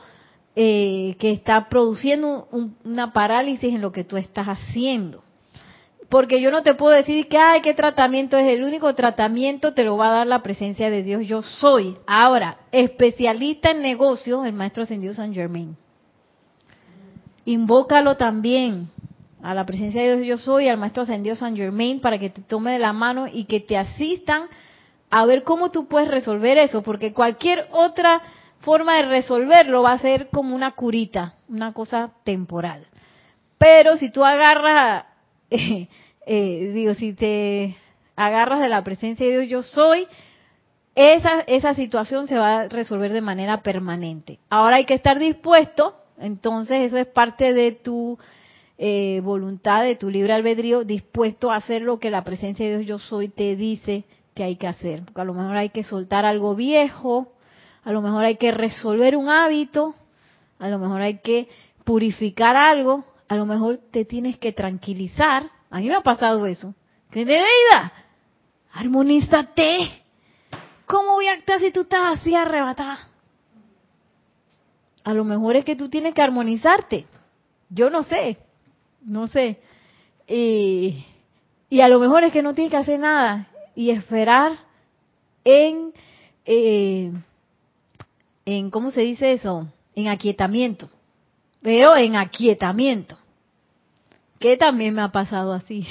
eh, 0.55 1.17
que 1.19 1.33
está 1.33 1.69
produciendo 1.69 2.47
un- 2.53 2.77
una 2.85 3.13
parálisis 3.13 3.75
en 3.75 3.81
lo 3.81 3.91
que 3.93 4.05
tú 4.05 4.17
estás 4.17 4.47
haciendo. 4.47 5.23
Porque 6.13 6.43
yo 6.43 6.51
no 6.51 6.63
te 6.63 6.75
puedo 6.75 6.95
decir 6.95 7.27
que, 7.27 7.39
ay, 7.39 7.63
qué 7.63 7.73
tratamiento 7.73 8.37
es. 8.37 8.47
El 8.47 8.65
único 8.65 8.95
tratamiento 8.95 9.73
te 9.73 9.83
lo 9.83 9.97
va 9.97 10.09
a 10.09 10.17
dar 10.19 10.27
la 10.27 10.43
presencia 10.43 10.91
de 10.91 11.03
Dios. 11.03 11.27
Yo 11.27 11.41
soy. 11.41 11.97
Ahora, 12.07 12.59
especialista 12.71 13.71
en 13.71 13.81
negocios, 13.81 14.45
el 14.45 14.53
maestro 14.53 14.83
ascendido 14.83 15.15
San 15.15 15.33
Germain. 15.33 15.75
Invócalo 17.47 18.19
también 18.19 18.91
a 19.43 19.55
la 19.55 19.65
presencia 19.65 20.03
de 20.03 20.19
Dios 20.19 20.27
yo 20.27 20.45
soy, 20.45 20.69
al 20.69 20.77
maestro 20.77 21.05
ascendido 21.05 21.35
San 21.35 21.57
Germain, 21.57 21.99
para 21.99 22.19
que 22.19 22.29
te 22.29 22.43
tome 22.43 22.73
de 22.73 22.79
la 22.79 22.93
mano 22.93 23.27
y 23.27 23.45
que 23.45 23.61
te 23.61 23.79
asistan 23.79 24.49
a 25.09 25.25
ver 25.25 25.45
cómo 25.45 25.71
tú 25.71 25.89
puedes 25.89 26.09
resolver 26.09 26.59
eso, 26.59 26.83
porque 26.83 27.15
cualquier 27.15 27.69
otra 27.73 28.21
forma 28.61 28.97
de 28.97 29.07
resolverlo 29.07 29.83
va 29.83 29.93
a 29.93 29.99
ser 29.99 30.29
como 30.29 30.55
una 30.55 30.73
curita, 30.73 31.37
una 31.49 31.73
cosa 31.73 32.11
temporal. 32.23 32.85
Pero 33.57 33.97
si 33.97 34.11
tú 34.11 34.23
agarras, 34.27 35.07
eh, 36.27 36.70
digo, 36.73 36.95
si 36.95 37.12
te 37.12 37.77
agarras 38.16 38.61
de 38.61 38.68
la 38.68 38.85
presencia 38.85 39.27
de 39.27 39.33
Dios 39.33 39.49
yo 39.49 39.62
soy, 39.62 40.07
esa, 40.95 41.41
esa 41.41 41.75
situación 41.75 42.27
se 42.27 42.37
va 42.37 42.61
a 42.61 42.68
resolver 42.68 43.12
de 43.12 43.20
manera 43.20 43.62
permanente. 43.62 44.39
Ahora 44.51 44.77
hay 44.77 44.85
que 44.85 44.95
estar 44.95 45.18
dispuesto, 45.18 45.97
entonces 46.18 46.83
eso 46.83 46.99
es 46.99 47.07
parte 47.07 47.55
de 47.55 47.73
tu 47.73 48.18
eh, 48.79 49.20
voluntad, 49.23 49.85
de 49.85 49.97
tu 49.97 50.11
libre 50.11 50.33
albedrío, 50.33 50.85
dispuesto 50.85 51.51
a 51.51 51.57
hacer 51.57 51.83
lo 51.83 51.99
que 51.99 52.11
la 52.11 52.25
presencia 52.25 52.66
de 52.66 52.79
Dios 52.79 52.87
yo 52.87 52.99
soy 52.99 53.29
te 53.29 53.57
dice 53.57 54.05
que 54.35 54.45
hay 54.45 54.57
que 54.57 54.66
hacer. 54.66 55.05
Porque 55.05 55.20
a 55.20 55.25
lo 55.25 55.35
mejor 55.35 55.57
hay 55.57 55.70
que 55.70 55.85
soltar 55.85 56.25
algo 56.25 56.55
viejo, 56.55 57.33
a 57.85 57.93
lo 57.93 58.03
mejor 58.03 58.25
hay 58.25 58.37
que 58.37 58.51
resolver 58.51 59.16
un 59.16 59.29
hábito, 59.29 59.95
a 60.59 60.68
lo 60.68 60.79
mejor 60.79 61.01
hay 61.01 61.18
que 61.18 61.49
purificar 61.85 62.57
algo, 62.57 63.05
a 63.29 63.37
lo 63.37 63.47
mejor 63.47 63.79
te 63.79 64.05
tienes 64.05 64.37
que 64.39 64.53
tranquilizar. 64.53 65.51
A 65.73 65.79
mí 65.79 65.89
me 65.89 65.95
ha 65.95 66.03
pasado 66.03 66.45
eso. 66.47 66.75
¿Qué 67.11 67.25
Nereida? 67.25 67.93
Armonízate. 68.75 70.05
¿Cómo 70.85 71.14
voy 71.14 71.29
a 71.29 71.33
actuar 71.33 71.61
si 71.61 71.70
tú 71.73 71.81
estás 71.81 72.20
así 72.20 72.35
arrebatada? 72.35 72.99
A 75.03 75.14
lo 75.14 75.25
mejor 75.25 75.57
es 75.57 75.64
que 75.64 75.75
tú 75.75 75.89
tienes 75.89 76.12
que 76.12 76.20
armonizarte. 76.20 77.07
Yo 77.70 77.89
no 77.89 78.03
sé, 78.03 78.37
no 79.03 79.27
sé. 79.29 79.61
Y, 80.29 81.07
y 81.70 81.81
a 81.81 81.89
lo 81.89 81.99
mejor 81.99 82.23
es 82.25 82.33
que 82.33 82.43
no 82.43 82.55
tienes 82.55 82.70
que 82.70 82.77
hacer 82.77 83.01
nada 83.01 83.49
y 83.75 83.91
esperar 83.91 84.59
en, 85.43 85.95
eh, 86.45 87.12
en 88.45 88.70
¿cómo 88.70 88.91
se 88.91 89.01
dice 89.01 89.33
eso? 89.33 89.66
En 89.95 90.09
aquietamiento. 90.09 90.91
pero 91.62 91.97
en 91.97 92.16
aquietamiento. 92.16 93.16
Que 94.43 94.57
también 94.57 94.93
me 94.93 95.03
ha 95.03 95.12
pasado 95.12 95.53
así. 95.53 95.86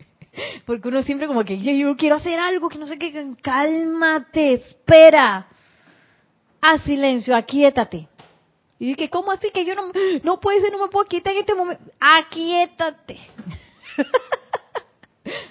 Porque 0.64 0.86
uno 0.86 1.02
siempre 1.02 1.26
como 1.26 1.44
que 1.44 1.58
yo, 1.58 1.96
quiero 1.96 2.14
hacer 2.14 2.38
algo, 2.38 2.68
que 2.68 2.78
no 2.78 2.86
sé 2.86 2.96
qué, 2.96 3.34
cálmate, 3.42 4.52
espera. 4.52 5.48
Haz 6.60 6.82
silencio, 6.82 7.34
aquietate. 7.34 8.06
Y 8.78 8.94
dije, 8.94 9.10
¿cómo 9.10 9.32
así 9.32 9.50
que 9.50 9.64
yo 9.64 9.74
no, 9.74 9.90
no 10.22 10.38
puede 10.38 10.60
ser, 10.60 10.70
no 10.70 10.78
me 10.78 10.88
puedo 10.88 11.04
quietar 11.06 11.32
en 11.32 11.40
este 11.40 11.54
momento? 11.54 11.82
Aquietate. 11.98 13.18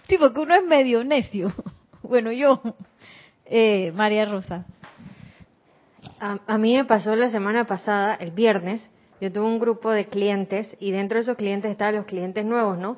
sí, 0.08 0.18
porque 0.20 0.40
uno 0.40 0.56
es 0.56 0.64
medio 0.64 1.04
necio. 1.04 1.54
Bueno, 2.02 2.32
yo, 2.32 2.60
eh, 3.46 3.92
María 3.94 4.26
Rosa. 4.26 4.66
A, 6.20 6.40
a 6.48 6.58
mí 6.58 6.74
me 6.74 6.86
pasó 6.86 7.16
la 7.16 7.30
semana 7.30 7.66
pasada, 7.66 8.16
el 8.16 8.32
viernes, 8.32 8.82
yo 9.22 9.32
tuve 9.32 9.46
un 9.46 9.60
grupo 9.60 9.92
de 9.92 10.06
clientes 10.06 10.76
y 10.80 10.92
dentro 10.92 11.18
de 11.18 11.24
esos 11.24 11.38
clientes 11.38 11.72
estaban 11.72 11.96
los 11.96 12.06
clientes 12.06 12.46
nuevos, 12.46 12.78
¿no? 12.78 12.96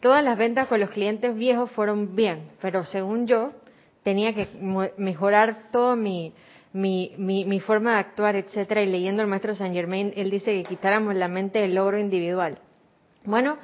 Todas 0.00 0.22
las 0.22 0.36
ventas 0.36 0.68
con 0.68 0.80
los 0.80 0.90
clientes 0.90 1.34
viejos 1.34 1.70
fueron 1.70 2.14
bien, 2.14 2.48
pero 2.60 2.84
según 2.84 3.26
yo 3.26 3.52
tenía 4.02 4.34
que 4.34 4.48
mejorar 4.98 5.70
todo 5.72 5.96
mi, 5.96 6.32
forma 7.64 7.94
de 7.94 7.98
actuar, 7.98 8.36
etcétera, 8.36 8.82
y 8.82 8.86
leyendo 8.86 9.22
el 9.22 9.28
maestro 9.28 9.54
Saint 9.54 9.74
Germain, 9.74 10.12
él 10.16 10.30
dice 10.30 10.52
que 10.52 10.64
quitáramos 10.68 11.14
la 11.14 11.28
mente 11.28 11.60
del 11.60 11.74
logro 11.74 11.98
individual. 11.98 12.58
Bueno, 13.24 13.58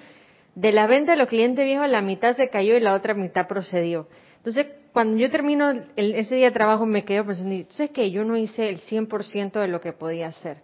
de 0.54 0.72
la 0.72 0.86
venta 0.86 1.12
de 1.12 1.18
los 1.18 1.28
clientes 1.28 1.64
viejos, 1.64 1.88
la 1.88 2.02
mitad 2.02 2.34
se 2.34 2.48
cayó 2.48 2.76
y 2.76 2.80
la 2.80 2.94
otra 2.94 3.14
mitad 3.14 3.46
procedió. 3.46 4.08
Entonces, 4.38 4.66
cuando 4.92 5.16
yo 5.16 5.30
termino 5.30 5.70
el- 5.70 6.14
ese 6.14 6.34
día 6.34 6.46
de 6.46 6.52
trabajo, 6.52 6.86
me 6.86 7.04
quedo 7.04 7.24
pensando, 7.24 7.64
¿sabes 7.70 7.92
qué? 7.92 8.10
Yo 8.10 8.24
no 8.24 8.36
hice 8.36 8.68
el 8.68 8.80
100% 8.80 9.60
de 9.60 9.68
lo 9.68 9.80
que 9.80 9.92
podía 9.92 10.28
hacer. 10.28 10.58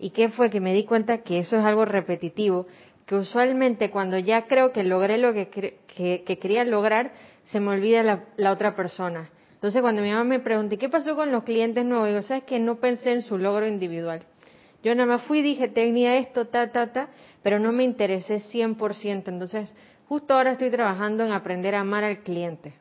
¿Y 0.00 0.10
qué 0.10 0.30
fue? 0.30 0.50
Que 0.50 0.60
me 0.60 0.74
di 0.74 0.84
cuenta 0.84 1.18
que 1.18 1.38
eso 1.38 1.56
es 1.56 1.64
algo 1.64 1.84
repetitivo, 1.84 2.66
que 3.06 3.14
usualmente 3.14 3.90
cuando 3.90 4.18
ya 4.18 4.46
creo 4.46 4.72
que 4.72 4.82
logré 4.82 5.18
lo 5.18 5.32
que, 5.32 5.48
que 5.86 6.38
quería 6.38 6.64
lograr, 6.64 7.12
se 7.44 7.60
me 7.60 7.70
olvida 7.70 8.02
la, 8.02 8.24
la 8.36 8.50
otra 8.50 8.74
persona. 8.74 9.30
Entonces, 9.54 9.82
cuando 9.82 10.00
mi 10.00 10.08
mamá 10.08 10.24
me 10.24 10.40
pregunta, 10.40 10.76
¿qué 10.76 10.88
pasó 10.88 11.14
con 11.14 11.30
los 11.30 11.44
clientes 11.44 11.84
nuevos? 11.84 12.08
Digo, 12.08 12.22
¿sabes 12.22 12.44
que 12.44 12.58
No 12.58 12.76
pensé 12.76 13.12
en 13.12 13.20
su 13.20 13.36
logro 13.36 13.66
individual. 13.66 14.22
Yo 14.82 14.94
nada 14.94 15.06
más 15.06 15.22
fui, 15.24 15.42
dije, 15.42 15.68
tenía 15.68 16.16
esto, 16.16 16.46
ta, 16.46 16.72
ta, 16.72 16.92
ta, 16.94 17.10
pero 17.42 17.58
no 17.58 17.70
me 17.70 17.84
interesé 17.84 18.40
100%. 18.40 19.28
Entonces, 19.28 19.70
justo 20.08 20.32
ahora 20.32 20.52
estoy 20.52 20.70
trabajando 20.70 21.26
en 21.26 21.32
aprender 21.32 21.74
a 21.74 21.80
amar 21.80 22.04
al 22.04 22.20
cliente. 22.20 22.72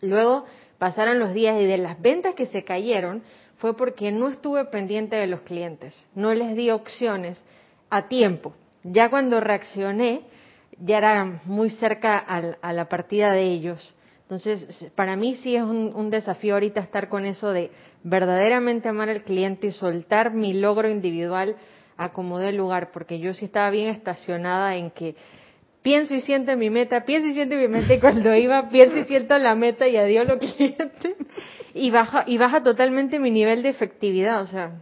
Luego 0.00 0.44
pasaron 0.78 1.18
los 1.18 1.34
días 1.34 1.60
y 1.60 1.64
de 1.64 1.78
las 1.78 2.00
ventas 2.00 2.36
que 2.36 2.46
se 2.46 2.62
cayeron 2.62 3.24
fue 3.62 3.76
porque 3.76 4.10
no 4.10 4.28
estuve 4.28 4.64
pendiente 4.64 5.14
de 5.14 5.28
los 5.28 5.42
clientes, 5.42 5.94
no 6.16 6.34
les 6.34 6.56
di 6.56 6.68
opciones 6.70 7.40
a 7.90 8.08
tiempo. 8.08 8.54
Ya 8.82 9.08
cuando 9.08 9.38
reaccioné, 9.38 10.22
ya 10.80 10.98
era 10.98 11.40
muy 11.44 11.70
cerca 11.70 12.18
a 12.18 12.72
la 12.72 12.88
partida 12.88 13.32
de 13.34 13.44
ellos. 13.44 13.94
Entonces, 14.22 14.90
para 14.96 15.14
mí 15.14 15.36
sí 15.36 15.54
es 15.54 15.62
un, 15.62 16.10
desafío 16.10 16.54
ahorita 16.54 16.80
estar 16.80 17.08
con 17.08 17.24
eso 17.24 17.52
de 17.52 17.70
verdaderamente 18.02 18.88
amar 18.88 19.08
al 19.08 19.22
cliente 19.22 19.68
y 19.68 19.70
soltar 19.70 20.34
mi 20.34 20.54
logro 20.54 20.90
individual 20.90 21.54
a 21.96 22.12
como 22.12 22.40
dé 22.40 22.50
lugar, 22.50 22.90
porque 22.90 23.20
yo 23.20 23.32
sí 23.32 23.44
estaba 23.44 23.70
bien 23.70 23.94
estacionada 23.94 24.74
en 24.74 24.90
que 24.90 25.14
pienso 25.82 26.16
y 26.16 26.20
siento 26.20 26.50
en 26.50 26.58
mi 26.58 26.70
meta, 26.70 27.04
pienso 27.04 27.28
y 27.28 27.34
siento 27.34 27.54
en 27.54 27.60
mi 27.60 27.68
meta 27.68 27.94
y 27.94 28.00
cuando 28.00 28.34
iba 28.34 28.68
pienso 28.70 28.98
y 28.98 29.04
siento 29.04 29.36
en 29.36 29.44
la 29.44 29.54
meta 29.54 29.86
y 29.86 29.96
adiós 29.96 30.26
los 30.26 30.38
clientes 30.56 31.16
y 31.74 31.90
baja 31.90 32.24
y 32.26 32.38
baja 32.38 32.62
totalmente 32.62 33.18
mi 33.18 33.30
nivel 33.30 33.62
de 33.62 33.70
efectividad, 33.70 34.42
o 34.42 34.46
sea, 34.46 34.72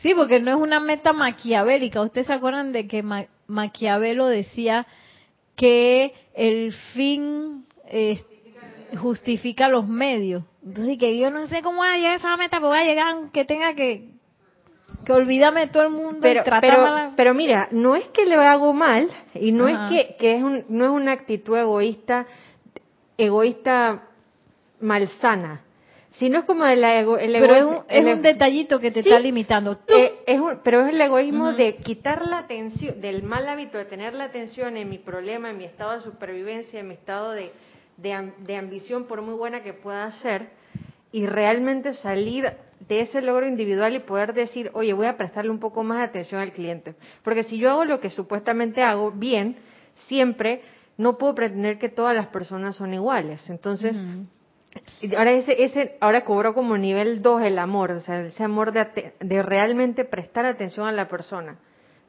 Sí, 0.00 0.14
porque 0.16 0.40
no 0.40 0.50
es 0.50 0.56
una 0.56 0.80
meta 0.80 1.12
maquiavélica. 1.12 2.00
¿Ustedes 2.02 2.26
se 2.26 2.32
acuerdan 2.32 2.72
de 2.72 2.88
que 2.88 3.04
Ma- 3.04 3.26
Maquiavelo 3.46 4.26
decía 4.26 4.84
que 5.54 6.12
el 6.34 6.72
fin 6.92 7.66
eh, 7.86 8.20
justifica 9.00 9.68
los 9.68 9.86
medios? 9.86 10.42
Entonces, 10.64 10.98
que 10.98 11.16
yo 11.16 11.30
no 11.30 11.46
sé 11.46 11.62
cómo 11.62 11.78
voy 11.78 11.86
a 11.88 11.96
llegar 11.98 12.12
a 12.14 12.16
esa 12.16 12.36
meta, 12.36 12.56
pero 12.56 12.70
voy 12.70 12.78
a 12.78 12.84
llegar 12.84 13.08
aunque 13.12 13.44
tenga 13.44 13.74
que, 13.74 14.08
que 15.04 15.12
olvidarme 15.12 15.60
de 15.60 15.66
todo 15.68 15.84
el 15.84 15.90
mundo 15.90 16.18
pero 16.20 16.42
y 16.44 16.50
pero 16.60 16.82
mal 16.82 16.96
a- 17.12 17.12
pero 17.16 17.32
mira, 17.34 17.68
no 17.70 17.94
es 17.94 18.08
que 18.08 18.26
le 18.26 18.34
hago 18.34 18.72
mal 18.72 19.08
y 19.34 19.52
no 19.52 19.68
Ajá. 19.68 19.88
es 19.88 20.06
que, 20.06 20.16
que 20.16 20.36
es 20.36 20.42
un, 20.42 20.64
no 20.68 20.84
es 20.84 20.90
una 20.90 21.12
actitud 21.12 21.56
egoísta 21.56 22.26
egoísta 23.18 24.02
malsana, 24.80 25.60
sino 26.12 26.38
es 26.40 26.44
como 26.44 26.64
el, 26.66 26.82
ego, 26.84 27.18
el 27.18 27.32
Pero 27.32 27.54
es 27.54 27.62
un, 27.64 27.74
es 27.88 28.04
el- 28.06 28.14
un 28.16 28.22
detallito 28.22 28.78
que 28.80 28.90
te 28.90 29.02
Sí. 29.02 29.08
está 29.08 29.20
limitando. 29.20 29.78
Eh, 29.88 30.12
es 30.26 30.40
un- 30.40 30.60
pero 30.62 30.82
es 30.86 30.92
el 30.92 31.00
egoísmo 31.00 31.52
de 31.52 31.76
quitar 31.76 32.22
la 32.26 32.38
atención, 32.38 33.00
del 33.00 33.22
mal 33.22 33.48
hábito 33.48 33.78
de 33.78 33.84
tener 33.86 34.12
la 34.14 34.24
atención 34.24 34.76
en 34.76 34.88
mi 34.90 34.98
problema, 34.98 35.50
en 35.50 35.58
mi 35.58 35.64
estado 35.64 35.92
de 35.96 36.00
supervivencia, 36.02 36.80
en 36.80 36.88
mi 36.88 36.94
estado 36.94 37.32
de, 37.32 37.50
de, 37.96 38.32
de 38.38 38.56
ambición, 38.56 39.04
por 39.04 39.22
muy 39.22 39.34
buena 39.34 39.62
que 39.62 39.72
pueda 39.72 40.10
ser, 40.20 40.50
y 41.12 41.26
realmente 41.26 41.92
salir 41.94 42.50
de 42.88 43.00
ese 43.00 43.22
logro 43.22 43.46
individual 43.46 43.94
y 43.94 44.00
poder 44.00 44.34
decir, 44.34 44.70
oye, 44.74 44.92
voy 44.92 45.06
a 45.06 45.16
prestarle 45.16 45.50
un 45.50 45.60
poco 45.60 45.82
más 45.84 45.98
de 45.98 46.04
atención 46.04 46.40
al 46.40 46.52
cliente. 46.52 46.94
Porque 47.22 47.44
si 47.44 47.56
yo 47.58 47.70
hago 47.70 47.84
lo 47.84 48.00
que 48.00 48.10
supuestamente 48.10 48.82
hago 48.82 49.12
bien, 49.12 49.56
siempre, 50.08 50.62
no 50.98 51.16
puedo 51.16 51.34
pretender 51.34 51.78
que 51.78 51.88
todas 51.88 52.14
las 52.16 52.26
personas 52.28 52.76
son 52.76 52.92
iguales. 52.92 53.48
Entonces, 53.48 53.94
ahora 55.16 55.32
ese, 55.32 55.64
ese 55.64 55.96
ahora 56.00 56.24
cobró 56.24 56.54
como 56.54 56.76
nivel 56.76 57.22
2 57.22 57.42
el 57.42 57.58
amor, 57.58 57.90
o 57.92 58.00
sea, 58.00 58.20
ese 58.24 58.44
amor 58.44 58.72
de, 58.72 59.14
de 59.20 59.42
realmente 59.42 60.04
prestar 60.04 60.46
atención 60.46 60.86
a 60.86 60.92
la 60.92 61.08
persona 61.08 61.58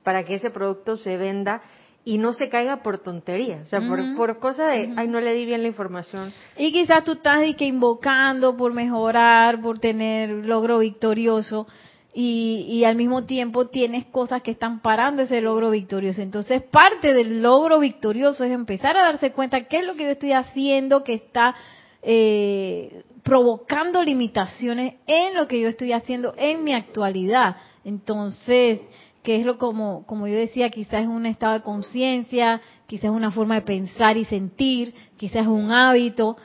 para 0.04 0.24
que 0.26 0.36
ese 0.36 0.50
producto 0.50 0.98
se 0.98 1.18
venda 1.18 1.62
y 2.06 2.18
no 2.18 2.34
se 2.34 2.50
caiga 2.50 2.84
por 2.84 2.98
tontería, 2.98 3.62
o 3.64 3.66
sea, 3.66 3.80
por, 3.80 4.00
por 4.16 4.40
cosa 4.40 4.68
de, 4.68 4.94
ay, 4.98 5.08
no 5.08 5.22
le 5.22 5.34
di 5.34 5.46
bien 5.46 5.62
la 5.62 5.70
información. 5.70 6.34
Y 6.58 6.74
quizás 6.74 7.04
tú 7.06 7.14
estás 7.14 7.46
y 7.46 7.54
que 7.54 7.66
invocando 7.66 8.58
por 8.58 8.74
mejorar, 8.74 9.62
por 9.62 9.80
tener 9.80 10.30
logro 10.30 10.80
victorioso 10.80 11.66
y, 12.14 12.66
y 12.68 12.84
al 12.84 12.98
mismo 12.98 13.26
tiempo 13.26 13.68
tienes 13.70 14.06
cosas 14.06 14.42
que 14.42 14.52
están 14.52 14.82
parando 14.82 15.22
ese 15.22 15.40
logro 15.40 15.72
victorioso. 15.72 16.22
Entonces 16.22 16.62
parte 16.62 17.14
del 17.14 17.42
logro 17.42 17.80
victorioso 17.80 18.44
es 18.44 18.52
empezar 18.52 18.98
a 18.98 19.04
darse 19.04 19.32
cuenta 19.32 19.64
qué 19.70 19.78
es 19.78 19.86
lo 19.86 19.96
que 19.96 20.04
yo 20.04 20.10
estoy 20.10 20.34
haciendo 20.34 21.06
que 21.06 21.14
está 21.14 21.56
eh, 22.04 23.04
provocando 23.24 24.04
limitaciones 24.04 24.96
en 25.08 25.36
lo 25.36 25.48
que 25.48 25.60
yo 25.60 25.70
estoy 25.70 25.94
haciendo 25.94 26.34
en 26.38 26.64
mi 26.64 26.74
actualidad. 26.74 27.56
Entonces, 27.86 28.82
que 29.24 29.38
es 29.38 29.46
lo 29.46 29.58
como, 29.58 30.06
como 30.06 30.28
yo 30.28 30.36
decía, 30.36 30.70
quizás 30.70 31.04
es 31.04 31.08
un 31.08 31.26
estado 31.26 31.54
de 31.54 31.62
conciencia, 31.62 32.62
quizás 32.86 33.06
es 33.06 33.12
una 33.12 33.32
forma 33.32 33.56
de 33.56 33.62
pensar 33.62 34.18
y 34.18 34.26
sentir, 34.26 34.94
quizás 35.18 35.44
es 35.44 35.48
un 35.48 35.72
hábito, 35.72 36.36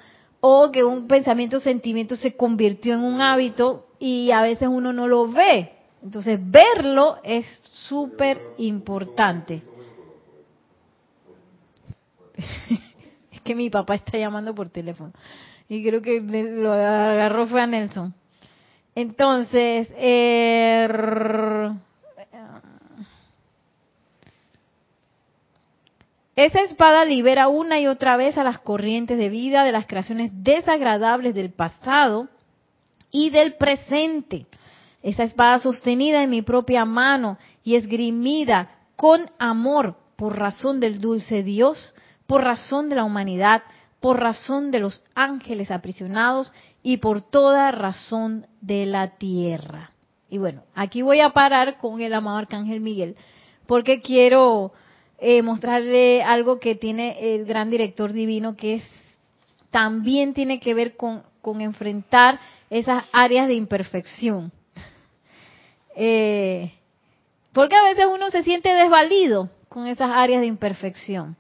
o 0.41 0.71
que 0.71 0.85
un 0.85 1.09
pensamiento 1.09 1.57
o 1.57 1.61
sentimiento 1.61 2.15
se 2.15 2.37
convirtió 2.37 2.95
en 2.95 3.01
un 3.01 3.21
hábito 3.21 3.89
y 3.99 4.31
a 4.31 4.43
veces 4.43 4.69
uno 4.69 4.93
no 4.93 5.09
lo 5.09 5.27
ve. 5.29 5.73
Entonces, 6.01 6.39
verlo 6.41 7.19
es 7.25 7.45
súper 7.73 8.41
importante. 8.59 9.63
es 13.33 13.41
que 13.41 13.57
mi 13.57 13.69
papá 13.69 13.97
está 13.97 14.17
llamando 14.17 14.55
por 14.55 14.69
teléfono 14.69 15.13
y 15.69 15.85
creo 15.85 16.01
que 16.01 16.21
lo 16.21 16.73
agarró 16.73 17.47
fue 17.47 17.61
a 17.61 17.67
Nelson. 17.67 18.15
Entonces, 18.95 19.89
rrr, 20.89 21.77
esa 26.35 26.61
espada 26.61 27.05
libera 27.05 27.49
una 27.49 27.81
y 27.81 27.87
otra 27.89 28.17
vez 28.17 28.39
a 28.39 28.45
las 28.45 28.61
corrientes 28.61 29.19
de 29.19 29.29
vida 29.29 29.65
de 29.65 29.73
las 29.73 29.87
creaciones 29.87 30.31
desagradables 30.35 31.35
del 31.35 31.51
pasado 31.51 32.29
y 33.11 33.31
del 33.31 33.55
presente. 33.55 34.47
Esa 35.03 35.25
espada 35.25 35.59
sostenida 35.59 36.23
en 36.23 36.31
mi 36.31 36.43
propia 36.43 36.85
mano 36.85 37.39
y 37.65 37.75
esgrimida 37.77 38.71
con 38.97 39.31
amor 39.39 39.97
por 40.17 40.39
razón 40.39 40.81
del 40.81 41.01
dulce 41.01 41.43
Dios, 41.43 41.95
por 42.27 42.43
razón 42.43 42.89
de 42.89 42.97
la 42.97 43.05
humanidad, 43.05 43.63
por 44.01 44.21
razón 44.21 44.71
de 44.71 44.81
los 44.81 45.03
ángeles 45.15 45.71
aprisionados 45.71 46.53
y 46.83 46.99
por 46.99 47.23
toda 47.23 47.71
razón 47.71 48.47
de 48.61 48.87
la 48.87 49.17
tierra. 49.17 49.91
Y 50.31 50.39
bueno, 50.39 50.63
aquí 50.75 51.03
voy 51.03 51.21
a 51.21 51.31
parar 51.31 51.79
con 51.79 52.01
el 52.01 52.15
amado 52.15 52.39
Arcángel 52.39 52.81
Miguel, 52.81 53.17
porque 53.67 54.01
quiero 54.03 54.73
eh, 55.19 55.43
mostrarle 55.43 56.23
algo 56.23 56.61
que 56.61 56.75
tiene 56.75 57.35
el 57.35 57.45
gran 57.45 57.71
director 57.71 58.13
divino, 58.13 58.57
que 58.57 58.75
es 58.75 58.83
también 59.71 60.33
tiene 60.33 60.61
que 60.61 60.75
ver 60.75 60.97
con, 60.97 61.23
con 61.43 61.61
enfrentar 61.61 62.39
esas 62.71 63.05
áreas 63.13 63.49
de 63.49 63.55
imperfección. 63.55 64.53
Eh, 66.01 66.73
porque 67.53 67.75
a 67.75 67.83
veces 67.83 68.07
uno 68.07 68.31
se 68.31 68.45
siente 68.45 68.73
desvalido 68.73 69.51
con 69.69 69.89
esas 69.89 70.13
áreas 70.13 70.41
de 70.43 70.47
imperfección. 70.47 71.37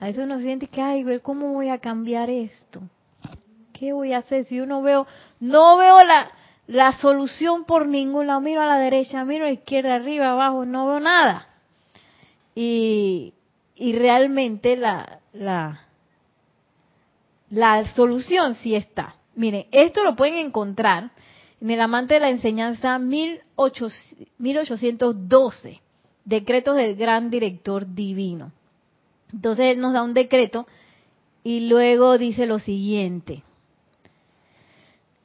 A 0.00 0.06
veces 0.06 0.24
uno 0.24 0.38
siente 0.38 0.68
que, 0.68 0.82
ay, 0.82 1.04
ver 1.04 1.22
cómo 1.22 1.52
voy 1.52 1.68
a 1.70 1.78
cambiar 1.78 2.30
esto. 2.30 2.82
¿Qué 3.72 3.92
voy 3.92 4.12
a 4.12 4.18
hacer 4.18 4.44
si 4.44 4.56
yo 4.56 4.66
no 4.66 4.82
veo, 4.82 5.06
no 5.40 5.76
veo 5.76 5.98
la, 6.04 6.30
la 6.66 6.92
solución 6.92 7.64
por 7.64 7.86
ningún 7.86 8.26
lado. 8.26 8.40
Miro 8.40 8.62
a 8.62 8.66
la 8.66 8.78
derecha, 8.78 9.24
miro 9.24 9.44
a 9.44 9.48
la 9.48 9.54
izquierda, 9.54 9.94
arriba, 9.94 10.32
abajo, 10.32 10.66
no 10.66 10.86
veo 10.86 11.00
nada. 11.00 11.48
Y, 12.54 13.32
y 13.74 13.94
realmente 13.94 14.76
la, 14.76 15.20
la, 15.32 15.80
la 17.50 17.94
solución 17.94 18.54
sí 18.56 18.74
está. 18.74 19.14
Miren, 19.34 19.66
esto 19.70 20.04
lo 20.04 20.16
pueden 20.16 20.36
encontrar 20.38 21.12
en 21.60 21.70
el 21.70 21.80
amante 21.80 22.14
de 22.14 22.20
la 22.20 22.30
enseñanza 22.30 22.98
1812, 22.98 25.80
decretos 26.24 26.76
del 26.76 26.96
gran 26.96 27.28
director 27.30 27.94
divino. 27.94 28.52
Entonces 29.32 29.72
él 29.72 29.80
nos 29.80 29.92
da 29.92 30.02
un 30.02 30.14
decreto 30.14 30.66
y 31.42 31.68
luego 31.68 32.18
dice 32.18 32.46
lo 32.46 32.58
siguiente. 32.58 33.42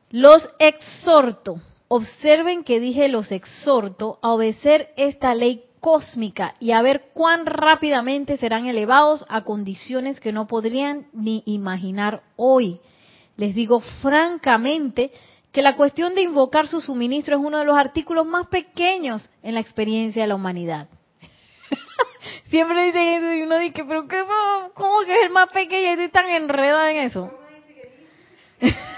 Los 0.10 0.48
exhorto, 0.60 1.62
observen 1.88 2.64
que 2.64 2.80
dije 2.80 3.08
los 3.08 3.32
exhorto 3.32 4.20
a 4.22 4.34
obedecer 4.34 4.90
esta 4.98 5.34
ley 5.36 5.64
cósmica 5.80 6.56
y 6.60 6.72
a 6.72 6.82
ver 6.82 7.10
cuán 7.14 7.46
rápidamente 7.46 8.38
serán 8.38 8.66
elevados 8.66 9.26
a 9.30 9.44
condiciones 9.44 10.20
que 10.20 10.32
no 10.32 10.48
podrían 10.48 11.08
ni 11.12 11.44
imaginar 11.46 12.24
hoy. 12.36 12.80
Les 13.36 13.56
digo 13.56 13.80
francamente 13.80 15.12
que 15.52 15.62
la 15.62 15.76
cuestión 15.76 16.14
de 16.14 16.22
invocar 16.22 16.68
su 16.68 16.82
suministro 16.82 17.38
es 17.38 17.44
uno 17.44 17.58
de 17.58 17.66
los 17.66 17.78
artículos 17.78 18.26
más 18.26 18.48
pequeños 18.48 19.30
en 19.44 19.56
la 19.56 19.60
experiencia 19.60 20.22
de 20.22 20.28
la 20.28 20.36
humanidad. 20.36 20.88
Siempre 22.50 22.86
dicen 22.86 23.02
eso 23.02 23.34
y 23.34 23.42
uno 23.44 23.58
dice, 23.58 23.84
pero 23.86 24.08
qué, 24.08 24.24
¿cómo 24.74 25.00
que 25.06 25.16
es 25.16 25.24
el 25.24 25.30
más 25.32 25.50
pequeño 25.50 25.82
y 25.82 25.92
estoy 25.92 26.10
tan 26.10 26.30
enredada 26.30 26.92
en 26.92 26.98
eso? 26.98 27.32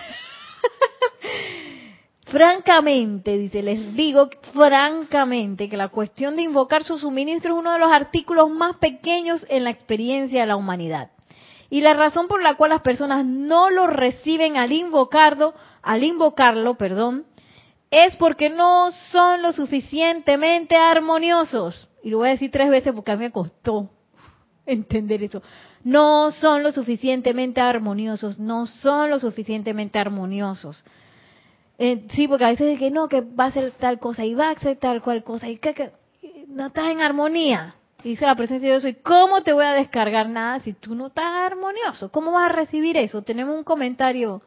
francamente, 2.34 3.38
dice, 3.38 3.62
les 3.62 3.94
digo 3.94 4.28
francamente 4.54 5.70
que 5.70 5.78
la 5.78 5.90
cuestión 5.90 6.36
de 6.36 6.42
invocar 6.42 6.84
su 6.84 6.98
suministro 6.98 7.54
es 7.54 7.60
uno 7.60 7.72
de 7.72 7.78
los 7.78 7.92
artículos 7.92 8.50
más 8.50 8.78
pequeños 8.78 9.46
en 9.50 9.64
la 9.64 9.70
experiencia 9.70 10.42
de 10.42 10.48
la 10.48 10.56
humanidad. 10.56 11.12
Y 11.70 11.82
la 11.82 11.94
razón 11.94 12.28
por 12.28 12.42
la 12.42 12.56
cual 12.56 12.72
las 12.72 12.82
personas 12.82 13.24
no 13.24 13.70
lo 13.70 13.86
reciben 13.86 14.58
al 14.58 14.72
invocarlo, 14.72 15.54
al 15.84 16.04
invocarlo, 16.04 16.74
perdón, 16.74 17.26
es 17.92 18.16
porque 18.16 18.50
no 18.50 18.92
son 19.12 19.44
lo 19.44 19.54
suficientemente 19.54 20.76
armoniosos. 20.76 21.88
Y 22.04 22.10
lo 22.10 22.20
voy 22.20 22.28
a 22.28 22.32
decir 22.32 22.52
tres 22.52 22.70
veces 22.70 22.94
porque 22.94 23.12
a 23.12 23.16
mí 23.16 23.24
me 23.24 23.32
costó 23.32 23.90
entender 24.66 25.24
eso. 25.24 25.42
No 25.84 26.32
son 26.32 26.62
lo 26.62 26.72
suficientemente 26.72 27.62
armoniosos, 27.62 28.38
no 28.38 28.66
son 28.66 29.10
lo 29.10 29.20
suficientemente 29.20 29.98
armoniosos. 29.98 30.84
Eh, 31.80 32.06
sí, 32.12 32.28
porque 32.28 32.46
a 32.46 32.50
veces 32.50 32.74
es 32.74 32.80
que 32.80 32.92
no, 32.92 33.08
que 33.08 33.22
va 33.22 33.46
a 33.46 33.52
ser 33.52 33.72
tal 33.72 34.00
cosa 34.00 34.24
y 34.26 34.36
va 34.36 34.52
a 34.52 34.60
ser 34.60 34.78
tal 34.78 35.02
cual 35.02 35.24
cosa 35.24 35.50
y 35.50 35.58
que, 35.58 35.74
que 35.74 35.92
no 36.48 36.68
estás 36.68 36.92
en 36.92 37.02
armonía 37.02 37.76
dice 38.04 38.26
la 38.26 38.36
presencia 38.36 38.68
de 38.68 38.80
Dios, 38.80 38.86
¿y 38.86 39.02
cómo 39.02 39.44
te 39.44 39.54
voy 39.54 39.66
a 39.66 39.74
descargar 39.74 40.28
nada 40.28 40.60
si 40.60 40.74
tú 40.74 40.94
no 40.96 41.08
estás 41.08 41.26
armonioso? 41.26 42.12
¿Cómo 42.12 42.32
vas 42.34 42.50
a 42.52 42.54
recibir 42.54 42.98
eso? 42.98 43.22
Tenemos 43.22 43.56
un 43.56 43.64
comentario. 43.64 44.42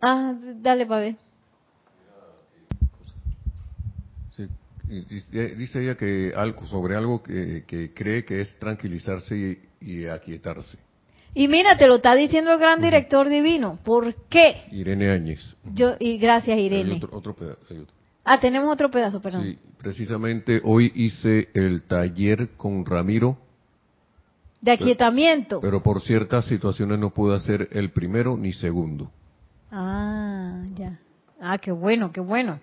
Ah, 0.00 0.34
dale 0.40 0.86
para 0.86 1.00
ver. 1.00 1.16
Dice 4.88 5.82
ella 5.82 5.96
que 5.96 6.32
algo 6.36 6.66
sobre 6.66 6.96
algo 6.96 7.22
que, 7.22 7.92
cree 7.94 8.24
que 8.24 8.40
es 8.40 8.58
tranquilizarse 8.58 9.58
y, 9.80 10.06
aquietarse. 10.06 10.78
Y 11.34 11.48
mira, 11.48 11.76
te 11.76 11.86
lo 11.86 11.96
está 11.96 12.14
diciendo 12.14 12.52
el 12.52 12.58
gran 12.58 12.80
director 12.80 13.28
divino. 13.28 13.78
¿Por 13.84 14.14
qué? 14.28 14.64
Irene 14.72 15.10
Áñez. 15.10 15.56
Yo 15.74 15.96
y 15.98 16.16
gracias 16.16 16.58
Irene. 16.58 16.94
otro, 16.94 17.10
otro, 17.12 17.32
otro. 17.32 17.96
Ah, 18.28 18.40
tenemos 18.40 18.72
otro 18.72 18.90
pedazo, 18.90 19.20
perdón. 19.20 19.44
Sí, 19.44 19.58
precisamente 19.78 20.60
hoy 20.64 20.90
hice 20.96 21.48
el 21.54 21.82
taller 21.82 22.48
con 22.56 22.84
Ramiro. 22.84 23.38
De 24.60 24.72
aquietamiento. 24.72 25.60
Pero, 25.60 25.80
por 25.80 26.00
ciertas 26.00 26.46
situaciones 26.46 26.98
no 26.98 27.10
pude 27.10 27.36
hacer 27.36 27.68
el 27.70 27.90
primero 27.90 28.36
ni 28.36 28.52
segundo. 28.52 29.12
Ah, 29.70 30.64
ya. 30.74 30.98
Ah, 31.40 31.58
qué 31.58 31.70
bueno, 31.70 32.10
qué 32.10 32.20
bueno. 32.20 32.58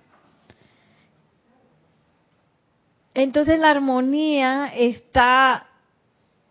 Entonces 3.13 3.59
la 3.59 3.69
armonía 3.69 4.71
está 4.75 5.67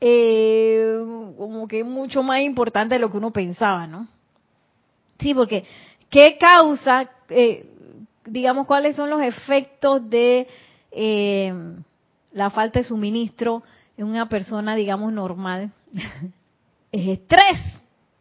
eh, 0.01 0.97
como 1.37 1.67
que 1.67 1.85
mucho 1.85 2.23
más 2.23 2.41
importante 2.41 2.95
de 2.95 3.01
lo 3.01 3.11
que 3.11 3.17
uno 3.17 3.33
pensaba, 3.33 3.87
¿no? 3.87 4.09
Sí, 5.19 5.35
porque 5.35 5.65
¿qué 6.11 6.37
causa? 6.39 7.09
Eh, 7.29 7.67
digamos, 8.25 8.67
cuáles 8.67 8.97
son 8.97 9.11
los 9.11 9.21
efectos 9.21 10.09
de 10.09 10.47
eh, 10.91 11.53
la 12.33 12.51
falta 12.51 12.79
de 12.79 12.85
suministro 12.85 13.63
en 13.97 14.07
una 14.07 14.29
persona, 14.29 14.75
digamos, 14.75 15.13
normal. 15.13 15.73
es 16.93 17.09
estrés, 17.09 17.59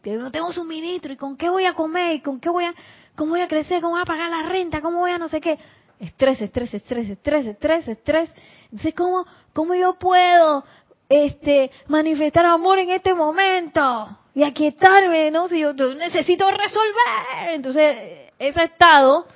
que 0.01 0.15
no 0.17 0.31
tengo 0.31 0.51
suministro, 0.51 1.13
¿y 1.13 1.17
con 1.17 1.37
qué 1.37 1.49
voy 1.49 1.65
a 1.65 1.73
comer? 1.73 2.15
¿Y 2.15 2.21
con 2.21 2.39
qué 2.39 2.49
voy 2.49 2.65
a, 2.65 2.73
cómo 3.15 3.31
voy 3.31 3.41
a 3.41 3.47
crecer? 3.47 3.81
¿Cómo 3.81 3.93
voy 3.93 4.01
a 4.01 4.05
pagar 4.05 4.29
la 4.29 4.43
renta? 4.43 4.81
¿Cómo 4.81 4.99
voy 4.99 5.11
a 5.11 5.17
no 5.17 5.27
sé 5.27 5.41
qué? 5.41 5.59
Estrés, 6.01 6.41
estrés, 6.41 6.73
estrés, 6.73 7.09
estrés, 7.11 7.45
estrés, 7.45 7.87
estrés. 7.87 8.33
Entonces, 8.63 8.95
¿cómo, 8.95 9.23
cómo 9.53 9.75
yo 9.75 9.93
puedo 9.99 10.63
este, 11.07 11.69
manifestar 11.87 12.43
amor 12.43 12.79
en 12.79 12.89
este 12.89 13.13
momento? 13.13 14.09
Y 14.33 14.41
aquietarme, 14.43 15.29
¿no? 15.29 15.47
Si 15.47 15.59
yo 15.59 15.73
necesito 15.73 16.49
resolver. 16.49 17.53
Entonces, 17.53 18.31
ese 18.39 18.63
estado 18.63 19.27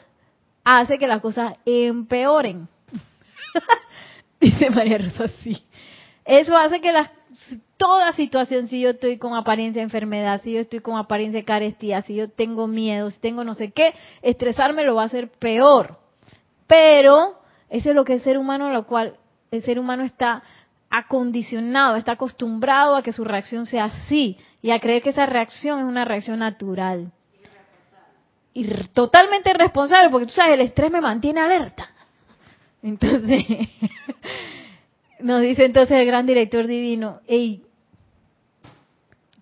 hace 0.63 0.97
que 0.97 1.07
las 1.07 1.21
cosas 1.21 1.53
empeoren. 1.65 2.67
Dice 4.39 4.71
María 4.71 4.97
Rosa, 4.97 5.27
sí. 5.43 5.63
Eso 6.25 6.57
hace 6.57 6.81
que 6.81 6.91
las, 6.91 7.11
toda 7.77 8.11
situación, 8.13 8.67
si 8.67 8.81
yo 8.81 8.89
estoy 8.89 9.19
con 9.19 9.35
apariencia 9.35 9.81
de 9.81 9.83
enfermedad, 9.83 10.41
si 10.43 10.53
yo 10.53 10.61
estoy 10.61 10.79
con 10.79 10.97
apariencia 10.97 11.41
de 11.41 11.45
carestía, 11.45 12.01
si 12.01 12.15
yo 12.15 12.27
tengo 12.27 12.65
miedo, 12.65 13.11
si 13.11 13.19
tengo 13.19 13.43
no 13.43 13.53
sé 13.53 13.71
qué, 13.71 13.93
estresarme 14.23 14.83
lo 14.83 14.95
va 14.95 15.03
a 15.03 15.05
hacer 15.05 15.29
peor. 15.29 16.03
Pero 16.67 17.39
eso 17.69 17.89
es 17.89 17.95
lo 17.95 18.05
que 18.05 18.13
el 18.13 18.21
ser 18.21 18.37
humano, 18.37 18.71
lo 18.71 18.85
cual 18.85 19.17
el 19.51 19.63
ser 19.63 19.79
humano 19.79 20.03
está 20.03 20.43
acondicionado, 20.89 21.95
está 21.95 22.13
acostumbrado 22.13 22.95
a 22.95 23.03
que 23.03 23.11
su 23.11 23.23
reacción 23.23 23.65
sea 23.65 23.85
así 23.85 24.37
y 24.61 24.71
a 24.71 24.79
creer 24.79 25.01
que 25.01 25.09
esa 25.09 25.25
reacción 25.25 25.79
es 25.79 25.85
una 25.85 26.05
reacción 26.05 26.39
natural 26.39 27.11
y 28.55 28.65
totalmente 28.93 29.49
irresponsable, 29.49 30.09
porque 30.09 30.27
tú 30.27 30.33
sabes, 30.33 30.53
el 30.53 30.61
estrés 30.61 30.89
me 30.89 31.01
mantiene 31.01 31.41
alerta. 31.41 31.89
Entonces, 32.81 33.43
nos 35.19 35.41
dice 35.41 35.65
entonces 35.65 35.97
el 35.97 36.05
gran 36.05 36.25
director 36.25 36.65
divino, 36.65 37.19
hey, 37.27 37.63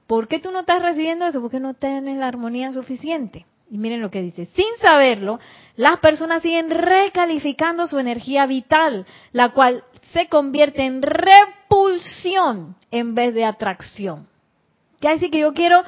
¿por 0.07 0.27
qué 0.27 0.39
tú 0.39 0.49
no 0.51 0.61
estás 0.61 0.81
recibiendo 0.81 1.25
eso? 1.27 1.41
Porque 1.41 1.59
no 1.59 1.75
tienes 1.75 2.17
la 2.17 2.27
armonía 2.27 2.73
suficiente. 2.73 3.45
Y 3.73 3.79
miren 3.79 4.03
lo 4.03 4.11
que 4.11 4.21
dice, 4.21 4.45
sin 4.53 4.67
saberlo, 4.79 5.39
las 5.77 5.97
personas 5.97 6.43
siguen 6.43 6.69
recalificando 6.69 7.87
su 7.87 7.97
energía 7.97 8.45
vital, 8.45 9.07
la 9.31 9.49
cual 9.49 9.83
se 10.11 10.27
convierte 10.27 10.83
en 10.83 11.01
repulsión 11.01 12.75
en 12.91 13.15
vez 13.15 13.33
de 13.33 13.45
atracción. 13.45 14.27
¿Qué 15.01 15.09
decir 15.09 15.31
que 15.31 15.39
yo 15.39 15.55
quiero 15.55 15.81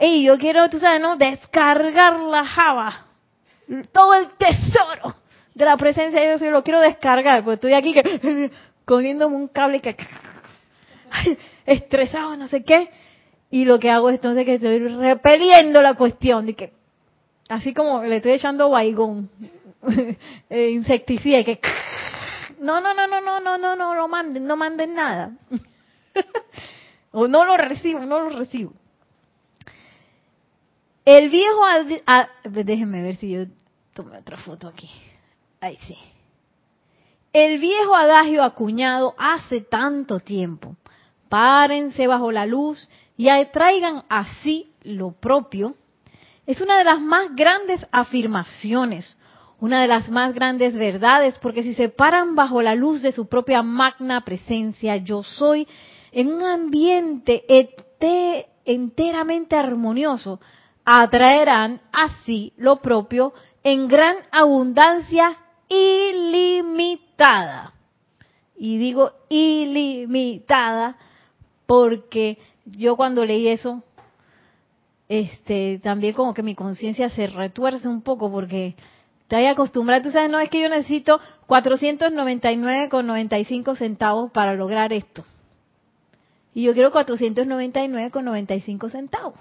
y 0.00 0.24
yo 0.24 0.38
quiero, 0.38 0.68
tú 0.70 0.80
sabes, 0.80 1.00
¿no? 1.00 1.14
Descargar 1.14 2.18
la 2.18 2.44
java. 2.44 3.06
Todo 3.92 4.14
el 4.14 4.30
tesoro 4.30 5.14
de 5.54 5.64
la 5.64 5.76
presencia 5.76 6.20
de 6.20 6.26
Dios, 6.26 6.40
yo 6.40 6.50
lo 6.50 6.64
quiero 6.64 6.80
descargar, 6.80 7.44
porque 7.44 7.54
estoy 7.54 7.74
aquí 7.74 7.94
que, 7.94 8.50
cogiéndome 8.84 9.36
un 9.36 9.46
cable 9.46 9.78
que, 9.80 9.94
estresado, 11.64 12.36
no 12.36 12.48
sé 12.48 12.64
qué. 12.64 12.90
Y 13.52 13.66
lo 13.66 13.78
que 13.78 13.88
hago 13.88 14.08
es 14.08 14.16
entonces 14.16 14.44
que 14.44 14.54
estoy 14.54 14.78
repeliendo 14.78 15.80
la 15.80 15.94
cuestión 15.94 16.46
de 16.46 16.54
que, 16.56 16.79
así 17.50 17.74
como 17.74 18.02
le 18.02 18.16
estoy 18.16 18.32
echando 18.32 18.70
baigón, 18.70 19.28
eh, 20.50 20.70
insecticida, 20.70 21.44
que, 21.44 21.60
no, 22.60 22.80
no, 22.80 22.94
no, 22.94 23.06
no, 23.06 23.20
no, 23.20 23.40
no, 23.40 23.58
no, 23.58 23.76
no, 23.76 23.94
no 23.94 24.08
manden, 24.08 24.46
no 24.46 24.56
manden 24.56 24.94
nada. 24.94 25.32
o 27.12 27.26
no 27.26 27.44
lo 27.44 27.56
recibo, 27.56 28.00
no 28.00 28.20
lo 28.20 28.30
recibo. 28.38 28.72
El 31.04 31.28
viejo, 31.30 31.62
déjenme 32.44 33.02
ver 33.02 33.16
si 33.16 33.30
yo 33.30 33.46
tomé 33.94 34.18
otra 34.18 34.36
foto 34.36 34.68
aquí. 34.68 34.88
Ahí 35.60 35.76
sí. 35.86 35.96
El 37.32 37.58
viejo 37.58 37.94
adagio 37.94 38.44
acuñado 38.44 39.14
hace 39.18 39.60
tanto 39.60 40.20
tiempo. 40.20 40.76
Párense 41.28 42.06
bajo 42.06 42.30
la 42.30 42.46
luz 42.46 42.88
y 43.16 43.28
atraigan 43.28 44.02
así 44.08 44.72
lo 44.82 45.12
propio. 45.12 45.76
Es 46.50 46.60
una 46.60 46.78
de 46.78 46.84
las 46.84 47.00
más 47.00 47.36
grandes 47.36 47.86
afirmaciones, 47.92 49.16
una 49.60 49.82
de 49.82 49.86
las 49.86 50.10
más 50.10 50.34
grandes 50.34 50.74
verdades, 50.74 51.38
porque 51.38 51.62
si 51.62 51.74
se 51.74 51.90
paran 51.90 52.34
bajo 52.34 52.60
la 52.60 52.74
luz 52.74 53.02
de 53.02 53.12
su 53.12 53.28
propia 53.28 53.62
magna 53.62 54.22
presencia, 54.22 54.96
yo 54.96 55.22
soy, 55.22 55.68
en 56.10 56.32
un 56.32 56.42
ambiente 56.42 57.44
enteramente 58.64 59.54
armonioso, 59.54 60.40
atraerán 60.84 61.82
así 61.92 62.52
lo 62.56 62.82
propio 62.82 63.32
en 63.62 63.86
gran 63.86 64.16
abundancia 64.32 65.36
ilimitada. 65.68 67.72
Y 68.56 68.76
digo 68.78 69.12
ilimitada 69.28 70.96
porque 71.64 72.38
yo 72.64 72.96
cuando 72.96 73.24
leí 73.24 73.46
eso, 73.46 73.84
este, 75.10 75.78
también 75.82 76.14
como 76.14 76.32
que 76.34 76.42
mi 76.44 76.54
conciencia 76.54 77.08
se 77.08 77.26
retuerce 77.26 77.88
un 77.88 78.00
poco 78.00 78.30
porque 78.30 78.76
te 79.26 79.34
hay 79.34 79.46
acostumbrado, 79.46 80.04
tú 80.04 80.12
sabes, 80.12 80.30
no 80.30 80.38
es 80.38 80.48
que 80.48 80.62
yo 80.62 80.68
necesito 80.68 81.18
499,95 81.48 83.76
centavos 83.76 84.30
para 84.30 84.54
lograr 84.54 84.92
esto. 84.92 85.24
Y 86.54 86.62
yo 86.62 86.74
quiero 86.74 86.92
499,95 86.92 88.88
centavos. 88.88 89.34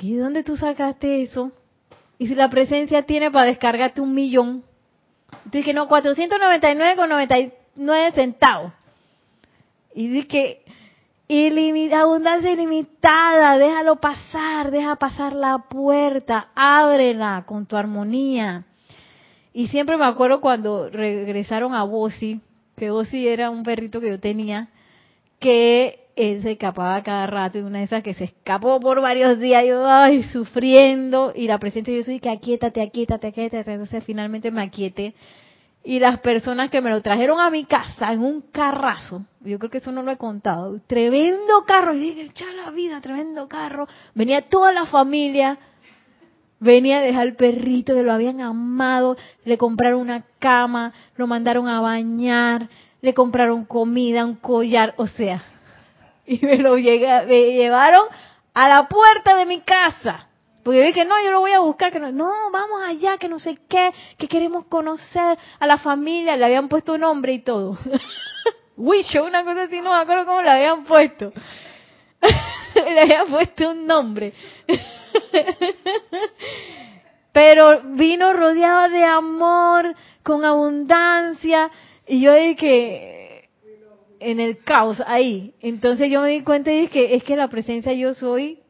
¿Y 0.00 0.14
de 0.14 0.22
dónde 0.22 0.42
tú 0.42 0.56
sacaste 0.56 1.22
eso? 1.22 1.52
Y 2.18 2.26
si 2.26 2.34
la 2.34 2.50
presencia 2.50 3.02
tiene 3.02 3.30
para 3.30 3.46
descargarte 3.46 4.00
un 4.00 4.12
millón. 4.12 4.64
Tú 5.52 5.58
dices, 5.58 5.72
no, 5.72 5.88
499,99 5.88 8.12
centavos. 8.12 8.72
Y 9.94 10.24
que 10.24 10.64
abundancia 11.94 12.52
ilimitada, 12.52 13.58
déjalo 13.58 13.96
pasar, 13.96 14.70
deja 14.70 14.96
pasar 14.96 15.32
la 15.32 15.58
puerta, 15.68 16.48
ábrela 16.54 17.44
con 17.46 17.66
tu 17.66 17.76
armonía. 17.76 18.64
Y 19.52 19.68
siempre 19.68 19.96
me 19.96 20.04
acuerdo 20.04 20.40
cuando 20.40 20.90
regresaron 20.90 21.74
a 21.74 21.82
Bossy, 21.84 22.40
que 22.76 22.90
Bossy 22.90 23.26
era 23.26 23.50
un 23.50 23.62
perrito 23.62 24.00
que 24.00 24.10
yo 24.10 24.20
tenía, 24.20 24.68
que 25.40 26.06
él 26.14 26.42
se 26.42 26.52
escapaba 26.52 27.02
cada 27.02 27.26
rato 27.26 27.58
y 27.58 27.62
una 27.62 27.78
de 27.78 27.84
esas 27.84 28.02
que 28.02 28.14
se 28.14 28.24
escapó 28.24 28.80
por 28.80 29.00
varios 29.00 29.38
días, 29.38 29.64
yo, 29.66 29.86
ay, 29.86 30.22
sufriendo, 30.24 31.32
y 31.34 31.46
la 31.46 31.58
presencia 31.58 31.94
yo 31.94 32.02
soy 32.04 32.20
que 32.20 32.30
aquíétate, 32.30 32.80
aquíétate, 32.80 33.26
aquíétate, 33.28 33.72
entonces 33.72 34.04
finalmente 34.04 34.50
me 34.50 34.62
aquieté. 34.62 35.14
Y 35.86 36.00
las 36.00 36.18
personas 36.18 36.68
que 36.68 36.80
me 36.80 36.90
lo 36.90 37.00
trajeron 37.00 37.38
a 37.38 37.48
mi 37.48 37.64
casa 37.64 38.12
en 38.12 38.20
un 38.20 38.40
carrazo, 38.50 39.24
yo 39.42 39.56
creo 39.60 39.70
que 39.70 39.78
eso 39.78 39.92
no 39.92 40.02
lo 40.02 40.10
he 40.10 40.16
contado, 40.16 40.80
tremendo 40.88 41.64
carro, 41.64 41.94
y 41.94 42.00
dije, 42.00 42.22
echa 42.22 42.46
la 42.50 42.72
vida, 42.72 43.00
tremendo 43.00 43.46
carro, 43.46 43.86
venía 44.12 44.42
toda 44.42 44.72
la 44.72 44.86
familia, 44.86 45.56
venía 46.58 46.98
a 46.98 47.02
dejar 47.02 47.28
el 47.28 47.36
perrito 47.36 47.94
que 47.94 48.02
lo 48.02 48.12
habían 48.12 48.40
amado, 48.40 49.16
le 49.44 49.56
compraron 49.56 50.00
una 50.00 50.24
cama, 50.40 50.92
lo 51.14 51.28
mandaron 51.28 51.68
a 51.68 51.80
bañar, 51.80 52.68
le 53.00 53.14
compraron 53.14 53.64
comida, 53.64 54.24
un 54.24 54.34
collar, 54.34 54.92
o 54.96 55.06
sea, 55.06 55.44
y 56.26 56.44
me 56.44 56.56
lo 56.58 56.78
llevaron 56.78 58.06
a 58.54 58.68
la 58.68 58.88
puerta 58.88 59.36
de 59.36 59.46
mi 59.46 59.60
casa. 59.60 60.26
Porque 60.66 60.80
yo 60.80 60.84
dije, 60.84 61.04
no, 61.04 61.14
yo 61.22 61.30
lo 61.30 61.38
voy 61.38 61.52
a 61.52 61.60
buscar, 61.60 61.92
que 61.92 62.00
no, 62.00 62.10
no, 62.10 62.50
vamos 62.50 62.82
allá, 62.84 63.18
que 63.18 63.28
no 63.28 63.38
sé 63.38 63.56
qué, 63.68 63.92
que 64.18 64.26
queremos 64.26 64.64
conocer 64.64 65.38
a 65.60 65.64
la 65.64 65.78
familia, 65.78 66.36
le 66.36 66.44
habían 66.44 66.68
puesto 66.68 66.98
nombre 66.98 67.34
y 67.34 67.38
todo. 67.38 67.78
Wisho, 68.76 69.22
una 69.26 69.44
cosa 69.44 69.62
así, 69.62 69.76
no 69.80 69.90
me 69.90 70.00
acuerdo 70.00 70.26
cómo 70.26 70.42
le 70.42 70.50
habían 70.50 70.82
puesto. 70.82 71.32
le 72.74 73.00
habían 73.00 73.28
puesto 73.28 73.70
un 73.70 73.86
nombre. 73.86 74.32
Pero 77.32 77.82
vino 77.94 78.32
rodeado 78.32 78.88
de 78.88 79.04
amor, 79.04 79.94
con 80.24 80.44
abundancia, 80.44 81.70
y 82.08 82.22
yo 82.22 82.34
dije, 82.34 83.50
en 84.18 84.40
el 84.40 84.64
caos 84.64 85.00
ahí. 85.06 85.54
Entonces 85.60 86.10
yo 86.10 86.22
me 86.22 86.30
di 86.30 86.42
cuenta 86.42 86.72
y 86.72 86.80
dije, 86.80 87.14
es 87.14 87.22
que 87.22 87.36
la 87.36 87.46
presencia 87.46 87.92
yo 87.92 88.14
soy 88.14 88.65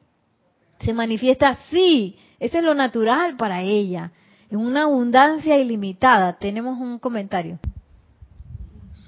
se 0.81 0.93
manifiesta 0.93 1.49
así. 1.49 2.17
Ese 2.39 2.59
es 2.59 2.65
lo 2.65 2.75
natural 2.75 3.37
para 3.37 3.63
ella. 3.63 4.13
En 4.51 4.59
una 4.59 4.83
abundancia 4.83 5.59
ilimitada. 5.59 6.39
Tenemos 6.39 6.79
un 6.79 6.99
comentario. 6.99 7.59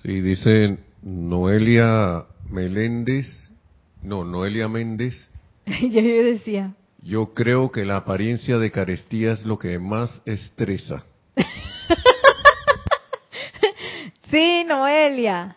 Sí, 0.03 0.21
dice 0.21 0.79
Noelia 1.03 2.25
Meléndez. 2.51 3.27
No, 4.03 4.25
Noelia 4.25 4.69
Méndez. 4.69 5.31
ya 5.67 6.01
yo 6.01 6.25
decía. 6.25 6.75
Yo 7.03 7.33
creo 7.35 7.71
que 7.71 7.85
la 7.85 7.99
apariencia 7.99 8.59
de 8.59 8.71
carestía 8.71 9.33
es 9.33 9.45
lo 9.45 9.59
que 9.59 9.79
más 9.79 10.23
estresa. 10.25 11.05
Sí, 14.31 14.65
Noelia. 14.65 15.57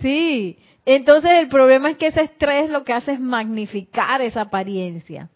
Sí. 0.00 0.58
Entonces 0.84 1.30
el 1.38 1.48
problema 1.48 1.90
es 1.90 1.96
que 1.96 2.08
ese 2.08 2.22
estrés 2.22 2.70
lo 2.70 2.84
que 2.84 2.92
hace 2.92 3.12
es 3.12 3.20
magnificar 3.20 4.20
esa 4.22 4.42
apariencia. 4.42 5.30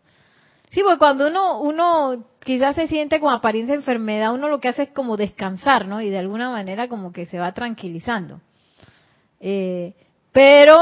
Sí, 0.75 0.83
porque 0.83 0.99
cuando 0.99 1.29
uno, 1.29 1.61
uno 1.61 2.25
quizás 2.45 2.75
se 2.75 2.89
siente 2.89 3.21
con 3.21 3.33
apariencia 3.33 3.75
de 3.75 3.81
enfermedad, 3.81 4.35
uno 4.35 4.49
lo 4.49 4.61
que 4.61 4.69
hace 4.69 4.83
es 4.83 4.89
como 4.91 5.17
descansar, 5.17 5.87
¿no? 5.87 6.03
Y 6.03 6.11
de 6.11 6.19
alguna 6.19 6.51
manera 6.51 6.89
como 6.89 7.13
que 7.13 7.27
se 7.27 7.39
va 7.39 7.53
tranquilizando. 7.53 8.41
Eh, 9.41 9.95
pero 10.33 10.75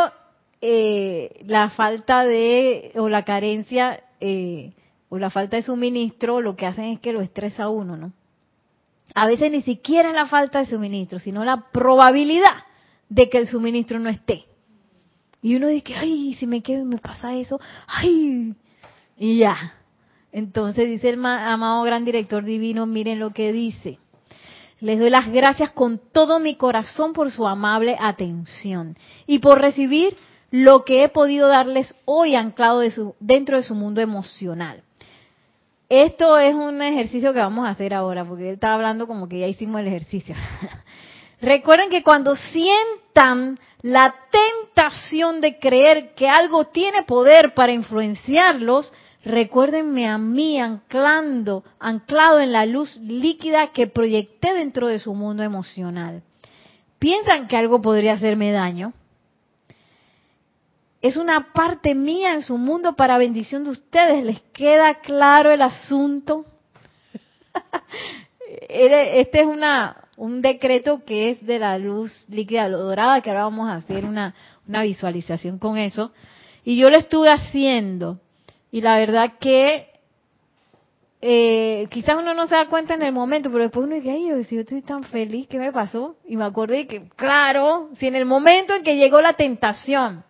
eh, 0.61 1.43
la 1.47 1.71
falta 1.71 2.25
de, 2.25 2.93
o 2.97 3.09
la 3.09 3.25
carencia, 3.25 4.03
eh, 4.19 4.73
o 5.11 5.19
la 5.19 5.29
falta 5.31 5.57
de 5.57 5.63
suministro, 5.63 6.41
lo 6.41 6.57
que 6.57 6.67
hacen 6.67 6.87
es 6.87 7.01
que 7.01 7.13
lo 7.13 7.21
estresa 7.21 7.69
uno, 7.69 7.97
¿no? 7.97 8.13
a 9.15 9.27
veces 9.27 9.51
ni 9.51 9.63
siquiera 9.63 10.13
la 10.13 10.27
falta 10.27 10.61
de 10.61 10.71
suministro, 10.71 11.19
sino 11.19 11.45
la 11.45 11.71
probabilidad 11.71 12.65
de 13.09 13.29
que 13.29 13.39
el 13.39 13.49
suministro 13.49 13.99
no 13.99 14.09
esté. 14.09 14.45
Y 15.43 15.57
uno 15.57 15.69
dice, 15.69 15.95
ay, 15.95 16.35
si 16.39 16.47
me 16.47 16.63
quedo 16.63 16.83
y 16.83 16.87
me 16.87 16.99
pasa 16.99 17.35
eso, 17.35 17.61
ay, 17.87 18.55
y 19.19 19.39
ya. 19.39 19.75
Entonces 20.33 20.89
dice 20.89 21.11
el 21.11 21.25
amado 21.25 21.83
gran 21.83 22.05
director 22.05 22.45
divino, 22.45 22.87
miren 22.87 23.19
lo 23.19 23.31
que 23.31 23.53
dice. 23.53 23.99
Les 24.81 24.99
doy 24.99 25.11
las 25.11 25.31
gracias 25.31 25.71
con 25.71 26.01
todo 26.13 26.41
mi 26.41 26.57
corazón 26.57 27.13
por 27.13 27.31
su 27.31 27.47
amable 27.47 27.97
atención 28.01 28.97
y 29.27 29.39
por 29.39 29.61
recibir 29.61 30.17
lo 30.51 30.85
que 30.85 31.05
he 31.05 31.09
podido 31.09 31.49
darles 31.49 31.95
hoy 32.05 32.35
anclado 32.35 32.81
de 32.81 32.91
su, 32.91 33.15
dentro 33.21 33.57
de 33.57 33.63
su 33.63 33.75
mundo 33.75 34.01
emocional. 34.01 34.83
Esto 35.89 36.39
es 36.39 36.55
un 36.55 36.81
ejercicio 36.81 37.33
que 37.33 37.39
vamos 37.39 37.67
a 37.67 37.71
hacer 37.71 37.93
ahora, 37.93 38.25
porque 38.25 38.49
él 38.49 38.55
estaba 38.55 38.75
hablando 38.75 39.07
como 39.07 39.29
que 39.29 39.41
ya 39.41 39.47
hicimos 39.47 39.81
el 39.81 39.89
ejercicio. 39.89 40.35
Recuerden 41.41 41.91
que 41.91 42.03
cuando 42.03 42.35
sientan 42.35 43.59
la 43.83 44.15
tentación 44.31 45.41
de 45.41 45.59
creer 45.59 46.15
que 46.15 46.29
algo 46.29 46.67
tiene 46.67 47.03
poder 47.03 47.53
para 47.53 47.73
influenciarlos, 47.73 48.93
recuérdenme 49.25 50.09
a 50.09 50.19
mí 50.19 50.61
anclando, 50.61 51.65
anclado 51.79 52.41
en 52.41 52.53
la 52.53 52.67
luz 52.67 52.97
líquida 52.97 53.73
que 53.73 53.87
proyecté 53.87 54.55
dentro 54.55 54.89
de 54.89 54.99
su 54.99 55.15
mundo 55.15 55.43
emocional. 55.43 56.23
¿Piensan 56.99 57.49
que 57.49 57.57
algo 57.57 57.83
podría 57.83 58.15
hacerme 58.15 58.53
daño? 58.53 58.93
es 61.03 61.17
una 61.17 61.53
parte 61.53 61.97
mía 61.97 62.33
en 62.33 62.43
su 62.43 62.57
mundo 62.57 62.95
para 62.95 63.19
bendición 63.19 63.65
de 63.65 63.71
ustedes. 63.71 64.25
¿Les 64.25 64.41
queda 64.53 65.01
claro 65.01 65.51
el 65.51 65.61
asunto? 65.61 66.47
este 68.69 69.41
es 69.41 69.47
una, 69.47 70.05
un 70.17 70.41
decreto 70.41 71.03
que 71.05 71.31
es 71.31 71.45
de 71.45 71.59
la 71.59 71.77
luz 71.77 72.25
líquida 72.29 72.69
dorada, 72.69 73.21
que 73.21 73.31
ahora 73.31 73.43
vamos 73.43 73.69
a 73.69 73.75
hacer 73.75 74.05
una, 74.05 74.33
una 74.69 74.83
visualización 74.85 75.59
con 75.59 75.77
eso. 75.77 76.13
Y 76.65 76.77
yo 76.77 76.89
lo 76.89 76.97
estuve 76.97 77.29
haciendo. 77.31 78.21
Y 78.73 78.81
la 78.81 78.99
verdad 78.99 79.35
que 79.39 79.87
eh, 81.21 81.87
quizás 81.91 82.17
uno 82.19 82.35
no 82.35 82.49
se 82.49 82.57
da 82.57 82.67
cuenta 82.67 82.95
en 82.95 83.03
el 83.03 83.13
momento, 83.13 83.49
pero 83.53 83.63
después 83.63 83.87
uno 83.87 83.95
dice, 83.95 84.11
ay, 84.11 84.29
yo, 84.29 84.41
yo 84.41 84.61
estoy 84.61 84.83
tan 84.83 85.05
feliz, 85.05 85.47
¿qué 85.47 85.59
me 85.59 85.71
pasó? 85.71 86.17
Y 86.27 86.37
me 86.37 86.45
acordé 86.45 86.89
que, 86.89 87.09
claro, 87.15 87.91
si 87.99 88.09
en 88.09 88.17
el 88.17 88.25
momento 88.25 88.75
en 88.75 88.83
que 88.83 88.97
llegó 88.97 89.21
la 89.21 89.35
tentación, 89.35 90.25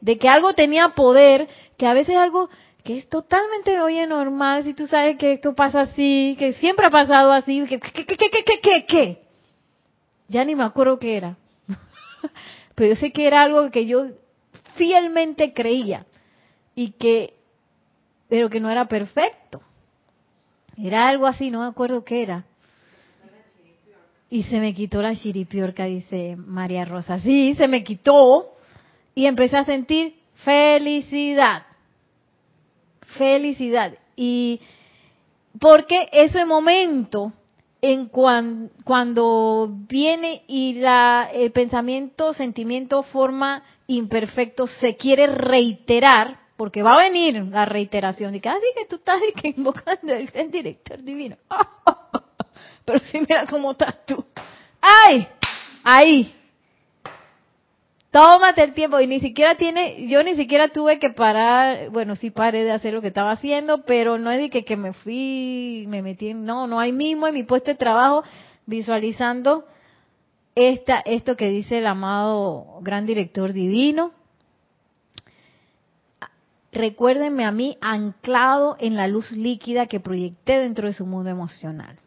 de 0.00 0.16
que 0.16 0.28
algo 0.28 0.54
tenía 0.54 0.90
poder, 0.90 1.48
que 1.76 1.86
a 1.86 1.92
veces 1.92 2.16
algo 2.16 2.48
que 2.84 2.98
es 2.98 3.08
totalmente, 3.08 3.80
oye, 3.80 4.06
normal, 4.06 4.62
si 4.62 4.72
tú 4.72 4.86
sabes 4.86 5.18
que 5.18 5.32
esto 5.32 5.54
pasa 5.54 5.80
así, 5.80 6.36
que 6.38 6.52
siempre 6.54 6.86
ha 6.86 6.90
pasado 6.90 7.32
así, 7.32 7.66
que, 7.66 7.80
¿qué, 7.80 8.06
qué, 8.06 8.16
qué, 8.16 8.30
qué, 8.30 8.60
qué, 8.62 8.86
qué? 8.86 9.22
Ya 10.28 10.44
ni 10.44 10.54
me 10.54 10.62
acuerdo 10.62 10.98
qué 10.98 11.16
era. 11.16 11.36
Pero 12.74 12.94
yo 12.94 12.96
sé 13.00 13.10
que 13.10 13.26
era 13.26 13.42
algo 13.42 13.70
que 13.70 13.86
yo 13.86 14.06
fielmente 14.76 15.52
creía 15.52 16.06
y 16.74 16.92
que, 16.92 17.37
pero 18.28 18.48
que 18.50 18.60
no 18.60 18.70
era 18.70 18.86
perfecto. 18.86 19.60
Era 20.76 21.08
algo 21.08 21.26
así, 21.26 21.50
no 21.50 21.60
me 21.60 21.66
acuerdo 21.66 22.04
qué 22.04 22.22
era. 22.22 22.44
Y 24.30 24.42
se 24.44 24.60
me 24.60 24.74
quitó 24.74 25.00
la 25.00 25.16
chiripiorca, 25.16 25.86
dice 25.86 26.36
María 26.36 26.84
Rosa. 26.84 27.18
Sí, 27.18 27.54
se 27.54 27.66
me 27.66 27.82
quitó 27.82 28.54
y 29.14 29.26
empecé 29.26 29.56
a 29.56 29.64
sentir 29.64 30.14
felicidad. 30.44 31.62
Felicidad. 33.16 33.94
Y 34.16 34.60
porque 35.58 36.08
ese 36.12 36.44
momento 36.44 37.32
en 37.80 38.08
cuando 38.08 39.70
viene 39.88 40.42
y 40.48 40.74
la, 40.74 41.30
el 41.32 41.52
pensamiento, 41.52 42.34
sentimiento, 42.34 43.02
forma 43.04 43.62
imperfecto 43.86 44.66
se 44.66 44.96
quiere 44.96 45.26
reiterar, 45.28 46.40
porque 46.58 46.82
va 46.82 46.94
a 46.94 47.08
venir 47.08 47.36
la 47.52 47.64
reiteración. 47.64 48.32
de 48.32 48.40
que 48.40 48.48
así 48.48 48.66
que 48.76 48.84
tú 48.86 48.96
estás 48.96 49.20
y 49.26 49.32
que 49.32 49.54
invocando 49.56 50.12
al 50.12 50.26
gran 50.26 50.50
director 50.50 51.00
divino. 51.00 51.36
Pero 52.84 52.98
sí, 53.04 53.20
mira 53.20 53.46
cómo 53.46 53.70
estás 53.70 54.04
tú. 54.04 54.26
¡Ay! 54.80 55.28
Ahí. 55.84 56.34
Tómate 58.10 58.64
el 58.64 58.74
tiempo 58.74 58.98
y 58.98 59.06
ni 59.06 59.20
siquiera 59.20 59.54
tiene, 59.56 60.08
yo 60.08 60.24
ni 60.24 60.34
siquiera 60.34 60.68
tuve 60.68 60.98
que 60.98 61.10
parar, 61.10 61.90
bueno, 61.90 62.16
sí 62.16 62.30
paré 62.30 62.64
de 62.64 62.72
hacer 62.72 62.92
lo 62.92 63.02
que 63.02 63.08
estaba 63.08 63.30
haciendo, 63.30 63.84
pero 63.84 64.18
no 64.18 64.30
es 64.32 64.38
de 64.38 64.50
que, 64.50 64.64
que 64.64 64.76
me 64.76 64.94
fui, 64.94 65.84
me 65.86 66.02
metí, 66.02 66.30
en, 66.30 66.44
no, 66.44 66.66
no, 66.66 66.80
hay 66.80 66.90
mismo 66.90 67.28
en 67.28 67.34
mi 67.34 67.44
puesto 67.44 67.70
de 67.70 67.76
trabajo 67.76 68.24
visualizando 68.66 69.64
esta, 70.56 71.00
esto 71.00 71.36
que 71.36 71.50
dice 71.50 71.78
el 71.78 71.86
amado 71.86 72.80
gran 72.80 73.06
director 73.06 73.52
divino. 73.52 74.17
Recuérdenme 76.72 77.44
a 77.44 77.52
mí 77.52 77.78
anclado 77.80 78.76
en 78.78 78.96
la 78.96 79.06
luz 79.06 79.30
líquida 79.32 79.86
que 79.86 80.00
proyecté 80.00 80.58
dentro 80.58 80.86
de 80.86 80.92
su 80.92 81.06
mundo 81.06 81.30
emocional. 81.30 81.98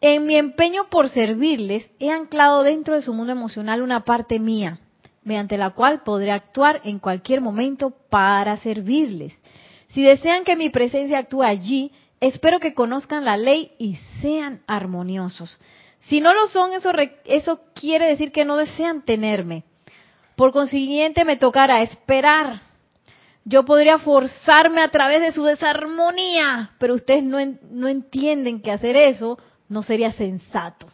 En 0.00 0.26
mi 0.26 0.36
empeño 0.36 0.90
por 0.90 1.08
servirles, 1.08 1.90
he 1.98 2.10
anclado 2.10 2.62
dentro 2.62 2.94
de 2.94 3.00
su 3.00 3.14
mundo 3.14 3.32
emocional 3.32 3.80
una 3.80 4.04
parte 4.04 4.38
mía, 4.38 4.80
mediante 5.22 5.56
la 5.56 5.70
cual 5.70 6.02
podré 6.02 6.30
actuar 6.30 6.82
en 6.84 6.98
cualquier 6.98 7.40
momento 7.40 7.90
para 8.10 8.58
servirles. 8.58 9.34
Si 9.88 10.02
desean 10.02 10.44
que 10.44 10.56
mi 10.56 10.68
presencia 10.68 11.20
actúe 11.20 11.42
allí, 11.42 11.90
espero 12.20 12.60
que 12.60 12.74
conozcan 12.74 13.24
la 13.24 13.38
ley 13.38 13.72
y 13.78 13.96
sean 14.20 14.60
armoniosos. 14.66 15.58
Si 16.00 16.20
no 16.20 16.34
lo 16.34 16.48
son, 16.48 16.74
eso, 16.74 16.90
eso 17.24 17.60
quiere 17.74 18.08
decir 18.08 18.30
que 18.30 18.44
no 18.44 18.56
desean 18.56 19.06
tenerme. 19.06 19.64
Por 20.36 20.52
consiguiente, 20.52 21.24
me 21.24 21.36
tocará 21.36 21.80
esperar. 21.80 22.73
Yo 23.44 23.64
podría 23.64 23.98
forzarme 23.98 24.80
a 24.80 24.90
través 24.90 25.20
de 25.20 25.32
su 25.32 25.44
desarmonía, 25.44 26.72
pero 26.78 26.94
ustedes 26.94 27.22
no, 27.22 27.38
no 27.70 27.88
entienden 27.88 28.62
que 28.62 28.72
hacer 28.72 28.96
eso 28.96 29.38
no 29.68 29.82
sería 29.82 30.12
sensato. 30.12 30.86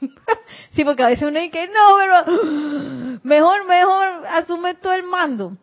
sí, 0.70 0.84
porque 0.84 1.02
a 1.02 1.08
veces 1.08 1.28
uno 1.28 1.40
dice, 1.40 1.68
no, 1.68 1.96
pero 1.98 3.20
mejor, 3.22 3.66
mejor 3.66 4.26
asume 4.28 4.74
todo 4.74 4.92
el 4.92 5.04
mando. 5.04 5.56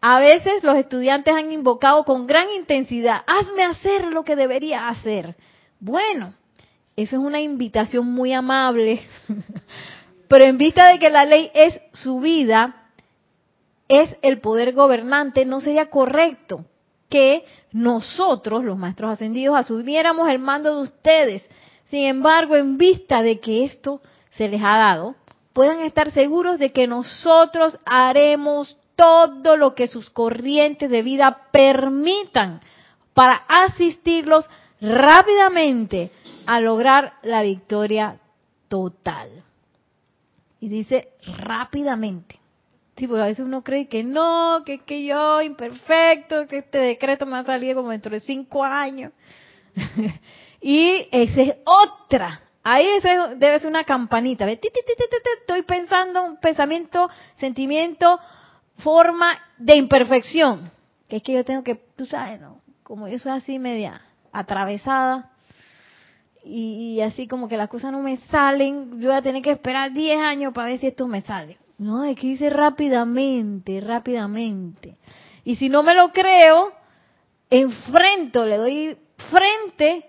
A 0.00 0.20
veces 0.20 0.62
los 0.62 0.76
estudiantes 0.76 1.34
han 1.34 1.52
invocado 1.52 2.04
con 2.04 2.26
gran 2.26 2.48
intensidad, 2.56 3.22
hazme 3.26 3.64
hacer 3.64 4.12
lo 4.12 4.22
que 4.22 4.36
debería 4.36 4.88
hacer. 4.88 5.36
Bueno, 5.80 6.34
eso 6.96 7.16
es 7.16 7.22
una 7.22 7.40
invitación 7.40 8.06
muy 8.06 8.32
amable, 8.32 9.02
pero 10.28 10.44
en 10.44 10.58
vista 10.58 10.88
de 10.90 10.98
que 10.98 11.10
la 11.10 11.24
ley 11.24 11.50
es 11.52 11.80
su 11.92 12.20
vida, 12.20 12.87
es 13.88 14.16
el 14.22 14.40
poder 14.40 14.74
gobernante, 14.74 15.44
no 15.44 15.60
sería 15.60 15.88
correcto 15.90 16.64
que 17.08 17.44
nosotros, 17.72 18.64
los 18.64 18.76
maestros 18.76 19.12
ascendidos, 19.12 19.56
asumiéramos 19.56 20.28
el 20.28 20.38
mando 20.38 20.76
de 20.76 20.82
ustedes. 20.82 21.50
Sin 21.90 22.04
embargo, 22.04 22.54
en 22.56 22.76
vista 22.76 23.22
de 23.22 23.40
que 23.40 23.64
esto 23.64 24.02
se 24.32 24.48
les 24.48 24.60
ha 24.62 24.76
dado, 24.76 25.14
puedan 25.52 25.80
estar 25.80 26.12
seguros 26.12 26.58
de 26.58 26.72
que 26.72 26.86
nosotros 26.86 27.78
haremos 27.86 28.78
todo 28.94 29.56
lo 29.56 29.74
que 29.74 29.88
sus 29.88 30.10
corrientes 30.10 30.90
de 30.90 31.02
vida 31.02 31.46
permitan 31.50 32.60
para 33.14 33.44
asistirlos 33.48 34.48
rápidamente 34.80 36.10
a 36.46 36.60
lograr 36.60 37.14
la 37.22 37.42
victoria 37.42 38.18
total. 38.68 39.30
Y 40.60 40.68
dice 40.68 41.08
rápidamente. 41.38 42.38
Sí, 42.98 43.04
a 43.04 43.26
veces 43.26 43.44
uno 43.44 43.62
cree 43.62 43.86
que 43.86 44.02
no, 44.02 44.62
que, 44.66 44.80
que 44.80 45.04
yo 45.04 45.40
imperfecto, 45.40 46.48
que 46.48 46.58
este 46.58 46.78
decreto 46.78 47.26
me 47.26 47.32
va 47.32 47.38
a 47.40 47.44
salir 47.44 47.76
como 47.76 47.90
dentro 47.90 48.10
de 48.10 48.18
cinco 48.18 48.64
años. 48.64 49.12
y 50.60 51.06
esa 51.12 51.42
es 51.42 51.54
otra. 51.64 52.40
Ahí 52.64 52.88
debe 53.36 53.60
ser 53.60 53.68
una 53.68 53.84
campanita. 53.84 54.50
Estoy 54.50 55.62
pensando 55.62 56.24
un 56.24 56.38
pensamiento, 56.38 57.08
sentimiento, 57.36 58.18
forma 58.78 59.38
de 59.58 59.76
imperfección. 59.76 60.68
Que 61.08 61.16
es 61.16 61.22
que 61.22 61.34
yo 61.34 61.44
tengo 61.44 61.62
que, 61.62 61.76
tú 61.76 62.04
sabes, 62.04 62.40
¿no? 62.40 62.60
Como 62.82 63.06
yo 63.06 63.18
soy 63.20 63.30
así 63.30 63.60
media 63.60 64.02
atravesada 64.32 65.30
y, 66.44 66.96
y 66.96 67.00
así 67.00 67.28
como 67.28 67.48
que 67.48 67.56
las 67.56 67.68
cosas 67.68 67.92
no 67.92 68.02
me 68.02 68.16
salen, 68.16 69.00
yo 69.00 69.08
voy 69.08 69.16
a 69.16 69.22
tener 69.22 69.40
que 69.40 69.52
esperar 69.52 69.92
10 69.92 70.18
años 70.20 70.52
para 70.52 70.68
ver 70.68 70.80
si 70.80 70.88
esto 70.88 71.06
me 71.06 71.20
sale. 71.22 71.58
No, 71.78 72.02
que 72.16 72.26
dice 72.26 72.50
rápidamente, 72.50 73.80
rápidamente. 73.80 74.98
Y 75.44 75.56
si 75.56 75.68
no 75.68 75.84
me 75.84 75.94
lo 75.94 76.12
creo, 76.12 76.72
enfrento, 77.48 78.44
le 78.44 78.56
doy 78.56 78.98
frente 79.30 80.04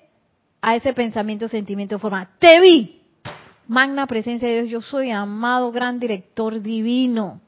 a 0.62 0.76
ese 0.76 0.94
pensamiento, 0.94 1.48
sentimiento, 1.48 2.00
forma. 2.00 2.32
Te 2.40 2.60
vi. 2.60 3.04
Magna 3.68 4.08
presencia 4.08 4.48
de 4.48 4.64
Dios, 4.64 4.70
yo 4.70 4.82
soy 4.82 5.12
amado 5.12 5.72
gran 5.72 6.00
director 6.00 6.60
divino. 6.60 7.40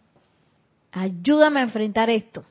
Ayúdame 0.91 1.59
a 1.59 1.63
enfrentar 1.63 2.11
esto. 2.11 2.45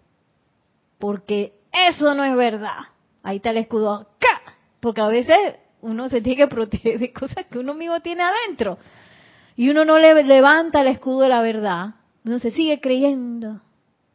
Porque 0.98 1.54
eso 1.72 2.14
no 2.16 2.24
es 2.24 2.34
verdad. 2.34 2.80
Ahí 3.22 3.36
está 3.36 3.50
el 3.50 3.58
escudo 3.58 3.94
acá. 3.94 4.42
Porque 4.80 5.00
a 5.00 5.06
veces 5.06 5.36
uno 5.82 6.08
se 6.08 6.20
tiene 6.20 6.36
que 6.36 6.48
proteger 6.48 6.98
de 6.98 7.12
cosas 7.12 7.46
que 7.48 7.60
uno 7.60 7.74
mismo 7.74 8.00
tiene 8.00 8.24
adentro 8.24 8.76
y 9.56 9.68
uno 9.68 9.84
no 9.84 9.98
le 9.98 10.24
levanta 10.24 10.80
el 10.80 10.88
escudo 10.88 11.20
de 11.20 11.28
la 11.28 11.42
verdad, 11.42 11.94
uno 12.24 12.38
se 12.38 12.50
sigue 12.50 12.80
creyendo 12.80 13.60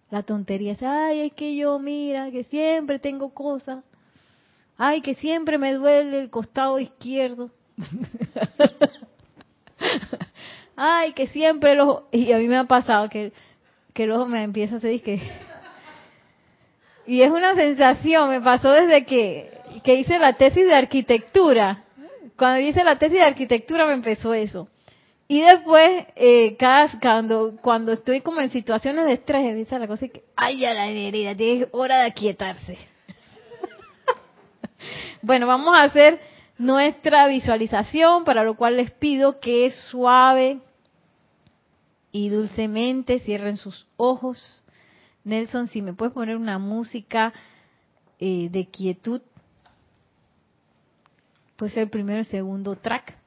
la 0.09 0.23
tontería. 0.23 0.75
Ay, 0.81 1.21
es 1.21 1.33
que 1.33 1.55
yo, 1.55 1.79
mira, 1.79 2.31
que 2.31 2.43
siempre 2.43 2.99
tengo 2.99 3.33
cosas. 3.33 3.83
Ay, 4.77 5.01
que 5.01 5.15
siempre 5.15 5.57
me 5.57 5.73
duele 5.73 6.19
el 6.19 6.29
costado 6.29 6.79
izquierdo. 6.79 7.49
Ay, 10.75 11.13
que 11.13 11.27
siempre 11.27 11.75
los... 11.75 12.03
Y 12.11 12.31
a 12.31 12.37
mí 12.37 12.47
me 12.47 12.57
ha 12.57 12.65
pasado 12.65 13.09
que, 13.09 13.31
que 13.93 14.03
el 14.03 14.11
ojo 14.11 14.25
me 14.25 14.43
empieza 14.43 14.75
a 14.75 14.77
hacer 14.77 15.01
que... 15.01 15.21
Y 17.07 17.21
es 17.21 17.29
una 17.29 17.53
sensación, 17.53 18.31
me 18.31 18.41
pasó 18.41 18.71
desde 18.71 19.05
que, 19.05 19.51
que 19.83 19.93
hice 19.93 20.17
la 20.17 20.33
tesis 20.33 20.65
de 20.65 20.73
arquitectura. 20.73 21.83
Cuando 22.35 22.59
hice 22.59 22.83
la 22.83 22.97
tesis 22.97 23.19
de 23.19 23.23
arquitectura 23.23 23.85
me 23.85 23.93
empezó 23.93 24.33
eso. 24.33 24.67
Y 25.27 25.41
después, 25.41 26.05
eh, 26.15 26.55
cada, 26.57 26.99
cuando, 26.99 27.55
cuando 27.61 27.93
estoy 27.93 28.21
como 28.21 28.41
en 28.41 28.51
situaciones 28.51 29.05
de 29.05 29.13
estrés, 29.13 29.55
dice 29.55 29.79
la 29.79 29.87
cosa 29.87 30.07
que, 30.07 30.23
ay, 30.35 30.59
ya 30.59 30.73
la 30.73 30.87
herida, 30.87 31.35
tiene 31.35 31.67
hora 31.71 32.01
de 32.01 32.05
aquietarse. 32.05 32.77
bueno, 35.23 35.47
vamos 35.47 35.75
a 35.75 35.83
hacer 35.83 36.19
nuestra 36.59 37.27
visualización, 37.27 38.23
para 38.23 38.43
lo 38.43 38.55
cual 38.55 38.77
les 38.77 38.91
pido 38.91 39.39
que 39.39 39.71
suave 39.71 40.59
y 42.11 42.29
dulcemente 42.29 43.19
cierren 43.19 43.57
sus 43.57 43.87
ojos. 43.97 44.63
Nelson, 45.23 45.67
si 45.67 45.81
me 45.81 45.93
puedes 45.93 46.13
poner 46.13 46.37
una 46.37 46.59
música 46.59 47.33
eh, 48.19 48.47
de 48.51 48.67
quietud, 48.67 49.21
puede 51.55 51.71
ser 51.71 51.83
el 51.83 51.89
primero 51.89 52.21
y 52.21 52.25
segundo 52.25 52.75
track 52.75 53.24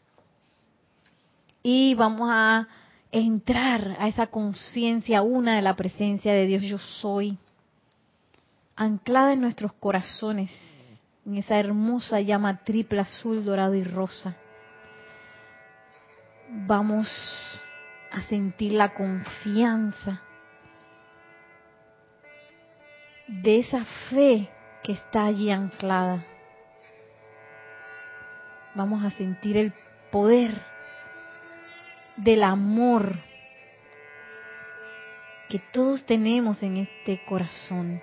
y 1.70 1.94
vamos 1.94 2.30
a 2.32 2.66
entrar 3.12 3.94
a 4.00 4.08
esa 4.08 4.28
conciencia 4.28 5.20
una 5.20 5.56
de 5.56 5.60
la 5.60 5.76
presencia 5.76 6.32
de 6.32 6.46
Dios 6.46 6.62
yo 6.62 6.78
soy, 6.78 7.36
anclada 8.74 9.34
en 9.34 9.42
nuestros 9.42 9.74
corazones, 9.74 10.50
en 11.26 11.34
esa 11.34 11.58
hermosa 11.58 12.22
llama 12.22 12.64
triple 12.64 13.00
azul, 13.00 13.44
dorado 13.44 13.74
y 13.74 13.84
rosa. 13.84 14.34
Vamos 16.48 17.06
a 18.12 18.22
sentir 18.22 18.72
la 18.72 18.94
confianza 18.94 20.22
de 23.26 23.58
esa 23.58 23.84
fe 24.08 24.48
que 24.82 24.92
está 24.92 25.26
allí 25.26 25.50
anclada. 25.50 26.24
Vamos 28.74 29.04
a 29.04 29.10
sentir 29.10 29.58
el 29.58 29.74
poder 30.10 30.77
del 32.18 32.42
amor 32.42 33.16
que 35.48 35.58
todos 35.72 36.04
tenemos 36.04 36.62
en 36.62 36.78
este 36.78 37.24
corazón. 37.24 38.00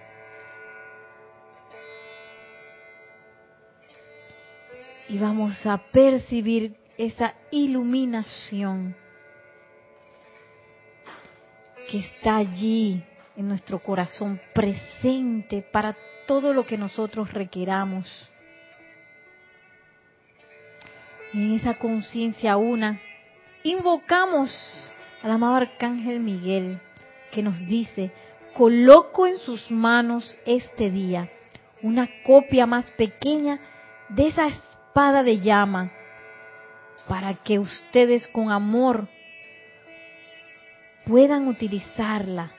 Y 5.07 5.20
vamos 5.20 5.66
a 5.68 5.78
percibir 5.78 6.76
esa 6.97 7.36
iluminación 7.51 8.95
que 11.91 11.99
está 11.99 12.38
allí 12.38 13.03
en 13.38 13.47
nuestro 13.47 13.80
corazón 13.80 14.41
presente 14.53 15.61
para 15.61 15.95
todo 16.26 16.53
lo 16.53 16.66
que 16.66 16.78
nosotros 16.78 17.32
requeramos. 17.32 18.30
En 21.34 21.53
esa 21.53 21.78
conciencia 21.78 22.57
una 22.57 22.99
invocamos 23.66 24.51
al 25.24 25.32
amado 25.32 25.55
Arcángel 25.55 26.20
Miguel, 26.20 26.80
que 27.32 27.41
nos 27.41 27.57
dice, 27.68 28.11
coloco 28.53 29.26
en 29.26 29.39
sus 29.39 29.72
manos 29.72 30.38
este 30.45 30.91
día 30.91 31.32
una 31.82 32.07
copia 32.24 32.68
más 32.68 32.86
pequeña 32.91 33.59
de 34.09 34.28
esa 34.28 34.45
espada 34.45 35.24
de 35.24 35.39
llama 35.39 35.91
para 37.09 37.34
que 37.34 37.57
ustedes 37.57 38.28
con 38.28 38.51
amor 38.51 39.07
puedan 41.07 41.47
utilizarla 41.47 42.51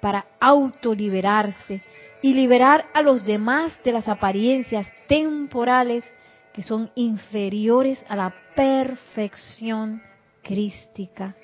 para 0.00 0.26
autoliberarse 0.40 1.82
y 2.20 2.34
liberar 2.34 2.86
a 2.94 3.02
los 3.02 3.24
demás 3.24 3.72
de 3.84 3.92
las 3.92 4.08
apariencias 4.08 4.88
temporales 5.06 6.04
que 6.52 6.64
son 6.64 6.90
inferiores 6.96 8.04
a 8.08 8.16
la 8.16 8.34
perfección 8.56 10.02
crística. 10.42 11.34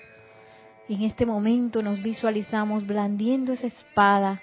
En 0.88 1.02
este 1.02 1.26
momento 1.26 1.82
nos 1.82 2.02
visualizamos 2.02 2.86
blandiendo 2.86 3.52
esa 3.52 3.66
espada, 3.66 4.42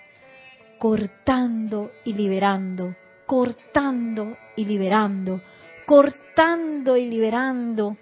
cortando 0.80 1.92
y 2.04 2.14
liberando, 2.14 2.96
cortando 3.26 4.38
y 4.56 4.66
liberando, 4.66 5.42
cortando 5.86 6.98
y 6.98 7.10
liberando 7.10 7.98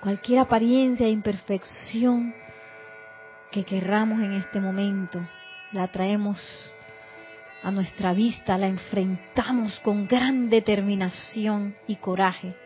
cualquier 0.00 0.40
apariencia 0.40 1.06
de 1.06 1.12
imperfección 1.12 2.34
que 3.52 3.64
querramos 3.64 4.20
en 4.20 4.32
este 4.32 4.60
momento. 4.60 5.20
La 5.72 5.86
traemos 5.88 6.38
a 7.62 7.70
nuestra 7.70 8.12
vista, 8.12 8.58
la 8.58 8.66
enfrentamos 8.66 9.78
con 9.80 10.08
gran 10.08 10.50
determinación 10.50 11.76
y 11.86 11.96
coraje. 11.96 12.56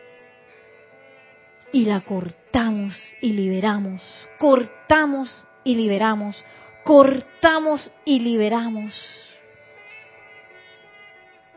Y 1.71 1.85
la 1.85 2.01
cortamos 2.01 2.95
y 3.21 3.33
liberamos, 3.33 4.01
cortamos 4.39 5.45
y 5.63 5.75
liberamos, 5.75 6.43
cortamos 6.83 7.91
y 8.05 8.19
liberamos. 8.19 8.93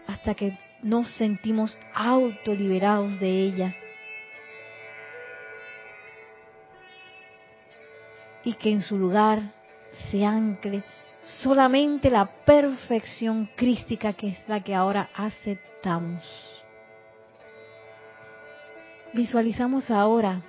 Hasta 0.06 0.34
que 0.34 0.58
nos 0.82 1.10
sentimos 1.14 1.78
autoliberados 1.94 3.20
de 3.20 3.28
ella. 3.28 3.74
Y 8.42 8.54
que 8.54 8.70
en 8.70 8.82
su 8.82 8.98
lugar 8.98 9.52
se 10.10 10.24
ancle 10.24 10.82
solamente 11.42 12.10
la 12.10 12.26
perfección 12.26 13.50
crística 13.54 14.12
que 14.14 14.28
es 14.28 14.48
la 14.48 14.60
que 14.62 14.74
ahora 14.74 15.10
aceptamos. 15.14 16.59
Visualizamos 19.12 19.90
ahora 19.90 20.40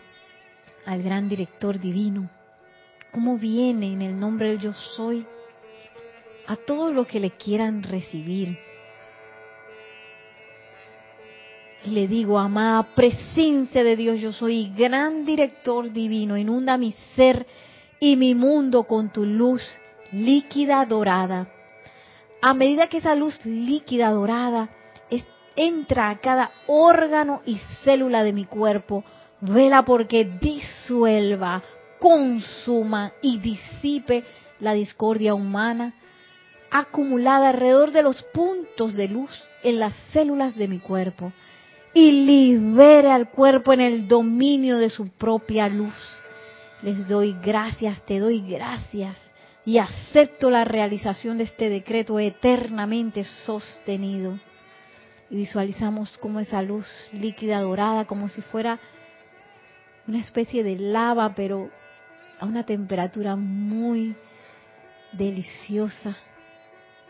al 0.86 1.01
gran 1.01 1.28
director 1.28 1.80
divino, 1.80 2.30
cómo 3.12 3.38
viene 3.38 3.93
en 3.93 4.03
el 4.03 4.20
nombre 4.20 4.51
del 4.51 4.59
yo 4.59 4.74
soy 4.74 5.26
a 6.45 6.55
todo 6.55 6.91
lo 6.91 7.05
que 7.05 7.20
le 7.20 7.32
quieran 7.32 7.82
recibir. 7.82 8.57
Y 11.86 11.89
le 11.89 12.07
digo, 12.07 12.38
amada 12.38 12.84
presencia 12.93 13.84
de 13.84 13.95
Dios, 13.95 14.20
yo 14.20 14.32
soy 14.32 14.72
gran 14.78 15.26
director 15.26 15.91
divino, 15.91 16.38
inunda 16.38 16.78
mi 16.78 16.93
ser 17.16 17.47
y 17.99 18.16
mi 18.16 18.36
mundo 18.36 18.84
con 18.84 19.12
tu 19.12 19.26
luz 19.26 19.64
líquida 20.12 20.86
dorada. 20.86 21.47
A 22.43 22.53
medida 22.53 22.88
que 22.88 22.97
esa 22.97 23.16
luz 23.16 23.43
líquida 23.43 24.12
dorada 24.12 24.70
entra 25.56 26.10
a 26.10 26.20
cada 26.20 26.52
órgano 26.68 27.41
y 27.45 27.58
célula 27.84 28.24
de 28.24 28.34
mi 28.34 28.45
cuerpo, 28.45 29.04
vela 29.41 29.84
porque 29.84 30.26
disuelva, 30.26 31.62
consuma 31.99 33.14
y 33.22 33.39
disipe 33.39 34.24
la 34.60 34.74
discordia 34.74 35.34
humana 35.34 35.93
acumulada 36.72 37.49
alrededor 37.49 37.91
de 37.91 38.02
los 38.02 38.24
puntos 38.34 38.93
de 38.95 39.10
luz 39.10 39.30
en 39.62 39.80
las 39.80 39.93
células 40.14 40.56
de 40.56 40.68
mi 40.70 40.80
cuerpo 40.80 41.34
y 41.93 42.12
libere 42.12 43.12
al 43.12 43.30
cuerpo 43.30 43.74
en 43.74 43.82
el 43.82 44.08
dominio 44.08 44.78
de 44.78 44.89
su 44.89 45.10
propia 45.10 45.68
luz. 45.68 45.93
Les 46.82 47.08
doy 47.08 47.36
gracias, 47.43 48.04
te 48.06 48.20
doy 48.20 48.41
gracias 48.41 49.18
y 49.66 49.78
acepto 49.78 50.49
la 50.49 50.64
realización 50.64 51.38
de 51.38 51.43
este 51.43 51.70
decreto 51.70 52.18
eternamente 52.18 53.26
sostenido. 53.45 54.39
Y 55.32 55.38
visualizamos 55.38 56.18
como 56.20 56.40
esa 56.40 56.62
luz 56.62 56.86
líquida 57.14 57.62
dorada, 57.62 58.06
como 58.06 58.30
si 58.30 58.42
fuera 58.42 58.80
una 60.06 60.20
especie 60.20 60.64
de 60.64 60.78
lava, 60.78 61.34
pero 61.34 61.72
a 62.40 62.46
una 62.46 62.66
temperatura 62.66 63.36
muy 63.36 64.16
deliciosa, 65.14 66.18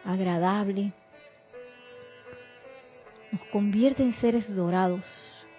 agradable. 0.06 0.94
Nos 3.32 3.42
convierte 3.52 4.04
en 4.04 4.14
seres 4.14 4.54
dorados 4.54 5.04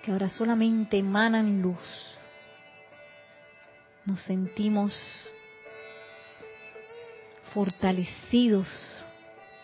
que 0.04 0.12
ahora 0.12 0.28
solamente 0.28 0.98
emanan 0.98 1.62
luz. 1.62 2.18
Nos 4.04 4.20
sentimos 4.22 4.92
fortalecidos 7.54 8.66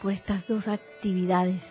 por 0.01 0.13
estas 0.13 0.47
dos 0.47 0.67
actividades. 0.69 1.63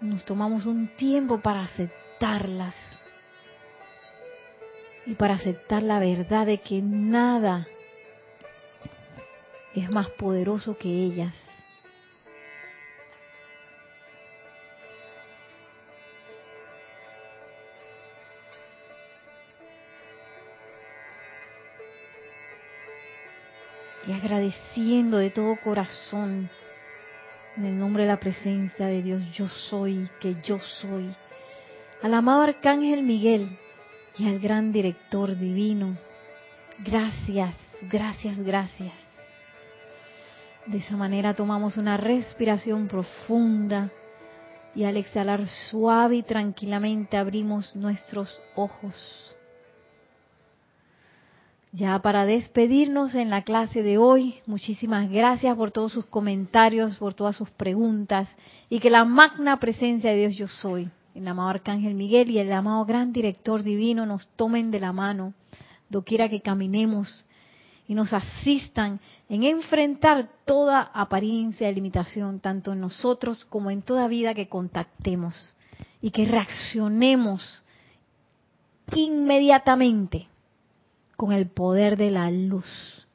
Nos 0.00 0.24
tomamos 0.24 0.66
un 0.66 0.88
tiempo 0.96 1.40
para 1.40 1.62
aceptarlas 1.62 2.74
y 5.06 5.14
para 5.14 5.34
aceptar 5.34 5.82
la 5.82 5.98
verdad 5.98 6.46
de 6.46 6.58
que 6.58 6.82
nada 6.82 7.66
es 9.74 9.90
más 9.90 10.08
poderoso 10.10 10.76
que 10.76 10.88
ellas. 10.88 11.32
y 24.06 24.12
agradeciendo 24.12 25.18
de 25.18 25.30
todo 25.30 25.56
corazón 25.56 26.48
en 27.56 27.64
el 27.64 27.78
nombre 27.78 28.02
de 28.02 28.08
la 28.08 28.20
presencia 28.20 28.86
de 28.86 29.02
Dios, 29.02 29.22
yo 29.32 29.48
soy, 29.48 30.08
que 30.20 30.36
yo 30.42 30.58
soy, 30.58 31.10
al 32.02 32.14
amado 32.14 32.42
Arcángel 32.42 33.02
Miguel 33.02 33.48
y 34.18 34.28
al 34.28 34.38
gran 34.38 34.72
director 34.72 35.36
divino. 35.36 35.96
Gracias, 36.84 37.54
gracias, 37.90 38.38
gracias. 38.38 38.92
De 40.66 40.78
esa 40.78 40.96
manera 40.96 41.32
tomamos 41.34 41.76
una 41.76 41.96
respiración 41.96 42.88
profunda 42.88 43.90
y 44.74 44.84
al 44.84 44.96
exhalar 44.96 45.46
suave 45.70 46.16
y 46.16 46.22
tranquilamente 46.22 47.16
abrimos 47.16 47.74
nuestros 47.76 48.40
ojos. 48.54 49.35
Ya 51.76 51.98
para 51.98 52.24
despedirnos 52.24 53.14
en 53.14 53.28
la 53.28 53.42
clase 53.42 53.82
de 53.82 53.98
hoy, 53.98 54.36
muchísimas 54.46 55.10
gracias 55.10 55.54
por 55.58 55.72
todos 55.72 55.92
sus 55.92 56.06
comentarios, 56.06 56.96
por 56.96 57.12
todas 57.12 57.36
sus 57.36 57.50
preguntas 57.50 58.30
y 58.70 58.80
que 58.80 58.88
la 58.88 59.04
magna 59.04 59.58
presencia 59.58 60.08
de 60.10 60.16
Dios 60.16 60.36
yo 60.36 60.48
soy, 60.48 60.88
el 61.14 61.28
amado 61.28 61.50
Arcángel 61.50 61.92
Miguel 61.92 62.30
y 62.30 62.38
el 62.38 62.50
amado 62.50 62.82
Gran 62.86 63.12
Director 63.12 63.62
Divino 63.62 64.06
nos 64.06 64.26
tomen 64.36 64.70
de 64.70 64.80
la 64.80 64.94
mano, 64.94 65.34
doquiera 65.90 66.30
que 66.30 66.40
caminemos 66.40 67.26
y 67.86 67.94
nos 67.94 68.14
asistan 68.14 68.98
en 69.28 69.42
enfrentar 69.42 70.30
toda 70.46 70.80
apariencia 70.80 71.66
de 71.66 71.74
limitación, 71.74 72.40
tanto 72.40 72.72
en 72.72 72.80
nosotros 72.80 73.44
como 73.50 73.70
en 73.70 73.82
toda 73.82 74.08
vida 74.08 74.32
que 74.32 74.48
contactemos 74.48 75.54
y 76.00 76.10
que 76.10 76.24
reaccionemos 76.24 77.62
inmediatamente 78.94 80.28
con 81.16 81.32
el 81.32 81.48
poder 81.48 81.96
de 81.96 82.10
la 82.10 82.30
luz. 82.30 83.06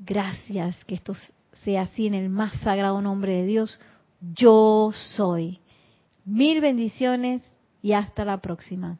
Gracias, 0.00 0.84
que 0.84 0.94
esto 0.94 1.14
sea 1.62 1.82
así 1.82 2.06
en 2.06 2.14
el 2.14 2.28
más 2.28 2.52
sagrado 2.60 3.00
nombre 3.00 3.32
de 3.32 3.46
Dios. 3.46 3.80
Yo 4.20 4.92
soy. 5.16 5.60
Mil 6.24 6.60
bendiciones 6.60 7.42
y 7.82 7.92
hasta 7.92 8.24
la 8.24 8.38
próxima. 8.38 8.98